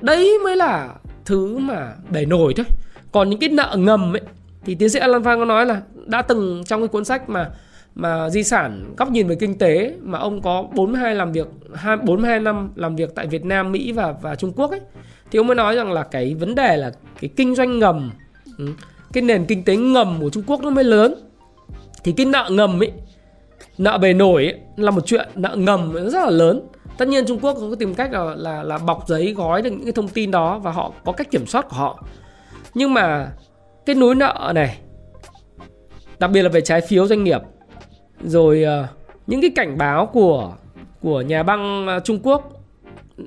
đấy 0.00 0.38
mới 0.44 0.56
là 0.56 0.94
thứ 1.24 1.58
mà 1.58 1.94
bề 2.10 2.24
nổi 2.24 2.54
thôi. 2.56 2.66
Còn 3.12 3.30
những 3.30 3.38
cái 3.40 3.48
nợ 3.48 3.76
ngầm 3.78 4.16
ấy 4.16 4.22
thì 4.64 4.74
tiến 4.74 4.88
sĩ 4.88 4.98
Alan 4.98 5.22
Phan 5.22 5.38
có 5.38 5.44
nói 5.44 5.66
là 5.66 5.82
đã 6.06 6.22
từng 6.22 6.64
trong 6.66 6.80
cái 6.80 6.88
cuốn 6.88 7.04
sách 7.04 7.28
mà 7.28 7.50
mà 7.94 8.30
di 8.30 8.42
sản 8.42 8.94
góc 8.96 9.10
nhìn 9.10 9.28
về 9.28 9.36
kinh 9.40 9.58
tế 9.58 9.94
mà 10.02 10.18
ông 10.18 10.42
có 10.42 10.64
42 10.74 11.14
làm 11.14 11.32
việc 11.32 11.46
42 12.04 12.40
năm 12.40 12.70
làm 12.74 12.96
việc 12.96 13.14
tại 13.14 13.26
Việt 13.26 13.44
Nam, 13.44 13.72
Mỹ 13.72 13.92
và 13.92 14.14
và 14.22 14.34
Trung 14.34 14.52
Quốc 14.52 14.70
ấy 14.70 14.80
thì 15.30 15.38
ông 15.38 15.46
mới 15.46 15.54
nói 15.54 15.76
rằng 15.76 15.92
là 15.92 16.02
cái 16.02 16.34
vấn 16.34 16.54
đề 16.54 16.76
là 16.76 16.92
cái 17.20 17.30
kinh 17.36 17.54
doanh 17.54 17.78
ngầm 17.78 18.10
ừ, 18.58 18.66
cái 19.16 19.22
nền 19.22 19.44
kinh 19.44 19.64
tế 19.64 19.76
ngầm 19.76 20.18
của 20.20 20.30
Trung 20.30 20.42
Quốc 20.46 20.60
nó 20.62 20.70
mới 20.70 20.84
lớn. 20.84 21.14
Thì 22.04 22.12
cái 22.12 22.26
nợ 22.26 22.48
ngầm 22.52 22.82
ấy 22.82 22.92
nợ 23.78 23.98
bề 23.98 24.12
nổi 24.12 24.44
ấy, 24.44 24.60
là 24.76 24.90
một 24.90 25.06
chuyện 25.06 25.28
nợ 25.34 25.56
ngầm 25.56 25.92
nó 25.94 26.10
rất 26.10 26.24
là 26.24 26.30
lớn. 26.30 26.68
Tất 26.98 27.08
nhiên 27.08 27.26
Trung 27.26 27.38
Quốc 27.42 27.56
có 27.60 27.76
tìm 27.78 27.94
cách 27.94 28.12
là, 28.12 28.34
là 28.36 28.62
là 28.62 28.78
bọc 28.78 29.08
giấy 29.08 29.32
gói 29.32 29.62
được 29.62 29.70
những 29.70 29.84
cái 29.84 29.92
thông 29.92 30.08
tin 30.08 30.30
đó 30.30 30.58
và 30.58 30.70
họ 30.70 30.92
có 31.04 31.12
cách 31.12 31.30
kiểm 31.30 31.46
soát 31.46 31.66
của 31.70 31.76
họ. 31.76 32.04
Nhưng 32.74 32.94
mà 32.94 33.32
cái 33.86 33.96
núi 33.96 34.14
nợ 34.14 34.52
này 34.54 34.78
đặc 36.18 36.30
biệt 36.30 36.42
là 36.42 36.48
về 36.48 36.60
trái 36.60 36.80
phiếu 36.80 37.06
doanh 37.06 37.24
nghiệp 37.24 37.40
rồi 38.24 38.64
uh, 38.64 38.90
những 39.26 39.40
cái 39.40 39.50
cảnh 39.56 39.78
báo 39.78 40.06
của 40.06 40.52
của 41.02 41.20
nhà 41.20 41.42
băng 41.42 41.86
ờ, 41.86 42.00
Trung 42.00 42.18
Quốc 42.22 42.52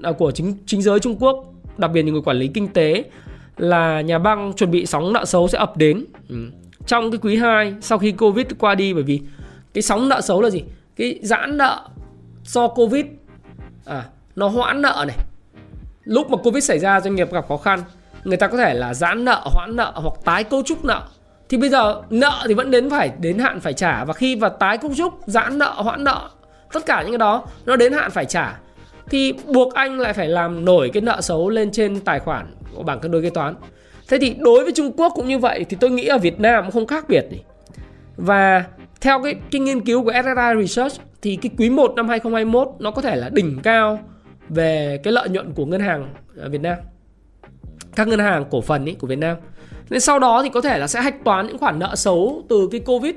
uh, 0.10 0.18
của 0.18 0.32
chính 0.32 0.58
chính 0.66 0.82
giới 0.82 1.00
Trung 1.00 1.16
Quốc 1.20 1.46
đặc 1.78 1.92
biệt 1.94 2.04
những 2.04 2.14
người 2.14 2.24
quản 2.24 2.38
lý 2.38 2.48
kinh 2.48 2.68
tế 2.68 3.04
là 3.60 4.02
nhà 4.02 4.20
băng 4.20 4.54
chuẩn 4.54 4.72
bị 4.72 4.86
sóng 4.86 5.14
nợ 5.14 5.26
xấu 5.26 5.48
sẽ 5.48 5.58
ập 5.58 5.78
đến. 5.78 6.06
Ừ. 6.30 6.36
trong 6.88 7.12
cái 7.12 7.20
quý 7.22 7.36
2 7.36 7.76
sau 7.82 7.98
khi 7.98 8.12
Covid 8.12 8.46
qua 8.60 8.76
đi 8.76 8.94
bởi 8.94 9.04
vì 9.04 9.22
cái 9.74 9.82
sóng 9.82 10.10
nợ 10.10 10.22
xấu 10.22 10.42
là 10.42 10.50
gì? 10.50 10.64
Cái 10.96 11.20
giãn 11.24 11.58
nợ 11.58 11.88
do 12.46 12.68
Covid 12.68 13.06
à, 13.86 14.06
nó 14.36 14.48
hoãn 14.48 14.82
nợ 14.82 15.06
này. 15.08 15.18
Lúc 16.04 16.32
mà 16.32 16.38
Covid 16.38 16.64
xảy 16.64 16.80
ra 16.80 17.00
doanh 17.00 17.16
nghiệp 17.16 17.32
gặp 17.32 17.46
khó 17.48 17.58
khăn 17.58 17.84
người 18.24 18.38
ta 18.38 18.48
có 18.48 18.58
thể 18.58 18.74
là 18.74 18.94
giãn 18.94 19.26
nợ 19.26 19.42
hoãn 19.46 19.76
nợ 19.76 19.92
hoặc 19.96 20.14
tái 20.26 20.44
cấu 20.44 20.64
trúc 20.64 20.86
nợ. 20.86 21.02
Thì 21.50 21.58
bây 21.58 21.70
giờ 21.70 22.02
nợ 22.10 22.44
thì 22.48 22.54
vẫn 22.54 22.72
đến 22.72 22.90
phải 22.90 23.12
đến 23.20 23.40
hạn 23.40 23.60
phải 23.60 23.74
trả. 23.74 24.06
Và 24.06 24.14
khi 24.14 24.36
và 24.36 24.50
tái 24.50 24.78
cấu 24.78 24.92
trúc 24.96 25.14
giãn 25.26 25.58
nợ 25.58 25.74
hoãn 25.78 26.04
nợ 26.04 26.30
tất 26.74 26.86
cả 26.86 27.02
những 27.02 27.12
cái 27.12 27.18
đó 27.18 27.44
nó 27.66 27.76
đến 27.76 27.94
hạn 27.94 28.12
phải 28.12 28.26
trả. 28.26 28.60
Thì 29.10 29.34
buộc 29.34 29.74
anh 29.74 30.00
lại 30.00 30.14
phải 30.14 30.28
làm 30.28 30.66
nổi 30.66 30.90
cái 30.94 31.02
nợ 31.02 31.22
xấu 31.22 31.50
lên 31.50 31.72
trên 31.72 32.00
tài 32.00 32.20
khoản 32.20 32.54
của 32.76 32.84
bảng 32.84 33.00
cân 33.00 33.12
đối 33.12 33.22
kế 33.22 33.30
toán 33.30 33.56
Thế 34.10 34.18
thì 34.22 34.36
đối 34.40 34.64
với 34.64 34.74
Trung 34.74 34.92
Quốc 34.98 35.14
cũng 35.16 35.28
như 35.28 35.40
vậy 35.40 35.66
thì 35.70 35.78
tôi 35.80 35.90
nghĩ 35.90 36.06
ở 36.06 36.18
Việt 36.18 36.40
Nam 36.40 36.64
cũng 36.64 36.72
không 36.72 36.88
khác 36.88 37.06
biệt 37.10 37.26
gì. 37.32 37.42
Và 38.18 38.64
theo 39.02 39.24
cái, 39.24 39.36
cái 39.52 39.62
nghiên 39.62 39.82
cứu 39.82 40.04
của 40.04 40.12
SSI 40.12 40.62
Research 40.62 41.02
thì 41.22 41.36
cái 41.36 41.52
quý 41.58 41.70
1 41.70 41.94
năm 41.96 42.10
2021 42.10 42.68
nó 42.80 42.92
có 42.92 43.02
thể 43.02 43.16
là 43.16 43.30
đỉnh 43.30 43.60
cao 43.64 44.00
về 44.50 45.00
cái 45.04 45.14
lợi 45.14 45.30
nhuận 45.30 45.54
của 45.54 45.66
ngân 45.66 45.82
hàng 45.82 46.14
ở 46.38 46.50
Việt 46.50 46.62
Nam. 46.62 46.78
Các 47.96 48.08
ngân 48.08 48.20
hàng 48.20 48.46
cổ 48.52 48.62
phần 48.62 48.86
ý, 48.86 48.94
của 48.94 49.08
Việt 49.08 49.20
Nam. 49.20 49.38
Nên 49.90 50.00
sau 50.00 50.20
đó 50.20 50.44
thì 50.44 50.50
có 50.50 50.62
thể 50.62 50.78
là 50.78 50.88
sẽ 50.88 51.02
hạch 51.02 51.24
toán 51.24 51.48
những 51.48 51.58
khoản 51.58 51.80
nợ 51.80 51.96
xấu 51.96 52.44
từ 52.50 52.70
cái 52.72 52.82
Covid 52.82 53.16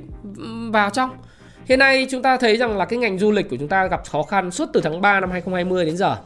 vào 0.72 0.90
trong. 0.90 1.10
Hiện 1.64 1.78
nay 1.78 2.06
chúng 2.10 2.22
ta 2.22 2.36
thấy 2.36 2.56
rằng 2.56 2.76
là 2.76 2.84
cái 2.84 2.98
ngành 2.98 3.18
du 3.18 3.30
lịch 3.30 3.50
của 3.50 3.56
chúng 3.56 3.68
ta 3.68 3.86
gặp 3.86 4.02
khó 4.10 4.22
khăn 4.22 4.50
suốt 4.50 4.68
từ 4.72 4.80
tháng 4.80 5.00
3 5.00 5.20
năm 5.20 5.30
2020 5.30 5.84
đến 5.84 5.96
giờ. 5.96 6.16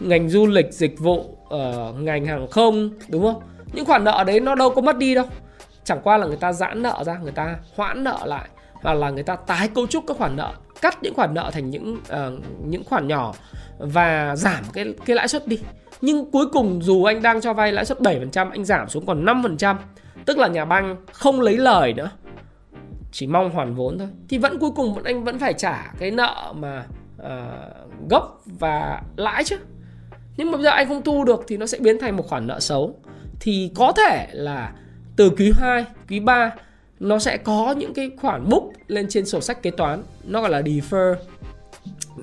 Ngành 0.00 0.28
du 0.28 0.46
lịch, 0.46 0.72
dịch 0.72 0.98
vụ, 0.98 1.20
uh, 1.20 2.00
ngành 2.00 2.26
hàng 2.26 2.46
không, 2.50 2.90
đúng 3.08 3.22
không? 3.22 3.42
Những 3.72 3.84
khoản 3.84 4.04
nợ 4.04 4.24
đấy 4.26 4.40
nó 4.40 4.54
đâu 4.54 4.70
có 4.70 4.80
mất 4.80 4.96
đi 4.96 5.14
đâu. 5.14 5.24
Chẳng 5.84 6.00
qua 6.02 6.16
là 6.16 6.26
người 6.26 6.36
ta 6.36 6.52
giãn 6.52 6.82
nợ 6.82 7.02
ra, 7.06 7.18
người 7.22 7.32
ta 7.32 7.56
hoãn 7.76 8.04
nợ 8.04 8.18
lại 8.24 8.48
hoặc 8.82 8.94
là 8.94 9.10
người 9.10 9.22
ta 9.22 9.36
tái 9.36 9.68
cấu 9.68 9.86
trúc 9.86 10.04
các 10.06 10.16
khoản 10.16 10.36
nợ, 10.36 10.52
cắt 10.80 11.02
những 11.02 11.14
khoản 11.14 11.34
nợ 11.34 11.50
thành 11.52 11.70
những 11.70 11.96
uh, 11.96 12.44
những 12.66 12.84
khoản 12.84 13.08
nhỏ 13.08 13.34
và 13.78 14.36
giảm 14.36 14.64
cái 14.72 14.94
cái 15.06 15.16
lãi 15.16 15.28
suất 15.28 15.46
đi. 15.46 15.58
Nhưng 16.00 16.30
cuối 16.30 16.46
cùng 16.52 16.82
dù 16.82 17.04
anh 17.04 17.22
đang 17.22 17.40
cho 17.40 17.52
vay 17.52 17.72
lãi 17.72 17.84
suất 17.84 17.98
7%, 17.98 18.50
anh 18.50 18.64
giảm 18.64 18.88
xuống 18.88 19.06
còn 19.06 19.24
5%, 19.24 19.76
tức 20.24 20.38
là 20.38 20.48
nhà 20.48 20.64
băng 20.64 20.96
không 21.12 21.40
lấy 21.40 21.56
lời 21.56 21.92
nữa 21.92 22.10
chỉ 23.12 23.26
mong 23.26 23.50
hoàn 23.50 23.74
vốn 23.74 23.98
thôi 23.98 24.08
thì 24.28 24.38
vẫn 24.38 24.58
cuối 24.58 24.70
cùng 24.76 25.02
anh 25.04 25.24
vẫn 25.24 25.38
phải 25.38 25.52
trả 25.52 25.92
cái 25.98 26.10
nợ 26.10 26.52
mà 26.56 26.86
uh, 27.22 28.08
gốc 28.10 28.40
và 28.44 29.02
lãi 29.16 29.44
chứ 29.44 29.56
nhưng 30.38 30.50
mà 30.50 30.56
bây 30.56 30.64
giờ 30.64 30.70
anh 30.70 30.88
không 30.88 31.02
thu 31.02 31.24
được 31.24 31.44
thì 31.48 31.56
nó 31.56 31.66
sẽ 31.66 31.78
biến 31.80 31.98
thành 32.00 32.16
một 32.16 32.28
khoản 32.28 32.46
nợ 32.46 32.60
xấu. 32.60 32.94
Thì 33.40 33.70
có 33.74 33.92
thể 33.92 34.26
là 34.32 34.72
từ 35.16 35.30
quý 35.30 35.52
2, 35.54 35.84
quý 36.08 36.20
3 36.20 36.54
nó 37.00 37.18
sẽ 37.18 37.36
có 37.36 37.74
những 37.78 37.94
cái 37.94 38.10
khoản 38.20 38.48
book 38.48 38.62
lên 38.86 39.06
trên 39.08 39.26
sổ 39.26 39.40
sách 39.40 39.62
kế 39.62 39.70
toán. 39.70 40.02
Nó 40.24 40.40
gọi 40.40 40.50
là 40.50 40.60
defer. 40.60 41.14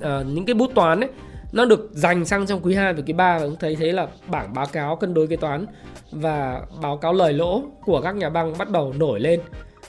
À, 0.02 0.22
những 0.26 0.46
cái 0.46 0.54
bút 0.54 0.74
toán 0.74 1.00
ấy 1.00 1.10
nó 1.52 1.64
được 1.64 1.90
dành 1.92 2.24
sang 2.24 2.46
trong 2.46 2.60
quý 2.62 2.74
2 2.74 2.92
và 2.92 3.02
quý 3.06 3.12
3 3.12 3.38
và 3.38 3.46
cũng 3.46 3.56
thấy 3.56 3.76
thấy 3.76 3.92
là 3.92 4.06
bảng 4.28 4.54
báo 4.54 4.66
cáo 4.66 4.96
cân 4.96 5.14
đối 5.14 5.26
kế 5.26 5.36
toán 5.36 5.66
và 6.10 6.62
báo 6.82 6.96
cáo 6.96 7.12
lời 7.12 7.32
lỗ 7.32 7.62
của 7.84 8.00
các 8.00 8.16
nhà 8.16 8.30
băng 8.30 8.58
bắt 8.58 8.70
đầu 8.70 8.94
nổi 8.98 9.20
lên. 9.20 9.40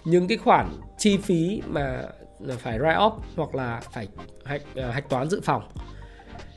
Những 0.06 0.28
cái 0.28 0.38
khoản 0.38 0.70
chi 0.98 1.18
phí 1.18 1.62
mà 1.68 2.04
phải 2.58 2.80
write 2.80 2.98
off 2.98 3.18
hoặc 3.36 3.56
là 3.56 3.82
phải 3.92 4.08
hạch, 4.46 4.62
ờ, 4.76 4.92
hạch 4.92 5.10
toán 5.10 5.30
dự 5.30 5.42
phòng. 5.44 5.64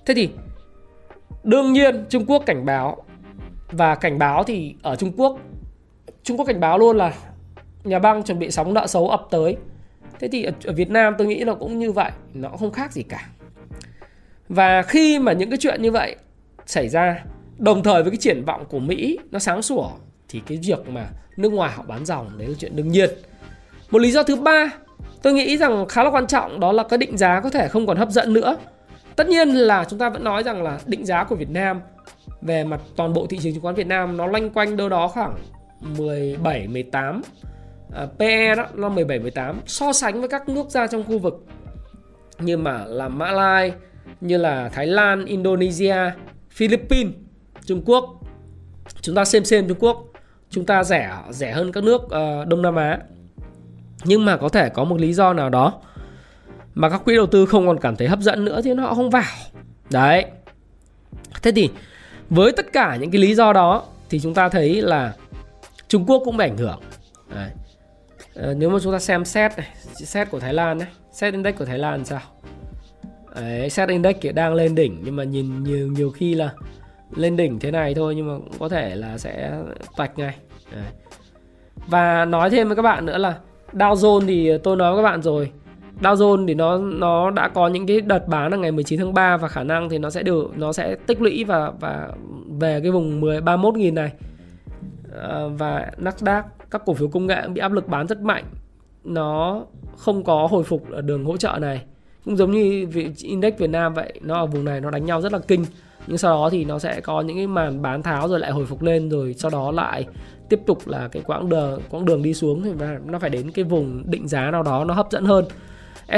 Thế 0.07 0.15
thì 0.15 0.29
đương 1.45 1.73
nhiên 1.73 2.05
Trung 2.09 2.27
Quốc 2.27 2.43
cảnh 2.47 2.65
báo 2.65 3.03
và 3.73 3.95
cảnh 3.95 4.19
báo 4.19 4.45
thì 4.45 4.75
ở 4.83 4.97
Trung 4.97 5.13
Quốc 5.17 5.39
Trung 6.23 6.37
Quốc 6.37 6.47
cảnh 6.47 6.61
báo 6.61 6.79
luôn 6.79 6.97
là 6.97 7.15
nhà 7.85 7.99
băng 7.99 8.23
chuẩn 8.23 8.39
bị 8.39 8.51
sóng 8.51 8.75
nợ 8.75 8.87
xấu 8.87 9.09
ập 9.09 9.27
tới. 9.31 9.57
Thế 10.21 10.29
thì 10.29 10.45
ở, 10.65 10.73
Việt 10.73 10.91
Nam 10.91 11.15
tôi 11.19 11.27
nghĩ 11.27 11.45
là 11.45 11.55
cũng 11.55 11.79
như 11.79 11.93
vậy, 11.93 12.11
nó 12.35 12.49
không 12.49 12.73
khác 12.73 12.93
gì 12.93 13.03
cả. 13.03 13.29
Và 14.49 14.83
khi 14.83 15.19
mà 15.19 15.33
những 15.33 15.51
cái 15.51 15.59
chuyện 15.61 15.83
như 15.83 15.91
vậy 15.91 16.17
xảy 16.67 16.89
ra 16.89 17.25
đồng 17.59 17.83
thời 17.83 18.03
với 18.03 18.11
cái 18.11 18.19
triển 18.19 18.45
vọng 18.45 18.65
của 18.69 18.79
Mỹ 18.79 19.19
nó 19.31 19.39
sáng 19.39 19.63
sủa 19.63 19.91
thì 20.29 20.41
cái 20.47 20.59
việc 20.63 20.89
mà 20.89 21.09
nước 21.37 21.53
ngoài 21.53 21.73
họ 21.73 21.83
bán 21.83 22.07
dòng 22.07 22.39
đấy 22.39 22.49
là 22.49 22.55
chuyện 22.59 22.77
đương 22.77 22.89
nhiên. 22.89 23.11
Một 23.91 23.99
lý 23.99 24.11
do 24.11 24.23
thứ 24.23 24.37
ba 24.37 24.71
tôi 25.23 25.33
nghĩ 25.33 25.57
rằng 25.57 25.87
khá 25.89 26.05
là 26.05 26.11
quan 26.11 26.27
trọng 26.27 26.61
đó 26.61 26.73
là 26.73 26.83
cái 26.83 26.99
định 26.99 27.17
giá 27.17 27.41
có 27.41 27.51
thể 27.51 27.69
không 27.69 27.87
còn 27.87 27.97
hấp 27.97 28.11
dẫn 28.11 28.33
nữa. 28.33 28.57
Tất 29.21 29.29
nhiên 29.29 29.49
là 29.49 29.85
chúng 29.85 29.99
ta 29.99 30.09
vẫn 30.09 30.25
nói 30.25 30.43
rằng 30.43 30.63
là 30.63 30.81
định 30.87 31.07
giá 31.07 31.25
của 31.25 31.37
Việt 31.37 31.51
Nam 31.51 31.81
về 32.43 32.65
mặt 32.65 32.81
toàn 32.97 33.13
bộ 33.13 33.27
thị 33.27 33.39
trường 33.43 33.53
chứng 33.53 33.63
khoán 33.63 33.75
Việt 33.75 33.87
Nam 33.87 34.17
nó 34.17 34.27
loanh 34.27 34.51
quanh 34.51 34.77
đâu 34.77 34.89
đó 34.89 35.09
khoảng 35.09 35.35
17 35.81 36.69
18 36.69 37.23
à, 37.95 38.07
PE 38.19 38.55
đó 38.55 38.67
nó 38.75 38.89
17 38.89 39.19
18 39.19 39.61
so 39.67 39.93
sánh 39.93 40.21
với 40.21 40.29
các 40.29 40.49
nước 40.49 40.71
ra 40.71 40.87
trong 40.87 41.05
khu 41.05 41.19
vực 41.19 41.47
như 42.39 42.57
mà 42.57 42.85
là 42.85 43.09
Mã 43.09 43.33
Lai, 43.33 43.73
như 44.21 44.37
là 44.37 44.69
Thái 44.69 44.87
Lan, 44.87 45.25
Indonesia, 45.25 45.97
Philippines, 46.51 47.15
Trung 47.65 47.83
Quốc. 47.87 48.05
Chúng 49.01 49.15
ta 49.15 49.25
xem 49.25 49.45
xem 49.45 49.69
Trung 49.69 49.79
Quốc, 49.81 50.05
chúng 50.51 50.67
ta 50.67 50.85
rẻ 50.85 51.11
rẻ 51.31 51.53
hơn 51.53 51.73
các 51.73 51.85
nước 51.85 52.03
uh, 52.03 52.49
Đông 52.49 52.63
Nam 52.63 52.77
Á. 52.77 52.99
Nhưng 54.05 54.25
mà 54.25 54.37
có 54.37 54.49
thể 54.49 54.69
có 54.69 54.85
một 54.85 55.01
lý 55.01 55.13
do 55.13 55.33
nào 55.33 55.51
đó 55.51 55.81
mà 56.75 56.89
các 56.89 57.05
quỹ 57.05 57.17
đầu 57.17 57.27
tư 57.27 57.47
không 57.47 57.67
còn 57.67 57.79
cảm 57.81 57.97
thấy 57.97 58.09
hấp 58.09 58.21
dẫn 58.21 58.45
nữa 58.45 58.61
thì 58.65 58.75
họ 58.75 58.95
không 58.95 59.11
vào. 59.11 59.23
Đấy. 59.91 60.25
Thế 61.43 61.53
thì 61.53 61.71
với 62.31 62.53
tất 62.53 62.73
cả 62.73 62.97
những 62.97 63.11
cái 63.11 63.21
lý 63.21 63.35
do 63.35 63.53
đó 63.53 63.85
thì 64.11 64.21
chúng 64.21 64.35
ta 64.35 64.49
thấy 64.49 64.83
là 64.83 65.15
Trung 65.89 66.05
Quốc 66.07 66.23
cũng 66.25 66.37
bị 66.37 66.45
ảnh 66.45 66.57
hưởng. 66.57 66.81
Đấy. 67.35 67.51
À, 68.35 68.53
nếu 68.57 68.71
mà 68.71 68.79
chúng 68.83 68.93
ta 68.93 68.99
xem 68.99 69.25
xét 69.25 69.59
này 69.59 69.69
xét 69.95 70.31
của 70.31 70.41
Thái 70.41 70.55
Lan 70.55 70.79
đấy 70.79 70.89
xét 71.13 71.35
index 71.35 71.55
của 71.59 71.65
Thái 71.65 71.79
Lan 71.79 72.05
sao? 72.05 72.21
Đấy, 73.35 73.71
xét 73.71 73.89
index 73.89 74.17
kia 74.21 74.33
đang 74.33 74.55
lên 74.55 74.75
đỉnh 74.75 75.01
nhưng 75.05 75.17
mà 75.17 75.25
nhìn 75.25 75.65
nhiều 75.65 75.87
nhiều 75.87 76.11
khi 76.11 76.35
là 76.35 76.51
lên 77.17 77.37
đỉnh 77.37 77.59
thế 77.59 77.71
này 77.71 77.95
thôi 77.95 78.15
nhưng 78.15 78.29
mà 78.29 78.35
cũng 78.39 78.59
có 78.59 78.69
thể 78.69 78.95
là 78.95 79.19
sẽ 79.19 79.53
toạch 79.97 80.19
ngay. 80.19 80.35
Đấy. 80.73 80.85
và 81.87 82.25
nói 82.25 82.51
thêm 82.51 82.67
với 82.67 82.77
các 82.77 82.83
bạn 82.83 83.07
nữa 83.07 83.19
là 83.19 83.35
Dow 83.73 83.95
Jones 83.95 84.27
thì 84.27 84.59
tôi 84.63 84.77
nói 84.77 84.95
với 84.95 85.05
các 85.05 85.11
bạn 85.11 85.23
rồi 85.23 85.51
Dow 86.01 86.15
Jones 86.15 86.47
thì 86.47 86.55
nó 86.55 86.79
nó 86.79 87.31
đã 87.31 87.49
có 87.49 87.69
những 87.69 87.87
cái 87.87 88.01
đợt 88.01 88.29
bán 88.29 88.51
là 88.51 88.57
ngày 88.57 88.73
19 88.73 88.99
tháng 88.99 89.15
3 89.15 89.37
và 89.37 89.49
khả 89.49 89.65
năng 89.65 89.89
thì 89.89 89.99
nó 89.99 90.11
sẽ 90.11 90.23
được 90.23 90.51
nó 90.57 90.73
sẽ 90.73 90.97
tích 91.07 91.23
lũy 91.23 91.45
và 91.45 91.73
và 91.81 92.09
về 92.61 92.81
cái 92.81 92.91
vùng 92.91 93.21
10 93.21 93.41
31 93.41 93.75
000 93.75 93.95
này. 93.95 94.13
À, 95.23 95.47
và 95.59 95.91
Nasdaq 95.99 96.43
các 96.71 96.83
cổ 96.87 96.95
phiếu 96.95 97.09
công 97.09 97.27
nghệ 97.27 97.49
bị 97.49 97.61
áp 97.61 97.73
lực 97.73 97.89
bán 97.89 98.07
rất 98.07 98.21
mạnh. 98.21 98.45
Nó 99.05 99.63
không 99.97 100.25
có 100.25 100.47
hồi 100.51 100.65
phục 100.65 100.91
ở 100.91 101.01
đường 101.01 101.25
hỗ 101.25 101.37
trợ 101.37 101.59
này. 101.61 101.83
Cũng 102.25 102.37
giống 102.37 102.51
như 102.51 102.87
index 103.23 103.55
Việt 103.59 103.71
Nam 103.71 103.95
vậy, 103.95 104.13
nó 104.23 104.35
ở 104.35 104.47
vùng 104.47 104.65
này 104.65 104.81
nó 104.81 104.91
đánh 104.91 105.05
nhau 105.05 105.21
rất 105.21 105.33
là 105.33 105.39
kinh. 105.39 105.65
Nhưng 106.07 106.19
sau 106.19 106.35
đó 106.35 106.49
thì 106.51 106.65
nó 106.65 106.79
sẽ 106.79 107.01
có 107.01 107.21
những 107.21 107.37
cái 107.37 107.47
màn 107.47 107.83
bán 107.83 108.03
tháo 108.03 108.29
rồi 108.29 108.41
lại 108.41 108.51
hồi 108.51 108.67
phục 108.67 108.83
lên 108.83 109.09
rồi 109.09 109.35
sau 109.39 109.51
đó 109.51 109.71
lại 109.71 110.07
tiếp 110.49 110.61
tục 110.67 110.89
là 110.89 111.09
cái 111.09 111.23
quãng 111.27 111.49
đường 111.49 111.81
quãng 111.91 112.05
đường 112.05 112.23
đi 112.23 112.35
xuống 112.35 112.63
thì 112.63 112.71
nó 113.05 113.19
phải 113.19 113.31
đến 113.31 113.51
cái 113.51 113.65
vùng 113.65 114.03
định 114.11 114.29
giá 114.29 114.51
nào 114.51 114.63
đó 114.63 114.85
nó 114.85 114.95
hấp 114.95 115.11
dẫn 115.11 115.25
hơn 115.25 115.45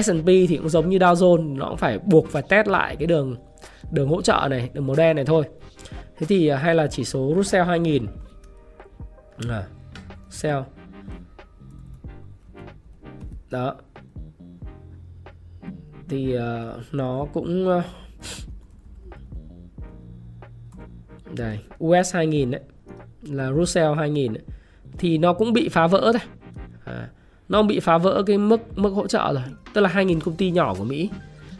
S&P 0.03 0.27
thì 0.27 0.57
cũng 0.57 0.69
giống 0.69 0.89
như 0.89 0.99
Dow 0.99 1.15
Jones 1.15 1.57
nó 1.57 1.69
cũng 1.69 1.77
phải 1.77 1.99
buộc 1.99 2.29
phải 2.29 2.43
test 2.43 2.69
lại 2.69 2.97
cái 2.97 3.07
đường 3.07 3.37
đường 3.91 4.09
hỗ 4.09 4.23
trợ 4.23 4.47
này 4.51 4.71
đường 4.73 4.87
màu 4.87 4.97
đen 4.97 5.17
này 5.17 5.25
thôi. 5.25 5.45
Thế 6.19 6.27
thì 6.27 6.49
à, 6.49 6.57
hay 6.57 6.75
là 6.75 6.87
chỉ 6.87 7.05
số 7.05 7.33
Russell 7.37 7.65
2000 7.65 8.07
à, 9.49 9.67
Russell. 10.31 10.59
Đó. 13.51 13.75
Thì 16.09 16.37
uh, 16.37 16.43
nó 16.93 17.27
cũng 17.33 17.69
uh, 17.69 17.85
đây 21.37 21.59
US 21.85 22.15
2000 22.15 22.51
đấy 22.51 22.61
là 23.23 23.53
Russell 23.53 23.95
2000 23.95 24.35
ấy, 24.35 24.43
thì 24.99 25.19
nó 25.19 25.33
cũng 25.33 25.53
bị 25.53 25.69
phá 25.69 25.87
vỡ 25.87 26.13
thôi. 26.13 26.42
Nó 27.53 27.63
bị 27.63 27.81
phá 27.81 27.99
vỡ 27.99 28.23
cái 28.27 28.39
mức 28.39 28.79
mức 28.79 28.91
hỗ 28.91 29.07
trợ 29.07 29.33
rồi, 29.33 29.43
tức 29.73 29.81
là 29.81 29.91
2.000 29.95 30.21
công 30.21 30.37
ty 30.37 30.51
nhỏ 30.51 30.75
của 30.79 30.85
Mỹ. 30.85 31.11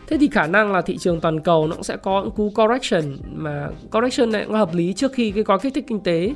Thế 0.07 0.19
thì 0.21 0.29
khả 0.33 0.47
năng 0.47 0.73
là 0.73 0.83
thị 0.83 0.99
trường 0.99 1.21
toàn 1.21 1.41
cầu 1.41 1.67
nó 1.67 1.75
cũng 1.75 1.85
sẽ 1.85 1.97
có 1.97 2.23
những 2.23 2.31
cú 2.31 2.53
correction 2.55 3.17
mà 3.35 3.69
correction 3.91 4.33
này 4.33 4.45
cũng 4.45 4.55
hợp 4.55 4.75
lý 4.75 4.93
trước 4.93 5.13
khi 5.13 5.31
cái 5.31 5.45
gói 5.45 5.59
kích 5.59 5.75
thích 5.75 5.85
kinh 5.89 6.01
tế 6.01 6.35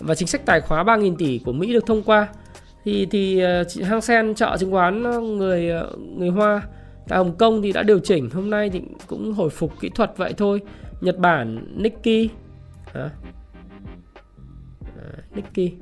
và 0.00 0.14
chính 0.14 0.28
sách 0.28 0.46
tài 0.46 0.60
khóa 0.60 0.84
3.000 0.84 1.16
tỷ 1.16 1.38
của 1.44 1.52
Mỹ 1.52 1.72
được 1.72 1.86
thông 1.86 2.02
qua. 2.02 2.28
Thì 2.84 3.06
thì 3.10 3.40
ờ, 3.40 3.64
Hang 3.84 4.00
Sen 4.00 4.34
chợ 4.34 4.56
chứng 4.60 4.70
khoán 4.70 5.04
ờ, 5.04 5.20
người 5.20 5.70
ờ, 5.70 5.92
người 6.16 6.28
Hoa 6.28 6.62
tại 7.08 7.18
Hồng 7.18 7.36
Kông 7.36 7.62
thì 7.62 7.72
đã 7.72 7.82
điều 7.82 7.98
chỉnh 7.98 8.30
hôm 8.30 8.50
nay 8.50 8.70
thì 8.70 8.80
cũng 9.06 9.32
hồi 9.32 9.50
phục 9.50 9.80
kỹ 9.80 9.90
thuật 9.94 10.16
vậy 10.16 10.32
thôi. 10.36 10.60
Nhật 11.00 11.18
Bản 11.18 11.66
Nikkei 11.76 12.28
à, 12.94 13.10
Nikkei 15.34 15.72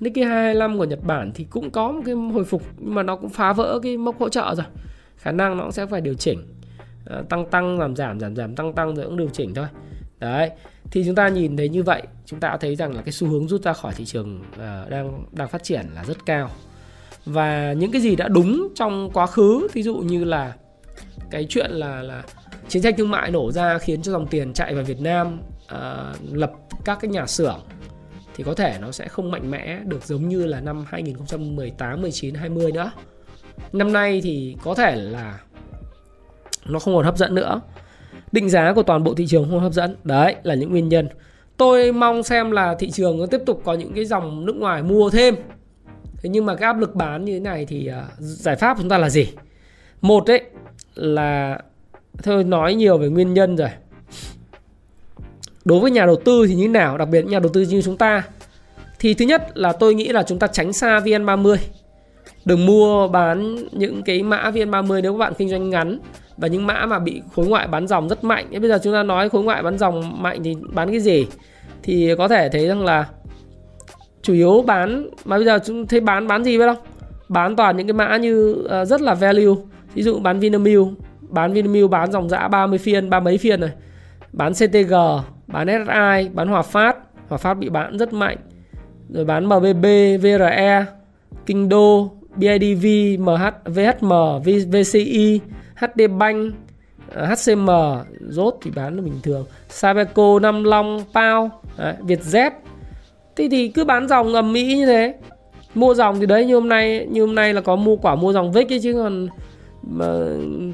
Nikkei 0.00 0.24
225 0.24 0.78
của 0.78 0.84
Nhật 0.84 1.04
Bản 1.04 1.32
thì 1.34 1.44
cũng 1.44 1.70
có 1.70 1.92
một 1.92 2.02
cái 2.06 2.14
hồi 2.14 2.44
phục 2.44 2.62
nhưng 2.78 2.94
mà 2.94 3.02
nó 3.02 3.16
cũng 3.16 3.30
phá 3.30 3.52
vỡ 3.52 3.80
cái 3.82 3.96
mốc 3.96 4.20
hỗ 4.20 4.28
trợ 4.28 4.54
rồi. 4.56 4.66
Khả 5.16 5.32
năng 5.32 5.56
nó 5.56 5.62
cũng 5.62 5.72
sẽ 5.72 5.86
phải 5.86 6.00
điều 6.00 6.14
chỉnh 6.14 6.38
à, 7.06 7.22
tăng 7.28 7.46
tăng 7.50 7.78
giảm 7.78 7.96
giảm 7.96 8.20
giảm 8.20 8.36
giảm 8.36 8.54
tăng 8.54 8.72
tăng 8.72 8.94
rồi 8.94 9.06
cũng 9.06 9.16
điều 9.16 9.28
chỉnh 9.28 9.54
thôi. 9.54 9.66
Đấy 10.18 10.50
thì 10.90 11.04
chúng 11.06 11.14
ta 11.14 11.28
nhìn 11.28 11.56
thấy 11.56 11.68
như 11.68 11.82
vậy 11.82 12.02
chúng 12.26 12.40
ta 12.40 12.56
thấy 12.56 12.76
rằng 12.76 12.94
là 12.94 13.02
cái 13.02 13.12
xu 13.12 13.28
hướng 13.28 13.48
rút 13.48 13.62
ra 13.62 13.72
khỏi 13.72 13.92
thị 13.96 14.04
trường 14.04 14.42
à, 14.58 14.84
đang 14.88 15.24
đang 15.32 15.48
phát 15.48 15.62
triển 15.62 15.86
là 15.94 16.04
rất 16.04 16.26
cao. 16.26 16.50
Và 17.26 17.72
những 17.72 17.92
cái 17.92 18.00
gì 18.00 18.16
đã 18.16 18.28
đúng 18.28 18.68
trong 18.74 19.10
quá 19.12 19.26
khứ 19.26 19.68
ví 19.72 19.82
dụ 19.82 19.96
như 19.96 20.24
là 20.24 20.54
cái 21.30 21.46
chuyện 21.48 21.70
là 21.70 22.02
là 22.02 22.22
chiến 22.68 22.82
tranh 22.82 22.94
thương 22.96 23.10
mại 23.10 23.30
nổ 23.30 23.52
ra 23.52 23.78
khiến 23.78 24.02
cho 24.02 24.12
dòng 24.12 24.26
tiền 24.26 24.52
chạy 24.52 24.74
vào 24.74 24.84
Việt 24.84 25.00
Nam 25.00 25.40
à, 25.68 26.12
lập 26.32 26.52
các 26.84 26.98
cái 27.00 27.10
nhà 27.10 27.26
xưởng 27.26 27.60
thì 28.40 28.44
có 28.44 28.54
thể 28.54 28.78
nó 28.80 28.92
sẽ 28.92 29.08
không 29.08 29.30
mạnh 29.30 29.50
mẽ 29.50 29.80
được 29.84 30.04
giống 30.04 30.28
như 30.28 30.46
là 30.46 30.60
năm 30.60 30.84
2018, 30.88 32.02
19, 32.02 32.34
20 32.34 32.72
nữa. 32.72 32.92
Năm 33.72 33.92
nay 33.92 34.20
thì 34.24 34.56
có 34.62 34.74
thể 34.74 34.96
là 34.96 35.40
nó 36.66 36.78
không 36.78 36.94
còn 36.94 37.04
hấp 37.04 37.16
dẫn 37.16 37.34
nữa. 37.34 37.60
Định 38.32 38.50
giá 38.50 38.72
của 38.72 38.82
toàn 38.82 39.04
bộ 39.04 39.14
thị 39.14 39.26
trường 39.26 39.50
không 39.50 39.60
hấp 39.60 39.72
dẫn. 39.72 39.96
Đấy 40.04 40.36
là 40.42 40.54
những 40.54 40.70
nguyên 40.70 40.88
nhân. 40.88 41.08
tôi 41.56 41.92
mong 41.92 42.22
xem 42.22 42.50
là 42.50 42.74
thị 42.78 42.90
trường 42.90 43.18
nó 43.18 43.26
tiếp 43.26 43.40
tục 43.46 43.62
có 43.64 43.74
những 43.74 43.92
cái 43.94 44.04
dòng 44.04 44.46
nước 44.46 44.56
ngoài 44.56 44.82
mua 44.82 45.10
thêm 45.10 45.34
thế 46.22 46.28
nhưng 46.28 46.46
mà 46.46 46.56
cái 46.56 46.66
áp 46.66 46.78
lực 46.78 46.94
bán 46.94 47.24
như 47.24 47.32
thế 47.32 47.40
này 47.40 47.66
thì 47.66 47.86
à, 47.86 48.08
giải 48.18 48.56
pháp 48.56 48.74
của 48.74 48.82
chúng 48.82 48.90
ta 48.90 48.98
là 48.98 49.10
gì 49.10 49.28
một 50.00 50.26
đấy 50.26 50.42
là 50.94 51.58
thôi 52.22 52.44
nói 52.44 52.74
nhiều 52.74 52.98
về 52.98 53.08
nguyên 53.08 53.34
nhân 53.34 53.56
rồi 53.56 53.70
đối 55.64 55.80
với 55.80 55.90
nhà 55.90 56.06
đầu 56.06 56.16
tư 56.24 56.46
thì 56.48 56.54
như 56.54 56.64
thế 56.64 56.68
nào 56.68 56.98
đặc 56.98 57.08
biệt 57.08 57.26
nhà 57.26 57.38
đầu 57.38 57.50
tư 57.52 57.60
như 57.60 57.82
chúng 57.82 57.96
ta 57.96 58.22
thì 58.98 59.14
thứ 59.14 59.24
nhất 59.24 59.58
là 59.58 59.72
tôi 59.72 59.94
nghĩ 59.94 60.08
là 60.08 60.22
chúng 60.22 60.38
ta 60.38 60.46
tránh 60.46 60.72
xa 60.72 61.00
VN30 61.00 61.56
đừng 62.44 62.66
mua 62.66 63.08
bán 63.08 63.56
những 63.72 64.02
cái 64.02 64.22
mã 64.22 64.50
VN30 64.54 65.02
nếu 65.02 65.12
các 65.12 65.18
bạn 65.18 65.32
kinh 65.38 65.48
doanh 65.48 65.70
ngắn 65.70 65.98
và 66.36 66.48
những 66.48 66.66
mã 66.66 66.86
mà 66.86 66.98
bị 66.98 67.22
khối 67.34 67.46
ngoại 67.46 67.66
bán 67.66 67.86
dòng 67.86 68.08
rất 68.08 68.24
mạnh. 68.24 68.46
Bây 68.50 68.68
giờ 68.68 68.78
chúng 68.82 68.92
ta 68.92 69.02
nói 69.02 69.28
khối 69.28 69.42
ngoại 69.42 69.62
bán 69.62 69.78
dòng 69.78 70.22
mạnh 70.22 70.40
thì 70.44 70.56
bán 70.72 70.90
cái 70.90 71.00
gì? 71.00 71.26
Thì 71.82 72.14
có 72.18 72.28
thể 72.28 72.48
thấy 72.48 72.66
rằng 72.66 72.84
là 72.84 73.06
chủ 74.22 74.32
yếu 74.32 74.62
bán 74.66 75.10
mà 75.24 75.36
bây 75.36 75.44
giờ 75.44 75.58
chúng 75.64 75.86
thấy 75.86 76.00
bán 76.00 76.26
bán 76.26 76.44
gì 76.44 76.58
biết 76.58 76.66
không? 76.66 76.84
Bán 77.28 77.56
toàn 77.56 77.76
những 77.76 77.86
cái 77.86 77.94
mã 77.94 78.16
như 78.16 78.66
uh, 78.82 78.88
rất 78.88 79.00
là 79.00 79.14
value. 79.14 79.54
Ví 79.94 80.02
dụ 80.02 80.18
bán 80.18 80.40
Vinamilk, 80.40 80.88
bán 81.20 81.52
Vinamilk 81.52 81.90
bán 81.90 82.12
dòng 82.12 82.28
dã 82.28 82.48
30 82.48 82.78
phiên, 82.78 83.10
ba 83.10 83.20
mấy 83.20 83.38
phiên 83.38 83.60
này 83.60 83.70
Bán 84.32 84.52
CTG, 84.52 84.94
bán 85.52 85.66
SSI 85.66 86.28
bán 86.34 86.48
Hòa 86.48 86.62
Phát, 86.62 86.96
Hòa 87.28 87.38
Phát 87.38 87.54
bị 87.54 87.68
bán 87.68 87.98
rất 87.98 88.12
mạnh. 88.12 88.36
Rồi 89.08 89.24
bán 89.24 89.46
MBB, 89.46 89.84
VRE, 90.22 90.84
Kinh 91.46 91.68
Đô, 91.68 92.10
BIDV, 92.36 92.86
MH, 93.18 93.42
VHM, 93.64 94.12
VCI, 94.70 95.40
HD 95.76 96.00
Bank, 96.18 96.54
ờ, 97.14 97.26
HCM 97.26 97.68
rốt 98.28 98.54
thì 98.62 98.70
bán 98.74 98.96
là 98.96 99.02
bình 99.02 99.20
thường. 99.22 99.46
Sabeco, 99.68 100.38
Nam 100.38 100.64
Long, 100.64 101.04
Pao, 101.14 101.50
đấy, 101.78 101.94
Vietjet. 102.06 102.50
thì 103.36 103.48
thì 103.48 103.68
cứ 103.68 103.84
bán 103.84 104.08
dòng 104.08 104.32
ngầm 104.32 104.52
Mỹ 104.52 104.76
như 104.76 104.86
thế. 104.86 105.14
Mua 105.74 105.94
dòng 105.94 106.20
thì 106.20 106.26
đấy 106.26 106.46
như 106.46 106.54
hôm 106.54 106.68
nay 106.68 107.06
như 107.10 107.26
hôm 107.26 107.34
nay 107.34 107.54
là 107.54 107.60
có 107.60 107.76
mua 107.76 107.96
quả 107.96 108.14
mua 108.14 108.32
dòng 108.32 108.52
VIX 108.52 108.72
ấy 108.72 108.80
chứ 108.80 108.94
còn 108.94 109.28
mà 109.82 110.06
ừ, 110.06 110.70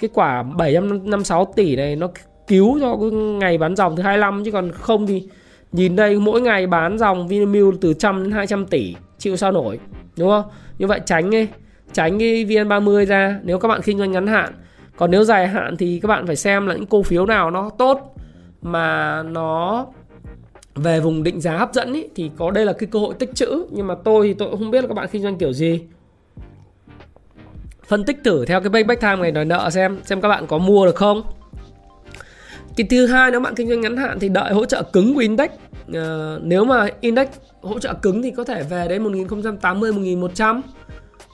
cái 0.00 0.10
quả 0.14 0.42
756 0.42 1.44
tỷ 1.56 1.76
này 1.76 1.96
nó 1.96 2.08
cứu 2.50 2.78
cho 2.80 2.96
cái 2.96 3.10
ngày 3.10 3.58
bán 3.58 3.76
dòng 3.76 3.96
thứ 3.96 4.02
25 4.02 4.44
chứ 4.44 4.50
còn 4.50 4.70
không 4.72 5.06
thì 5.06 5.26
nhìn 5.72 5.96
đây 5.96 6.18
mỗi 6.18 6.40
ngày 6.40 6.66
bán 6.66 6.98
dòng 6.98 7.28
Vinamilk 7.28 7.80
từ 7.80 7.94
trăm 7.94 8.22
đến 8.22 8.32
200 8.32 8.66
tỷ 8.66 8.94
chịu 9.18 9.36
sao 9.36 9.52
nổi 9.52 9.78
đúng 10.16 10.28
không? 10.28 10.44
Như 10.78 10.86
vậy 10.86 11.00
tránh 11.06 11.30
đi 11.30 11.46
tránh 11.92 12.18
cái 12.18 12.44
VN30 12.44 13.06
ra 13.06 13.40
nếu 13.42 13.58
các 13.58 13.68
bạn 13.68 13.80
kinh 13.84 13.98
doanh 13.98 14.12
ngắn 14.12 14.26
hạn. 14.26 14.52
Còn 14.96 15.10
nếu 15.10 15.24
dài 15.24 15.48
hạn 15.48 15.76
thì 15.76 16.00
các 16.02 16.06
bạn 16.06 16.26
phải 16.26 16.36
xem 16.36 16.66
là 16.66 16.74
những 16.74 16.86
cổ 16.86 17.02
phiếu 17.02 17.26
nào 17.26 17.50
nó 17.50 17.70
tốt 17.78 18.14
mà 18.62 19.22
nó 19.22 19.86
về 20.74 21.00
vùng 21.00 21.22
định 21.22 21.40
giá 21.40 21.56
hấp 21.56 21.74
dẫn 21.74 21.92
ý, 21.92 22.08
thì 22.14 22.30
có 22.36 22.50
đây 22.50 22.66
là 22.66 22.72
cái 22.72 22.88
cơ 22.92 22.98
hội 22.98 23.14
tích 23.18 23.34
trữ. 23.34 23.64
Nhưng 23.70 23.86
mà 23.86 23.94
tôi 24.04 24.26
thì 24.26 24.34
tôi 24.34 24.50
cũng 24.50 24.58
không 24.58 24.70
biết 24.70 24.80
là 24.80 24.88
các 24.88 24.94
bạn 24.94 25.08
kinh 25.12 25.22
doanh 25.22 25.38
kiểu 25.38 25.52
gì. 25.52 25.80
Phân 27.86 28.04
tích 28.04 28.18
thử 28.24 28.44
theo 28.44 28.60
cái 28.60 28.70
payback 28.70 29.00
time 29.00 29.16
này 29.16 29.30
đòi 29.30 29.44
nợ 29.44 29.70
xem 29.70 29.98
xem 30.04 30.20
các 30.20 30.28
bạn 30.28 30.46
có 30.46 30.58
mua 30.58 30.86
được 30.86 30.96
không 30.96 31.22
cái 32.76 32.86
thứ 32.90 33.06
hai 33.06 33.30
nếu 33.30 33.40
bạn 33.40 33.54
kinh 33.54 33.68
doanh 33.68 33.80
ngắn 33.80 33.96
hạn 33.96 34.18
thì 34.20 34.28
đợi 34.28 34.52
hỗ 34.52 34.64
trợ 34.64 34.82
cứng 34.82 35.14
của 35.14 35.20
index. 35.20 35.50
À, 35.94 36.36
nếu 36.42 36.64
mà 36.64 36.88
index 37.00 37.28
hỗ 37.62 37.78
trợ 37.78 37.94
cứng 37.94 38.22
thì 38.22 38.30
có 38.30 38.44
thể 38.44 38.62
về 38.62 38.88
đến 38.88 39.02
1080 39.02 39.92
1100 39.92 40.62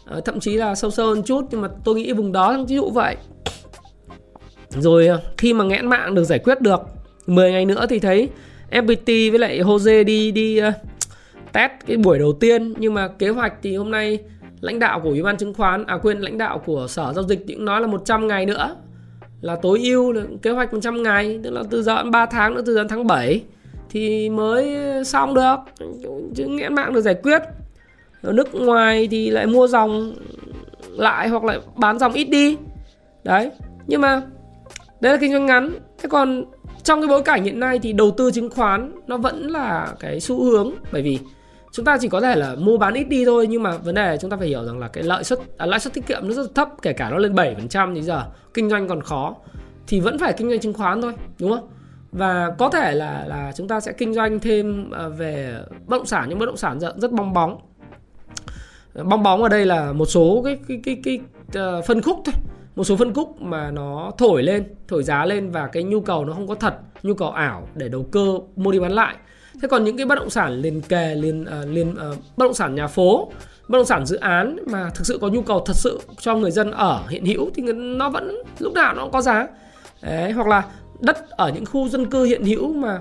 à, 0.06 0.16
thậm 0.24 0.40
chí 0.40 0.56
là 0.56 0.74
sâu 0.74 0.90
sâu 0.90 1.06
hơn 1.06 1.22
chút 1.22 1.44
nhưng 1.50 1.60
mà 1.60 1.68
tôi 1.84 1.94
nghĩ 1.94 2.12
vùng 2.12 2.32
đó 2.32 2.64
ví 2.68 2.76
dụ 2.76 2.90
vậy. 2.90 3.16
Rồi 4.68 5.06
ờ, 5.06 5.20
khi 5.36 5.54
mà 5.54 5.64
nghẽn 5.64 5.86
mạng 5.86 6.14
được 6.14 6.24
giải 6.24 6.38
quyết 6.38 6.60
được 6.60 6.80
10 7.26 7.52
ngày 7.52 7.64
nữa 7.64 7.86
thì 7.88 7.98
thấy 7.98 8.28
FPT 8.70 9.30
với 9.30 9.38
lại 9.38 9.60
Jose 9.60 10.04
đi 10.04 10.30
đi 10.32 10.60
uh, 10.68 10.74
test 11.52 11.72
cái 11.86 11.96
buổi 11.96 12.18
đầu 12.18 12.32
tiên. 12.32 12.74
Nhưng 12.78 12.94
mà 12.94 13.08
kế 13.08 13.28
hoạch 13.28 13.52
thì 13.62 13.76
hôm 13.76 13.90
nay 13.90 14.18
lãnh 14.60 14.78
đạo 14.78 15.00
của 15.00 15.08
ủy 15.08 15.22
ban 15.22 15.36
chứng 15.36 15.54
khoán 15.54 15.84
à 15.86 15.98
quên 16.02 16.20
lãnh 16.20 16.38
đạo 16.38 16.58
của 16.66 16.86
sở 16.88 17.12
giao 17.12 17.24
dịch 17.24 17.44
cũng 17.48 17.64
nói 17.64 17.80
là 17.80 17.86
100 17.86 18.28
ngày 18.28 18.46
nữa 18.46 18.76
là 19.40 19.56
tối 19.56 19.80
ưu 19.82 20.12
là 20.12 20.22
kế 20.42 20.50
hoạch 20.50 20.72
100 20.74 21.02
ngày, 21.02 21.40
tức 21.42 21.50
là 21.50 21.62
từ 21.70 21.82
giờ 21.82 22.02
đến 22.02 22.10
3 22.10 22.26
tháng 22.26 22.54
nữa, 22.54 22.62
từ 22.66 22.74
giờ 22.74 22.80
đến 22.80 22.88
tháng 22.88 23.06
7 23.06 23.42
thì 23.90 24.30
mới 24.30 24.76
xong 25.04 25.34
được. 25.34 25.56
Chứ 26.34 26.46
nghẽn 26.46 26.74
mạng 26.74 26.92
được 26.92 27.00
giải 27.00 27.14
quyết. 27.14 27.42
Ở 28.22 28.32
nước 28.32 28.54
ngoài 28.54 29.08
thì 29.10 29.30
lại 29.30 29.46
mua 29.46 29.66
dòng 29.66 30.12
lại 30.90 31.28
hoặc 31.28 31.44
lại 31.44 31.58
bán 31.76 31.98
dòng 31.98 32.12
ít 32.12 32.24
đi. 32.24 32.56
Đấy, 33.24 33.50
nhưng 33.86 34.00
mà 34.00 34.22
đấy 35.00 35.12
là 35.12 35.18
kinh 35.20 35.32
doanh 35.32 35.46
ngắn. 35.46 35.70
Thế 35.98 36.08
còn 36.08 36.44
trong 36.82 37.00
cái 37.00 37.08
bối 37.08 37.22
cảnh 37.22 37.44
hiện 37.44 37.60
nay 37.60 37.78
thì 37.78 37.92
đầu 37.92 38.10
tư 38.10 38.30
chứng 38.30 38.50
khoán 38.50 38.92
nó 39.06 39.16
vẫn 39.16 39.50
là 39.50 39.94
cái 40.00 40.20
xu 40.20 40.44
hướng. 40.44 40.72
Bởi 40.92 41.02
vì 41.02 41.18
chúng 41.76 41.84
ta 41.84 41.98
chỉ 42.00 42.08
có 42.08 42.20
thể 42.20 42.36
là 42.36 42.54
mua 42.58 42.76
bán 42.76 42.94
ít 42.94 43.04
đi 43.04 43.24
thôi 43.24 43.46
nhưng 43.50 43.62
mà 43.62 43.76
vấn 43.76 43.94
đề 43.94 44.10
là 44.10 44.16
chúng 44.16 44.30
ta 44.30 44.36
phải 44.36 44.48
hiểu 44.48 44.64
rằng 44.64 44.78
là 44.78 44.88
cái 44.88 45.04
lợi 45.04 45.24
suất 45.24 45.38
à, 45.56 45.66
lãi 45.66 45.80
suất 45.80 45.94
tiết 45.94 46.06
kiệm 46.06 46.28
nó 46.28 46.34
rất 46.34 46.42
là 46.42 46.48
thấp 46.54 46.68
kể 46.82 46.92
cả 46.92 47.10
nó 47.10 47.18
lên 47.18 47.34
7% 47.34 47.94
thì 47.94 48.02
giờ 48.02 48.24
kinh 48.54 48.70
doanh 48.70 48.88
còn 48.88 49.00
khó 49.00 49.36
thì 49.86 50.00
vẫn 50.00 50.18
phải 50.18 50.32
kinh 50.32 50.48
doanh 50.48 50.60
chứng 50.60 50.72
khoán 50.72 51.02
thôi 51.02 51.12
đúng 51.38 51.50
không? 51.50 51.68
Và 52.12 52.50
có 52.58 52.70
thể 52.70 52.94
là 52.94 53.24
là 53.26 53.52
chúng 53.56 53.68
ta 53.68 53.80
sẽ 53.80 53.92
kinh 53.92 54.14
doanh 54.14 54.40
thêm 54.40 54.90
à, 54.90 55.08
về 55.08 55.60
bất 55.86 55.96
động 55.96 56.06
sản 56.06 56.26
nhưng 56.28 56.38
bất 56.38 56.46
động 56.46 56.56
sản 56.56 56.80
rất, 56.80 56.96
rất 56.96 57.12
bong 57.12 57.32
bóng. 57.32 57.60
Bong 59.04 59.22
bóng 59.22 59.42
ở 59.42 59.48
đây 59.48 59.66
là 59.66 59.92
một 59.92 60.06
số 60.06 60.42
cái 60.44 60.58
cái 60.68 60.80
cái, 60.84 61.00
cái, 61.04 61.20
cái 61.52 61.78
uh, 61.78 61.84
phân 61.84 62.02
khúc 62.02 62.22
thôi 62.24 62.34
một 62.76 62.84
số 62.84 62.96
phân 62.96 63.14
khúc 63.14 63.42
mà 63.42 63.70
nó 63.70 64.12
thổi 64.18 64.42
lên 64.42 64.64
thổi 64.88 65.02
giá 65.02 65.24
lên 65.24 65.50
và 65.50 65.66
cái 65.66 65.82
nhu 65.82 66.00
cầu 66.00 66.24
nó 66.24 66.32
không 66.32 66.48
có 66.48 66.54
thật 66.54 66.74
nhu 67.02 67.14
cầu 67.14 67.30
ảo 67.30 67.68
để 67.74 67.88
đầu 67.88 68.06
cơ 68.12 68.38
mua 68.56 68.72
đi 68.72 68.80
bán 68.80 68.92
lại 68.92 69.16
thế 69.62 69.68
còn 69.68 69.84
những 69.84 69.96
cái 69.96 70.06
bất 70.06 70.14
động 70.14 70.30
sản 70.30 70.52
liền 70.52 70.80
kề 70.80 71.14
liền 71.14 71.42
uh, 71.42 71.68
liền 71.68 71.90
uh, 71.90 72.16
bất 72.36 72.44
động 72.44 72.54
sản 72.54 72.74
nhà 72.74 72.86
phố 72.86 73.32
bất 73.68 73.78
động 73.78 73.86
sản 73.86 74.06
dự 74.06 74.16
án 74.16 74.56
mà 74.66 74.90
thực 74.94 75.06
sự 75.06 75.18
có 75.20 75.28
nhu 75.28 75.42
cầu 75.42 75.62
thật 75.66 75.76
sự 75.76 76.00
cho 76.18 76.36
người 76.36 76.50
dân 76.50 76.70
ở 76.70 77.02
hiện 77.08 77.24
hữu 77.24 77.50
thì 77.54 77.62
nó 77.72 78.10
vẫn 78.10 78.42
lúc 78.58 78.74
nào 78.74 78.94
nó 78.94 79.02
cũng 79.02 79.12
có 79.12 79.22
giá. 79.22 79.46
Đấy, 80.02 80.32
hoặc 80.32 80.46
là 80.46 80.62
đất 81.00 81.30
ở 81.30 81.52
những 81.54 81.66
khu 81.66 81.88
dân 81.88 82.10
cư 82.10 82.24
hiện 82.24 82.44
hữu 82.44 82.72
mà 82.72 83.00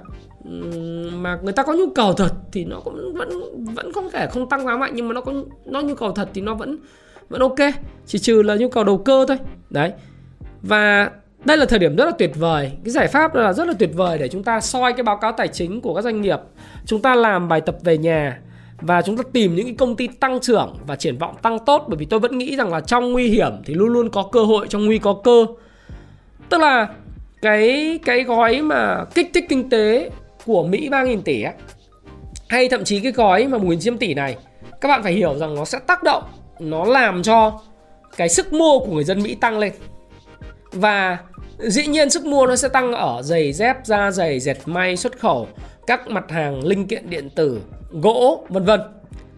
mà 1.14 1.40
người 1.44 1.54
ta 1.54 1.64
có 1.64 1.74
nhu 1.74 1.90
cầu 1.96 2.14
thật 2.14 2.32
thì 2.52 2.66
nó 2.66 2.80
cũng 2.80 3.14
vẫn 3.14 3.30
vẫn 3.76 3.94
không 3.94 4.10
thể 4.12 4.28
không 4.28 4.50
tăng 4.50 4.66
giá 4.66 4.78
mạnh 4.78 4.92
nhưng 4.96 5.08
mà 5.08 5.14
nó 5.14 5.22
có 5.22 5.34
nó 5.66 5.82
nhu 5.82 5.96
cầu 5.96 6.12
thật 6.12 6.30
thì 6.34 6.42
nó 6.42 6.56
vẫn 6.56 6.78
vẫn 7.30 7.42
ok. 7.42 7.74
Chỉ 8.06 8.20
trừ 8.20 8.42
là 8.42 8.56
nhu 8.56 8.70
cầu 8.70 8.84
đầu 8.84 8.98
cơ 8.98 9.26
thôi. 9.28 9.38
Đấy. 9.70 9.92
Và 10.62 11.12
đây 11.46 11.58
là 11.58 11.66
thời 11.66 11.80
điểm 11.80 11.96
rất 11.96 12.06
là 12.06 12.12
tuyệt 12.12 12.32
vời. 12.36 12.72
Cái 12.84 12.92
giải 12.92 13.08
pháp 13.08 13.36
là 13.36 13.54
rất 13.54 13.68
là 13.68 13.74
tuyệt 13.80 13.90
vời 13.94 14.18
để 14.18 14.28
chúng 14.28 14.44
ta 14.44 14.62
soi 14.62 14.94
cái 14.94 15.04
báo 15.04 15.18
cáo 15.18 15.32
tài 15.32 15.48
chính 15.48 15.82
của 15.82 15.96
các 15.96 16.02
doanh 16.02 16.22
nghiệp. 16.22 16.40
Chúng 16.86 17.02
ta 17.02 17.16
làm 17.16 17.48
bài 17.48 17.62
tập 17.62 17.76
về 17.84 17.98
nhà 17.98 18.40
và 18.82 19.02
chúng 19.02 19.18
ta 19.18 19.24
tìm 19.34 19.56
những 19.56 19.66
cái 19.66 19.76
công 19.78 19.96
ty 19.96 20.08
tăng 20.08 20.40
trưởng 20.40 20.76
và 20.88 20.96
triển 20.96 21.18
vọng 21.18 21.36
tăng 21.42 21.60
tốt. 21.66 21.86
Bởi 21.88 21.98
vì 21.98 22.06
tôi 22.06 22.20
vẫn 22.20 22.38
nghĩ 22.38 22.56
rằng 22.56 22.72
là 22.72 22.82
trong 22.82 23.12
nguy 23.12 23.30
hiểm 23.30 23.52
thì 23.66 23.74
luôn 23.74 23.90
luôn 23.90 24.10
có 24.10 24.24
cơ 24.32 24.44
hội 24.44 24.68
trong 24.70 24.86
nguy 24.86 24.98
có 24.98 25.14
cơ. 25.24 25.46
Tức 26.50 26.62
là 26.62 26.88
cái 27.42 28.00
cái 28.06 28.24
gói 28.24 28.62
mà 28.62 29.06
kích 29.16 29.32
thích 29.34 29.46
kinh 29.50 29.70
tế 29.70 30.10
của 30.46 30.64
Mỹ 30.64 30.90
3.000 30.90 31.22
tỷ 31.22 31.42
ấy, 31.42 31.54
hay 32.50 32.70
thậm 32.70 32.84
chí 32.84 33.00
cái 33.00 33.12
gói 33.12 33.48
mà 33.48 33.58
1.900 33.58 33.98
tỷ 33.98 34.14
này 34.14 34.38
các 34.82 34.90
bạn 34.90 35.04
phải 35.04 35.14
hiểu 35.14 35.38
rằng 35.38 35.56
nó 35.56 35.66
sẽ 35.66 35.80
tác 35.80 36.04
động 36.04 36.24
nó 36.60 36.86
làm 36.86 37.24
cho 37.24 37.60
cái 38.18 38.30
sức 38.30 38.54
mua 38.54 38.80
của 38.80 38.92
người 38.94 39.04
dân 39.04 39.24
Mỹ 39.24 39.36
tăng 39.36 39.60
lên. 39.60 39.74
Và 40.72 41.18
dĩ 41.60 41.88
nhiên 41.88 42.10
sức 42.10 42.26
mua 42.26 42.48
nó 42.48 42.56
sẽ 42.56 42.68
tăng 42.68 42.92
ở 42.92 43.22
giày 43.22 43.54
dép 43.54 43.78
da 43.84 44.12
giày 44.12 44.40
dệt 44.40 44.58
may 44.66 44.98
xuất 44.98 45.20
khẩu 45.20 45.48
các 45.88 46.08
mặt 46.08 46.32
hàng 46.32 46.66
linh 46.66 46.88
kiện 46.88 47.10
điện 47.10 47.30
tử 47.30 47.62
gỗ 47.92 48.46
vân 48.50 48.66
vân. 48.66 48.82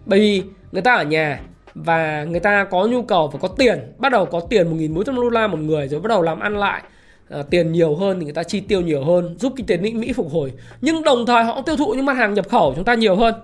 Bởi 0.06 0.20
vì 0.20 0.42
người 0.72 0.82
ta 0.82 0.94
ở 0.94 1.04
nhà 1.04 1.40
và 1.74 2.24
người 2.24 2.40
ta 2.40 2.64
có 2.64 2.86
nhu 2.86 3.02
cầu 3.02 3.28
và 3.28 3.38
có 3.38 3.48
tiền 3.48 3.92
bắt 3.98 4.12
đầu 4.12 4.26
có 4.26 4.40
tiền 4.40 4.78
1.400 4.78 5.14
đô 5.14 5.28
la 5.28 5.46
một 5.46 5.58
người 5.58 5.88
rồi 5.88 6.00
bắt 6.00 6.08
đầu 6.08 6.22
làm 6.22 6.40
ăn 6.40 6.56
lại 6.56 6.82
à, 7.30 7.42
tiền 7.50 7.72
nhiều 7.72 7.94
hơn 7.96 8.18
thì 8.18 8.24
người 8.24 8.34
ta 8.34 8.42
chi 8.42 8.60
tiêu 8.60 8.80
nhiều 8.80 9.04
hơn 9.04 9.36
giúp 9.38 9.52
kinh 9.56 9.66
tế 9.66 9.76
Mỹ 9.76 9.92
mỹ 9.92 10.12
phục 10.12 10.32
hồi. 10.32 10.52
Nhưng 10.80 11.02
đồng 11.02 11.26
thời 11.26 11.44
họ 11.44 11.54
cũng 11.54 11.64
tiêu 11.64 11.76
thụ 11.76 11.92
những 11.92 12.06
mặt 12.06 12.16
hàng 12.16 12.34
nhập 12.34 12.48
khẩu 12.48 12.72
chúng 12.74 12.84
ta 12.84 12.94
nhiều 12.94 13.16
hơn. 13.16 13.34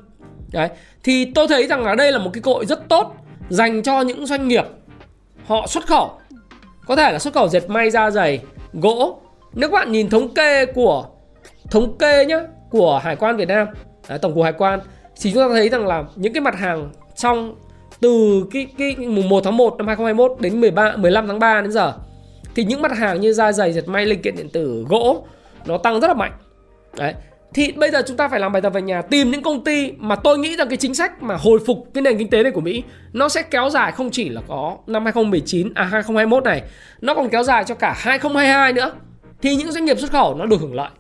Đấy 0.53 0.69
thì 1.03 1.25
tôi 1.35 1.49
thấy 1.49 1.67
rằng 1.67 1.85
là 1.85 1.95
đây 1.95 2.13
là 2.13 2.19
một 2.19 2.31
cái 2.33 2.43
cơ 2.43 2.53
hội 2.53 2.67
rất 2.67 2.89
tốt 2.89 3.15
dành 3.49 3.83
cho 3.83 4.01
những 4.01 4.27
doanh 4.27 4.49
nghiệp 4.49 4.65
họ 5.47 5.67
xuất 5.67 5.87
khẩu. 5.87 6.11
Có 6.87 6.97
thể 6.97 7.13
là 7.13 7.19
xuất 7.19 7.35
khẩu 7.35 7.49
dệt 7.49 7.71
may 7.71 7.91
da 7.91 8.11
dày 8.11 8.41
gỗ. 8.81 9.21
Nếu 9.53 9.71
các 9.71 9.75
bạn 9.75 9.93
nhìn 9.93 10.11
thống 10.11 10.35
kê 10.35 10.67
của 10.67 11.07
thống 11.71 11.99
kê 11.99 12.27
nhá 12.27 12.41
của 12.71 13.01
hải 13.03 13.17
quan 13.17 13.37
Việt 13.37 13.49
Nam 13.49 13.69
đấy, 14.09 14.19
tổng 14.19 14.35
cục 14.35 14.43
hải 14.45 14.53
quan 14.53 14.81
thì 15.21 15.33
chúng 15.33 15.43
ta 15.43 15.49
thấy 15.49 15.69
rằng 15.69 15.87
là 15.87 16.05
những 16.17 16.33
cái 16.33 16.41
mặt 16.41 16.55
hàng 16.59 16.91
trong 17.17 17.55
từ 18.01 18.45
cái 18.53 18.67
cái 18.79 18.97
mùng 18.97 19.29
1 19.29 19.41
tháng 19.45 19.57
1 19.57 19.75
năm 19.79 19.87
2021 19.87 20.41
đến 20.41 20.61
13 20.61 20.97
15 20.97 21.27
tháng 21.27 21.39
3 21.39 21.61
đến 21.61 21.73
giờ 21.73 21.93
thì 22.55 22.65
những 22.65 22.83
mặt 22.83 22.93
hàng 22.93 23.21
như 23.21 23.33
da 23.33 23.53
dày 23.53 23.73
dệt 23.73 23.89
may 23.89 24.07
linh 24.07 24.23
kiện 24.23 24.37
điện 24.37 24.49
tử 24.49 24.85
gỗ 24.89 25.27
nó 25.67 25.79
tăng 25.79 26.01
rất 26.01 26.09
là 26.09 26.15
mạnh. 26.15 26.33
Đấy 26.97 27.15
thì 27.55 27.73
bây 27.73 27.91
giờ 27.91 28.03
chúng 28.07 28.17
ta 28.17 28.29
phải 28.29 28.41
làm 28.41 28.53
bài 28.53 28.63
tập 28.63 28.71
về 28.71 28.83
nhà, 28.83 29.03
tìm 29.03 29.31
những 29.31 29.43
công 29.43 29.65
ty 29.65 29.93
mà 29.99 30.17
tôi 30.17 30.39
nghĩ 30.39 30.57
rằng 30.57 30.69
cái 30.69 30.77
chính 30.77 30.95
sách 30.95 31.23
mà 31.23 31.37
hồi 31.37 31.59
phục 31.67 31.89
cái 31.95 32.03
nền 32.03 32.19
kinh 32.19 32.31
tế 32.31 32.43
này 32.43 32.53
của 32.53 32.61
Mỹ, 32.61 32.83
nó 33.13 33.29
sẽ 33.29 33.43
kéo 33.43 33.71
dài 33.71 33.93
không 33.93 34.11
chỉ 34.11 34.29
là 34.29 34.41
có 34.49 34.77
năm 34.87 35.05
2019 35.05 35.75
à 35.75 35.85
2021 35.85 36.45
này, 36.45 36.63
nó 37.01 37.15
còn 37.15 37.29
kéo 37.29 37.43
dài 37.43 37.65
cho 37.65 37.75
cả 37.75 37.95
2022 37.97 38.73
nữa. 38.73 38.93
Thì 39.43 39.55
những 39.55 39.73
doanh 39.73 39.85
nghiệp 39.85 39.99
xuất 39.99 40.11
khẩu 40.11 40.35
nó 40.35 40.47
được 40.47 40.61
hưởng 40.61 40.75
lợi. 40.75 40.91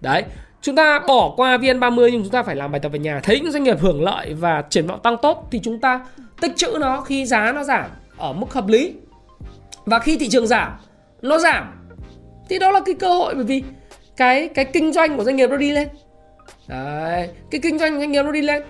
Đấy, 0.00 0.24
chúng 0.62 0.76
ta 0.76 1.00
bỏ 1.08 1.34
qua 1.36 1.56
VN30 1.56 2.08
nhưng 2.08 2.22
chúng 2.22 2.32
ta 2.32 2.42
phải 2.42 2.56
làm 2.56 2.72
bài 2.72 2.80
tập 2.80 2.88
về 2.88 2.98
nhà. 2.98 3.20
Thấy 3.22 3.40
những 3.40 3.52
doanh 3.52 3.64
nghiệp 3.64 3.80
hưởng 3.80 4.02
lợi 4.02 4.34
và 4.34 4.62
triển 4.70 4.86
vọng 4.86 5.00
tăng 5.02 5.16
tốt 5.22 5.48
thì 5.50 5.60
chúng 5.62 5.80
ta 5.80 6.06
tích 6.40 6.52
trữ 6.56 6.76
nó 6.80 7.00
khi 7.00 7.26
giá 7.26 7.52
nó 7.52 7.64
giảm 7.64 7.90
ở 8.16 8.32
mức 8.32 8.52
hợp 8.52 8.68
lý. 8.68 8.94
Và 9.84 9.98
khi 9.98 10.18
thị 10.18 10.28
trường 10.28 10.46
giảm, 10.46 10.72
nó 11.22 11.38
giảm. 11.38 11.88
Thì 12.48 12.58
đó 12.58 12.70
là 12.70 12.80
cái 12.86 12.94
cơ 12.94 13.08
hội 13.08 13.34
bởi 13.34 13.44
vì 13.44 13.62
cái 14.16 14.48
cái 14.48 14.64
kinh 14.64 14.92
doanh 14.92 15.16
của 15.16 15.24
doanh 15.24 15.36
nghiệp 15.36 15.50
nó 15.50 15.56
đi 15.56 15.70
lên. 15.70 15.88
Đấy, 16.68 17.28
cái 17.50 17.60
kinh 17.60 17.78
doanh 17.78 17.98
doanh 17.98 18.12
nghiệp 18.12 18.22
nó 18.22 18.32
đi 18.32 18.42
lên. 18.42 18.62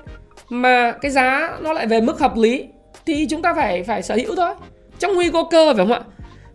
Mà 0.48 0.92
cái 0.92 1.10
giá 1.10 1.58
nó 1.60 1.72
lại 1.72 1.86
về 1.86 2.00
mức 2.00 2.20
hợp 2.20 2.36
lý 2.36 2.68
thì 3.06 3.26
chúng 3.30 3.42
ta 3.42 3.54
phải 3.54 3.82
phải 3.82 4.02
sở 4.02 4.14
hữu 4.14 4.36
thôi. 4.36 4.54
Trong 4.98 5.14
nguy 5.14 5.30
có 5.30 5.44
cơ 5.50 5.74
phải 5.76 5.86
không 5.86 5.92
ạ? 5.92 6.00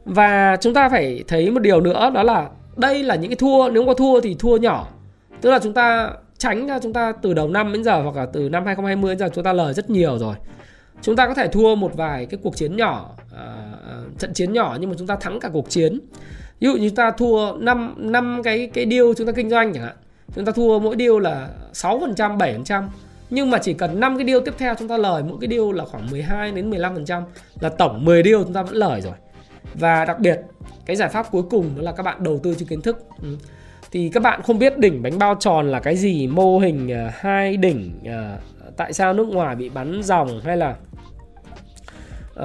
Và 0.05 0.57
chúng 0.61 0.73
ta 0.73 0.89
phải 0.89 1.23
thấy 1.27 1.51
một 1.51 1.59
điều 1.59 1.81
nữa 1.81 2.11
đó 2.13 2.23
là 2.23 2.49
đây 2.75 3.03
là 3.03 3.15
những 3.15 3.29
cái 3.29 3.35
thua 3.35 3.69
nếu 3.69 3.85
có 3.85 3.93
thua 3.93 4.21
thì 4.21 4.35
thua 4.39 4.57
nhỏ. 4.57 4.88
Tức 5.41 5.49
là 5.49 5.59
chúng 5.59 5.73
ta 5.73 6.11
tránh 6.38 6.67
ra 6.67 6.79
chúng 6.79 6.93
ta 6.93 7.13
từ 7.21 7.33
đầu 7.33 7.47
năm 7.47 7.73
đến 7.73 7.83
giờ 7.83 8.01
hoặc 8.01 8.15
là 8.15 8.25
từ 8.33 8.49
năm 8.49 8.65
2020 8.65 9.11
đến 9.11 9.19
giờ 9.19 9.29
chúng 9.33 9.43
ta 9.43 9.53
lời 9.53 9.73
rất 9.73 9.89
nhiều 9.89 10.17
rồi. 10.17 10.35
Chúng 11.01 11.15
ta 11.15 11.27
có 11.27 11.33
thể 11.33 11.47
thua 11.47 11.75
một 11.75 11.91
vài 11.95 12.25
cái 12.25 12.39
cuộc 12.43 12.55
chiến 12.55 12.77
nhỏ 12.77 13.09
uh, 13.25 14.19
trận 14.19 14.33
chiến 14.33 14.53
nhỏ 14.53 14.77
nhưng 14.79 14.89
mà 14.89 14.95
chúng 14.99 15.07
ta 15.07 15.15
thắng 15.15 15.39
cả 15.39 15.49
cuộc 15.53 15.69
chiến 15.69 15.99
ví 16.59 16.67
dụ 16.67 16.77
như 16.77 16.89
ta 16.89 17.11
thua 17.11 17.57
5 17.57 17.93
năm 17.97 18.41
cái 18.43 18.69
cái 18.73 18.87
deal 18.89 19.05
chúng 19.17 19.27
ta 19.27 19.33
kinh 19.33 19.49
doanh 19.49 19.73
chẳng 19.73 19.83
hạn 19.83 19.95
chúng 20.35 20.45
ta 20.45 20.51
thua 20.51 20.79
mỗi 20.79 20.95
deal 20.99 21.21
là 21.21 21.49
6% 21.73 22.37
7% 22.37 22.83
nhưng 23.29 23.49
mà 23.49 23.57
chỉ 23.57 23.73
cần 23.73 23.99
5 23.99 24.17
cái 24.17 24.27
deal 24.27 24.39
tiếp 24.45 24.53
theo 24.57 24.75
chúng 24.79 24.87
ta 24.87 24.97
lời 24.97 25.23
mỗi 25.23 25.37
cái 25.41 25.49
deal 25.49 25.73
là 25.73 25.85
khoảng 25.85 26.11
12 26.11 26.51
đến 26.51 26.71
15% 26.71 27.21
là 27.59 27.69
tổng 27.69 28.05
10 28.05 28.23
deal 28.23 28.43
chúng 28.43 28.53
ta 28.53 28.63
vẫn 28.63 28.75
lời 28.75 29.01
rồi. 29.01 29.13
Và 29.73 30.05
đặc 30.05 30.19
biệt 30.19 30.41
cái 30.85 30.95
giải 30.95 31.09
pháp 31.09 31.31
cuối 31.31 31.43
cùng 31.49 31.75
đó 31.75 31.81
là 31.81 31.91
các 31.91 32.03
bạn 32.03 32.23
đầu 32.23 32.39
tư 32.43 32.55
cho 32.59 32.65
kiến 32.69 32.81
thức. 32.81 33.05
Ừ. 33.21 33.37
thì 33.91 34.09
các 34.13 34.23
bạn 34.23 34.41
không 34.41 34.59
biết 34.59 34.77
đỉnh 34.77 35.01
bánh 35.01 35.19
bao 35.19 35.35
tròn 35.39 35.71
là 35.71 35.79
cái 35.79 35.95
gì 35.95 36.27
mô 36.27 36.59
hình 36.59 36.87
uh, 36.87 37.13
hai 37.15 37.57
đỉnh 37.57 37.99
uh, 38.01 38.41
tại 38.77 38.93
sao 38.93 39.13
nước 39.13 39.27
ngoài 39.27 39.55
bị 39.55 39.69
bắn 39.69 40.01
dòng 40.03 40.41
hay 40.43 40.57
là 40.57 40.75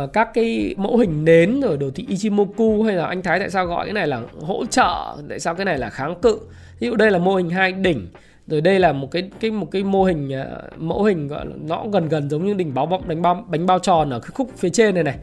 uh, 0.05 0.13
các 0.13 0.35
cái 0.35 0.75
mẫu 0.79 0.97
hình 0.97 1.25
nến 1.25 1.61
rồi 1.61 1.77
đồ 1.77 1.91
thị 1.95 2.07
Ichimoku 2.09 2.83
hay 2.83 2.97
là 2.97 3.07
anh 3.07 3.23
Thái 3.23 3.39
tại 3.39 3.51
sao 3.51 3.67
gọi 3.67 3.87
cái 3.87 3.93
này 3.93 4.07
là 4.07 4.23
hỗ 4.41 4.67
trợ 4.67 5.17
tại 5.29 5.41
sao 5.41 5.55
cái 5.55 5.65
này 5.65 5.79
là 5.79 5.91
kháng 5.91 6.15
cự. 6.23 6.39
Ví 6.79 6.89
dụ 6.89 6.97
đây 6.97 7.11
là 7.11 7.19
mô 7.19 7.37
hình 7.37 7.51
hai 7.51 7.73
đỉnh 7.73 8.07
rồi 8.47 8.61
đây 8.61 8.79
là 8.79 8.93
một 8.93 9.11
cái 9.11 9.31
cái 9.41 9.51
một 9.51 9.71
cái 9.71 9.85
mô 9.85 10.05
hình 10.05 10.31
uh, 10.41 10.81
mẫu 10.81 11.03
hình 11.03 11.29
gọi 11.29 11.47
là 11.47 11.53
nó 11.69 11.85
gần 11.93 12.09
gần 12.09 12.31
giống 12.31 12.47
như 12.47 12.55
đỉnh 12.55 12.75
báo 12.75 12.87
bóng 12.87 13.09
đánh 13.09 13.23
bao 13.23 13.45
bánh 13.49 13.67
bao 13.67 13.79
tròn 13.79 14.11
ở 14.11 14.21
cái 14.21 14.31
khúc 14.35 14.51
phía 14.57 14.71
trên 14.71 14.95
này 14.95 15.05
này. 15.05 15.17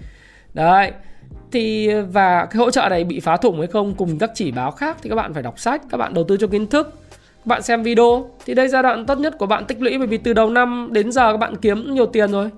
Đấy 0.53 0.91
thì 1.51 1.87
ờ, 1.87 2.05
và 2.11 2.45
cái 2.45 2.59
hỗ 2.59 2.71
trợ 2.71 2.87
này 2.89 3.03
bị 3.03 3.19
phá 3.19 3.37
thủng 3.37 3.57
hay 3.57 3.67
không 3.67 3.93
cùng 3.93 4.19
các 4.19 4.31
chỉ 4.35 4.51
báo 4.51 4.71
khác 4.71 4.97
thì 5.01 5.09
các 5.09 5.15
bạn 5.15 5.33
phải 5.33 5.43
đọc 5.43 5.59
sách 5.59 5.81
các 5.89 5.97
bạn 5.97 6.13
đầu 6.13 6.23
tư 6.23 6.37
cho 6.37 6.47
kiến 6.47 6.67
thức 6.67 6.93
các 7.37 7.45
bạn 7.45 7.61
xem 7.61 7.83
video. 7.83 8.29
Thì 8.45 8.53
đây 8.53 8.67
giai 8.67 8.83
đoạn 8.83 9.05
tốt 9.05 9.19
nhất 9.19 9.37
của 9.39 9.45
bạn 9.45 9.65
tích 9.65 9.81
lũy 9.81 9.97
bởi 9.97 10.07
vì 10.07 10.17
từ 10.17 10.33
đầu 10.33 10.49
năm 10.49 10.89
đến 10.91 11.11
giờ 11.11 11.31
các 11.31 11.37
bạn 11.37 11.55
kiếm 11.55 11.93
nhiều 11.93 12.05
tiền 12.05 12.31
rồi 12.31 12.49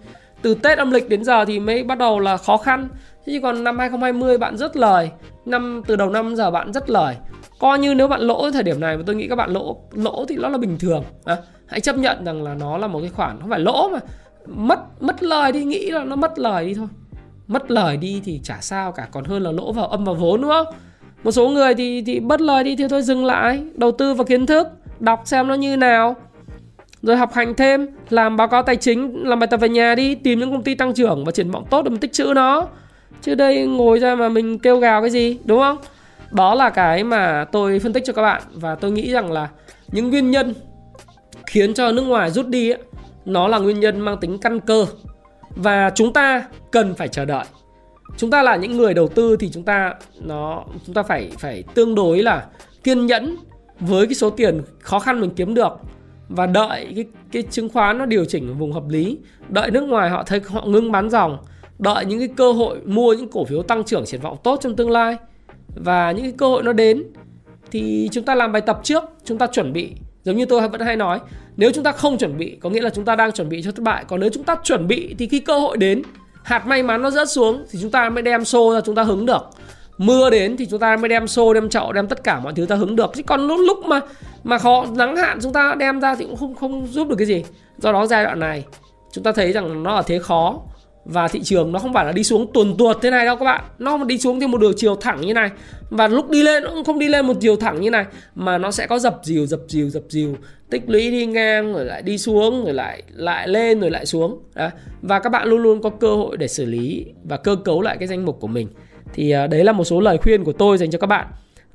từ 0.42 0.54
Tết 0.54 0.78
âm 0.78 0.92
lịch 0.92 1.10
đến 1.10 1.24
giờ 1.24 1.46
thì 1.46 1.60
mới 1.60 1.84
bắt 1.84 1.98
đầu 1.98 2.20
là 2.20 2.38
khó 2.38 2.58
khăn. 2.58 2.88
Chứ 3.26 3.39
còn 3.44 3.64
năm 3.64 3.80
2020 3.80 4.38
bạn 4.38 4.58
rất 4.58 4.78
lời. 4.78 5.12
Năm 5.46 5.82
từ 5.88 5.96
đầu 5.96 6.10
năm 6.10 6.36
giờ 6.36 6.52
bạn 6.52 6.74
rất 6.74 6.89
lời. 6.89 7.16
Coi 7.60 7.80
như 7.80 7.94
nếu 7.94 8.08
bạn 8.08 8.22
lỗ 8.22 8.52
thời 8.52 8.64
điểm 8.64 8.80
này 8.80 8.98
mà 8.98 9.04
tôi 9.06 9.16
nghĩ 9.16 9.28
các 9.28 9.36
bạn 9.36 9.54
lỗ 9.54 9.78
lỗ 9.92 10.26
thì 10.26 10.36
nó 10.38 10.50
là 10.50 10.58
bình 10.58 10.78
thường. 10.80 11.04
À, 11.26 11.38
hãy 11.68 11.80
chấp 11.80 11.98
nhận 11.98 12.26
rằng 12.26 12.44
là 12.44 12.54
nó 12.54 12.78
là 12.78 12.88
một 12.88 13.00
cái 13.00 13.10
khoản 13.10 13.39
không 13.42 13.50
phải 13.50 13.60
lỗ 13.60 13.89
mà. 13.89 14.00
Mất 14.46 14.80
mất 15.00 15.24
lời 15.24 15.52
đi 15.52 15.64
nghĩ 15.64 15.92
là 15.92 16.04
nó 16.04 16.16
mất 16.16 16.39
lời 16.39 16.66
đi 16.66 16.74
thôi. 16.74 16.88
Mất 17.48 17.72
lời 17.72 17.98
đi 17.98 18.22
thì 18.26 18.39
chả 18.44 18.58
sao 18.62 18.92
cả 18.92 19.08
còn 19.12 19.24
hơn 19.24 19.44
là 19.44 19.52
lỗ 19.52 19.72
vào 19.72 19.88
âm 19.88 20.06
vào 20.06 20.16
vốn 20.16 20.42
đúng 20.42 20.52
không? 20.52 20.68
Một 21.24 21.32
số 21.32 21.50
người 21.50 21.74
thì 21.76 22.04
thì 22.06 22.20
mất 22.20 22.42
lời 22.42 22.64
đi 22.64 22.76
thì 22.76 22.88
thôi 22.88 23.02
dừng 23.02 23.26
lại 23.26 23.64
đầu 23.76 23.92
tư 23.92 24.14
vào 24.14 24.26
kiến 24.26 24.46
thức 24.46 24.68
đọc 25.00 25.22
xem 25.26 25.48
nó 25.48 25.54
như 25.54 25.78
nào 25.78 26.16
rồi 27.02 27.18
học 27.18 27.34
hành 27.34 27.54
thêm 27.56 27.88
làm 28.10 28.38
báo 28.38 28.47
cáo 28.47 28.64
tài 28.64 28.76
chính 28.76 29.24
làm 29.24 29.39
bài 29.39 29.47
tập 29.47 29.58
về 29.58 29.70
nhà 29.70 29.95
đi 29.95 30.16
tìm 30.16 30.39
những 30.39 30.52
công 30.52 30.64
ty 30.64 30.76
tăng 30.76 30.93
trưởng 30.93 31.26
và 31.26 31.32
triển 31.32 31.52
vọng 31.52 31.66
tốt 31.70 31.82
để 31.82 31.89
mình 31.89 31.99
tích 31.99 32.14
trữ 32.14 32.34
nó. 32.36 32.68
Chứ 33.22 33.36
đây 33.36 33.66
ngồi 33.66 33.99
ra 33.99 34.16
mà 34.16 34.30
mình 34.30 34.60
kêu 34.60 34.78
gào 34.78 35.02
cái 35.02 35.10
gì 35.10 35.39
đúng 35.45 35.60
không? 35.60 35.78
Đó 36.32 36.56
là 36.56 36.70
cái 36.70 37.04
mà 37.04 37.45
tôi 37.52 37.80
phân 37.80 37.93
tích 37.93 38.04
cho 38.06 38.14
các 38.14 38.22
bạn 38.22 38.41
và 38.54 38.76
tôi 38.76 38.91
nghĩ 38.91 39.12
rằng 39.12 39.32
là 39.32 39.49
những 39.91 40.10
nguyên 40.10 40.32
nhân 40.32 40.54
khiến 41.45 41.74
cho 41.74 41.91
nước 41.91 42.02
ngoài 42.02 42.32
rút 42.32 42.47
đi 42.47 42.70
ấy, 42.70 42.80
nó 43.26 43.47
là 43.47 43.60
nguyên 43.60 43.80
nhân 43.80 43.99
mang 43.99 44.18
tính 44.18 44.38
căn 44.38 44.60
cơ. 44.60 44.86
Và 45.56 45.89
chúng 45.95 46.14
ta 46.14 46.45
cần 46.72 46.93
phải 46.95 47.08
chờ 47.08 47.26
đợi. 47.26 47.45
Chúng 48.18 48.32
ta 48.32 48.43
là 48.43 48.56
những 48.56 48.78
người 48.78 48.93
đầu 48.93 49.08
tư 49.08 49.38
thì 49.39 49.49
chúng 49.54 49.64
ta 49.64 49.93
nó 50.22 50.64
chúng 50.86 50.95
ta 50.95 51.04
phải 51.04 51.32
phải 51.39 51.64
tương 51.74 51.95
đối 51.95 52.24
là 52.24 52.45
kiên 52.84 53.06
nhẫn 53.06 53.38
với 53.80 54.08
cái 54.08 54.14
số 54.14 54.30
tiền 54.30 54.62
khó 54.80 54.99
khăn 54.99 55.22
mình 55.22 55.30
kiếm 55.30 55.54
được 55.54 55.74
và 56.36 56.45
đợi 56.45 56.93
cái 56.95 57.05
cái 57.32 57.43
chứng 57.51 57.69
khoán 57.69 57.97
nó 57.97 58.05
điều 58.05 58.25
chỉnh 58.25 58.47
ở 58.47 58.53
vùng 58.53 58.71
hợp 58.71 58.89
lý. 58.89 59.17
Đợi 59.49 59.71
nước 59.71 59.84
ngoài 59.84 60.09
họ 60.09 60.23
thấy 60.23 60.41
họ 60.47 60.65
ngưng 60.65 60.91
bán 60.91 61.09
dòng. 61.09 61.38
Đợi 61.79 62.05
những 62.05 62.19
cái 62.19 62.27
cơ 62.27 62.51
hội 62.51 62.77
mua 62.86 63.13
những 63.13 63.32
cổ 63.32 63.45
phiếu 63.45 63.63
tăng 63.63 63.84
trưởng 63.84 64.05
triển 64.05 64.21
vọng 64.21 64.38
tốt 64.43 64.59
trong 64.61 64.75
tương 64.75 64.91
lai. 64.91 65.17
Và 65.75 66.11
những 66.11 66.23
cái 66.23 66.34
cơ 66.38 66.47
hội 66.47 66.63
nó 66.63 66.73
đến, 66.73 67.03
thì 67.71 68.09
chúng 68.11 68.25
ta 68.25 68.36
làm 68.36 68.51
bài 68.51 68.61
tập 68.61 68.79
trước. 68.84 69.03
Chúng 69.25 69.38
ta 69.38 69.47
chuẩn 69.47 69.73
bị. 69.73 69.91
Giống 70.23 70.38
như 70.38 70.45
tôi 70.45 70.67
vẫn 70.67 70.82
hay 70.82 70.95
nói, 70.95 71.19
nếu 71.57 71.71
chúng 71.71 71.84
ta 71.84 71.91
không 71.91 72.17
chuẩn 72.17 72.38
bị, 72.38 72.57
có 72.61 72.69
nghĩa 72.69 72.82
là 72.82 72.89
chúng 72.89 73.05
ta 73.05 73.15
đang 73.15 73.32
chuẩn 73.32 73.49
bị 73.49 73.61
cho 73.61 73.71
thất 73.71 73.84
bại. 73.84 74.05
Còn 74.07 74.19
nếu 74.19 74.29
chúng 74.34 74.43
ta 74.43 74.55
chuẩn 74.63 74.88
bị 74.88 75.15
thì 75.19 75.27
khi 75.27 75.39
cơ 75.39 75.59
hội 75.59 75.77
đến, 75.77 76.01
hạt 76.43 76.67
may 76.67 76.84
mắn 76.84 77.01
nó 77.01 77.11
rớt 77.11 77.29
xuống 77.29 77.65
thì 77.71 77.79
chúng 77.82 77.91
ta 77.91 78.09
mới 78.09 78.21
đem 78.21 78.45
xô 78.45 78.73
ra, 78.73 78.82
chúng 78.82 78.95
ta 78.95 79.03
hứng 79.03 79.25
được 79.25 79.41
mưa 80.02 80.30
đến 80.30 80.58
thì 80.58 80.66
chúng 80.66 80.80
ta 80.80 80.97
mới 80.97 81.10
đem 81.10 81.28
xô, 81.28 81.54
đem 81.54 81.70
chậu, 81.70 81.93
đem 81.93 82.08
tất 82.08 82.24
cả 82.24 82.39
mọi 82.39 82.54
thứ 82.56 82.66
ta 82.66 82.76
hứng 82.76 82.95
được. 82.95 83.12
Chứ 83.16 83.24
còn 83.24 83.47
lúc 83.47 83.60
lúc 83.68 83.86
mà 83.86 84.02
mà 84.43 84.58
khó 84.58 84.86
nắng 84.95 85.16
hạn 85.16 85.39
chúng 85.41 85.54
ta 85.54 85.76
đem 85.80 86.02
ra 86.02 86.16
thì 86.16 86.26
cũng 86.26 86.36
không 86.36 86.56
không 86.56 86.88
giúp 86.88 87.10
được 87.10 87.16
cái 87.18 87.28
gì. 87.28 87.43
Do 87.78 87.91
đó 87.91 88.06
giai 88.06 88.24
đoạn 88.24 88.39
này, 88.39 88.66
chúng 89.12 89.24
ta 89.24 89.32
thấy 89.32 89.52
rằng 89.52 89.84
nó 89.84 89.95
ở 89.95 90.04
thế 90.08 90.20
khó. 90.20 90.62
Và 91.06 91.28
thị 91.28 91.41
trường 91.43 91.72
nó 91.72 91.80
không 91.80 91.93
phải 91.93 92.06
là 92.06 92.12
đi 92.12 92.24
xuống 92.24 92.47
tuần 92.54 92.76
tuột 92.78 92.97
thế 93.02 93.10
này 93.10 93.26
đâu 93.26 93.36
các 93.36 93.45
bạn. 93.45 93.62
Nó 93.80 94.04
đi 94.04 94.18
xuống 94.18 94.39
theo 94.39 94.49
một 94.49 94.58
đường 94.58 94.74
chiều 94.78 94.95
thẳng 94.95 95.22
như 95.22 95.34
này. 95.34 95.49
Và 95.89 96.08
lúc 96.08 96.30
đi 96.30 96.43
lên, 96.43 96.64
nó 96.64 96.70
cũng 96.70 96.84
không 96.84 96.99
đi 96.99 97.08
lên 97.08 97.28
một 97.28 97.38
chiều 97.39 97.56
thẳng 97.56 97.82
như 97.82 97.89
này. 97.89 98.06
Mà 98.36 98.58
nó 98.58 98.72
sẽ 98.72 98.88
có 98.88 98.99
dập 98.99 99.20
dìu 99.24 99.45
dập 99.45 99.60
dìu 99.68 99.89
dập 99.89 100.04
dìu. 100.10 100.36
Tích 100.70 100.84
lũy 100.88 101.12
đi 101.12 101.26
ngang, 101.26 101.74
rồi 101.74 101.86
lại 101.86 102.02
đi 102.02 102.18
xuống, 102.18 102.66
rồi 102.66 102.74
lại 102.74 103.04
lại 103.14 103.47
lên, 103.47 103.80
rồi 103.80 103.91
lại 103.91 104.06
xuống. 104.06 104.43
Đó. 104.56 104.70
và 105.02 105.20
các 105.20 105.30
bạn 105.30 105.47
luôn 105.47 105.62
luôn 105.62 105.82
có 105.82 105.89
cơ 105.89 106.16
hội 106.16 106.38
để 106.38 106.47
xử 106.47 106.66
lý 106.66 107.06
và 107.24 107.38
cơ 107.38 107.56
cấu 107.56 107.82
lại 107.82 107.97
cái 107.97 108.08
danh 108.08 108.26
mục 108.26 108.38
của 108.39 108.47
mình 108.47 108.68
thì 109.14 109.32
à, 109.32 109.47
đấy 109.47 109.64
là 109.64 109.72
một 109.72 109.84
số 109.84 109.99
lời 109.99 110.18
khuyên 110.18 110.43
của 110.43 110.53
tôi 110.53 110.78
dành 110.78 110.91
cho 110.91 110.99
các 110.99 111.07
bạn. 111.07 111.28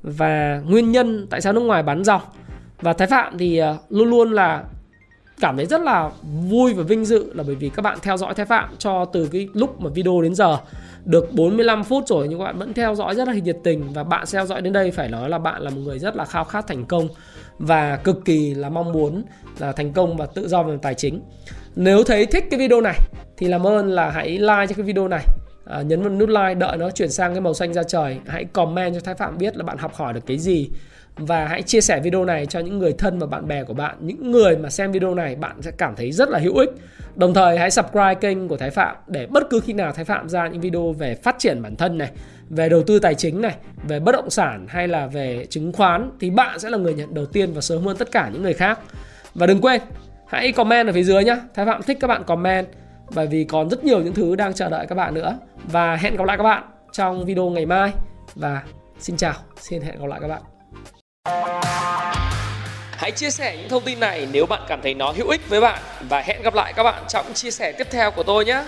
Và 0.03 0.61
nguyên 0.65 0.91
nhân 0.91 1.27
tại 1.29 1.41
sao 1.41 1.53
nước 1.53 1.61
ngoài 1.61 1.83
bán 1.83 2.03
dòng 2.03 2.21
và 2.81 2.93
thái 2.93 3.07
phạm 3.07 3.37
thì 3.37 3.57
à, 3.57 3.75
luôn 3.89 4.09
luôn 4.09 4.31
là 4.31 4.63
cảm 5.39 5.57
thấy 5.57 5.65
rất 5.65 5.81
là 5.81 6.11
vui 6.49 6.73
và 6.73 6.83
vinh 6.83 7.05
dự 7.05 7.33
là 7.33 7.43
bởi 7.47 7.55
vì 7.55 7.69
các 7.69 7.81
bạn 7.81 7.97
theo 8.01 8.17
dõi 8.17 8.33
Thái 8.33 8.45
Phạm 8.45 8.75
cho 8.77 9.05
từ 9.05 9.29
cái 9.31 9.47
lúc 9.53 9.81
mà 9.81 9.89
video 9.89 10.21
đến 10.21 10.35
giờ. 10.35 10.57
Được 11.05 11.33
45 11.33 11.83
phút 11.83 12.07
rồi 12.07 12.27
nhưng 12.27 12.39
các 12.39 12.45
bạn 12.45 12.57
vẫn 12.57 12.73
theo 12.73 12.95
dõi 12.95 13.15
rất 13.15 13.27
là 13.27 13.33
nhiệt 13.33 13.57
tình 13.63 13.93
và 13.93 14.03
bạn 14.03 14.25
theo 14.31 14.45
dõi 14.45 14.61
đến 14.61 14.73
đây 14.73 14.91
phải 14.91 15.09
nói 15.09 15.29
là 15.29 15.39
bạn 15.39 15.61
là 15.61 15.69
một 15.69 15.81
người 15.83 15.99
rất 15.99 16.15
là 16.15 16.25
khao 16.25 16.43
khát 16.43 16.67
thành 16.67 16.85
công 16.85 17.07
và 17.59 17.95
cực 17.95 18.25
kỳ 18.25 18.53
là 18.53 18.69
mong 18.69 18.91
muốn 18.91 19.23
là 19.59 19.71
thành 19.71 19.93
công 19.93 20.17
và 20.17 20.25
tự 20.25 20.47
do 20.47 20.63
về 20.63 20.77
tài 20.81 20.93
chính. 20.93 21.21
Nếu 21.75 22.03
thấy 22.03 22.25
thích 22.25 22.45
cái 22.51 22.59
video 22.59 22.81
này 22.81 22.99
thì 23.37 23.47
làm 23.47 23.67
ơn 23.67 23.87
là 23.87 24.09
hãy 24.09 24.29
like 24.29 24.67
cho 24.67 24.75
cái 24.75 24.85
video 24.85 25.07
này 25.07 25.25
à, 25.69 25.81
nhấn 25.81 26.01
vào 26.01 26.09
nút 26.09 26.29
like 26.29 26.53
đợi 26.53 26.77
nó 26.77 26.89
chuyển 26.89 27.09
sang 27.09 27.33
cái 27.33 27.41
màu 27.41 27.53
xanh 27.53 27.73
ra 27.73 27.83
trời. 27.83 28.19
Hãy 28.27 28.45
comment 28.45 28.93
cho 28.93 28.99
Thái 28.99 29.15
Phạm 29.15 29.37
biết 29.37 29.57
là 29.57 29.63
bạn 29.63 29.77
học 29.77 29.93
hỏi 29.95 30.13
được 30.13 30.25
cái 30.25 30.37
gì. 30.37 30.69
Và 31.15 31.47
hãy 31.47 31.61
chia 31.61 31.81
sẻ 31.81 31.99
video 31.99 32.25
này 32.25 32.45
cho 32.45 32.59
những 32.59 32.79
người 32.79 32.93
thân 32.93 33.19
và 33.19 33.27
bạn 33.27 33.47
bè 33.47 33.63
của 33.63 33.73
bạn. 33.73 33.95
Những 33.99 34.31
người 34.31 34.57
mà 34.57 34.69
xem 34.69 34.91
video 34.91 35.15
này 35.15 35.35
bạn 35.35 35.61
sẽ 35.61 35.71
cảm 35.77 35.95
thấy 35.95 36.11
rất 36.11 36.29
là 36.29 36.39
hữu 36.39 36.57
ích. 36.57 36.69
Đồng 37.15 37.33
thời 37.33 37.57
hãy 37.57 37.71
subscribe 37.71 38.15
kênh 38.15 38.47
của 38.47 38.57
Thái 38.57 38.69
Phạm 38.69 38.95
để 39.07 39.25
bất 39.25 39.49
cứ 39.49 39.59
khi 39.59 39.73
nào 39.73 39.91
Thái 39.91 40.05
Phạm 40.05 40.29
ra 40.29 40.47
những 40.47 40.61
video 40.61 40.91
về 40.91 41.15
phát 41.15 41.35
triển 41.39 41.61
bản 41.61 41.75
thân 41.75 41.97
này 41.97 42.11
về 42.49 42.69
đầu 42.69 42.83
tư 42.83 42.99
tài 42.99 43.15
chính 43.15 43.41
này 43.41 43.55
về 43.87 43.99
bất 43.99 44.11
động 44.11 44.29
sản 44.29 44.65
hay 44.69 44.87
là 44.87 45.07
về 45.07 45.45
chứng 45.49 45.73
khoán 45.73 46.11
thì 46.19 46.29
bạn 46.29 46.59
sẽ 46.59 46.69
là 46.69 46.77
người 46.77 46.93
nhận 46.93 47.13
đầu 47.13 47.25
tiên 47.25 47.53
và 47.53 47.61
sớm 47.61 47.85
hơn 47.85 47.97
tất 47.97 48.11
cả 48.11 48.29
những 48.33 48.43
người 48.43 48.53
khác. 48.53 48.79
Và 49.35 49.47
đừng 49.47 49.61
quên 49.61 49.81
hãy 50.27 50.51
comment 50.51 50.87
ở 50.87 50.93
phía 50.93 51.03
dưới 51.03 51.23
nhé 51.23 51.37
Thái 51.55 51.65
Phạm 51.65 51.83
thích 51.83 51.97
các 51.99 52.07
bạn 52.07 52.23
comment 52.23 52.67
bởi 53.15 53.27
vì 53.27 53.43
còn 53.43 53.69
rất 53.69 53.83
nhiều 53.83 54.01
những 54.01 54.13
thứ 54.13 54.35
đang 54.35 54.53
chờ 54.53 54.69
đợi 54.69 54.85
các 54.89 54.95
bạn 54.95 55.13
nữa. 55.13 55.37
Và 55.63 55.95
hẹn 55.95 56.15
gặp 56.15 56.23
lại 56.27 56.37
các 56.37 56.43
bạn 56.43 56.63
trong 56.91 57.25
video 57.25 57.49
ngày 57.49 57.65
mai. 57.65 57.91
Và 58.35 58.61
xin 58.99 59.17
chào, 59.17 59.33
xin 59.59 59.81
hẹn 59.81 59.99
gặp 59.99 60.07
lại 60.07 60.19
các 60.21 60.27
bạn. 60.27 60.41
Hãy 62.91 63.11
chia 63.11 63.29
sẻ 63.29 63.57
những 63.57 63.69
thông 63.69 63.83
tin 63.83 63.99
này 63.99 64.27
nếu 64.31 64.45
bạn 64.45 64.61
cảm 64.67 64.79
thấy 64.83 64.93
nó 64.93 65.11
hữu 65.11 65.29
ích 65.29 65.49
với 65.49 65.61
bạn. 65.61 65.79
Và 66.09 66.21
hẹn 66.21 66.41
gặp 66.41 66.53
lại 66.53 66.73
các 66.73 66.83
bạn 66.83 67.03
trong 67.07 67.33
chia 67.33 67.51
sẻ 67.51 67.71
tiếp 67.71 67.87
theo 67.91 68.11
của 68.11 68.23
tôi 68.23 68.45
nhé. 68.45 68.63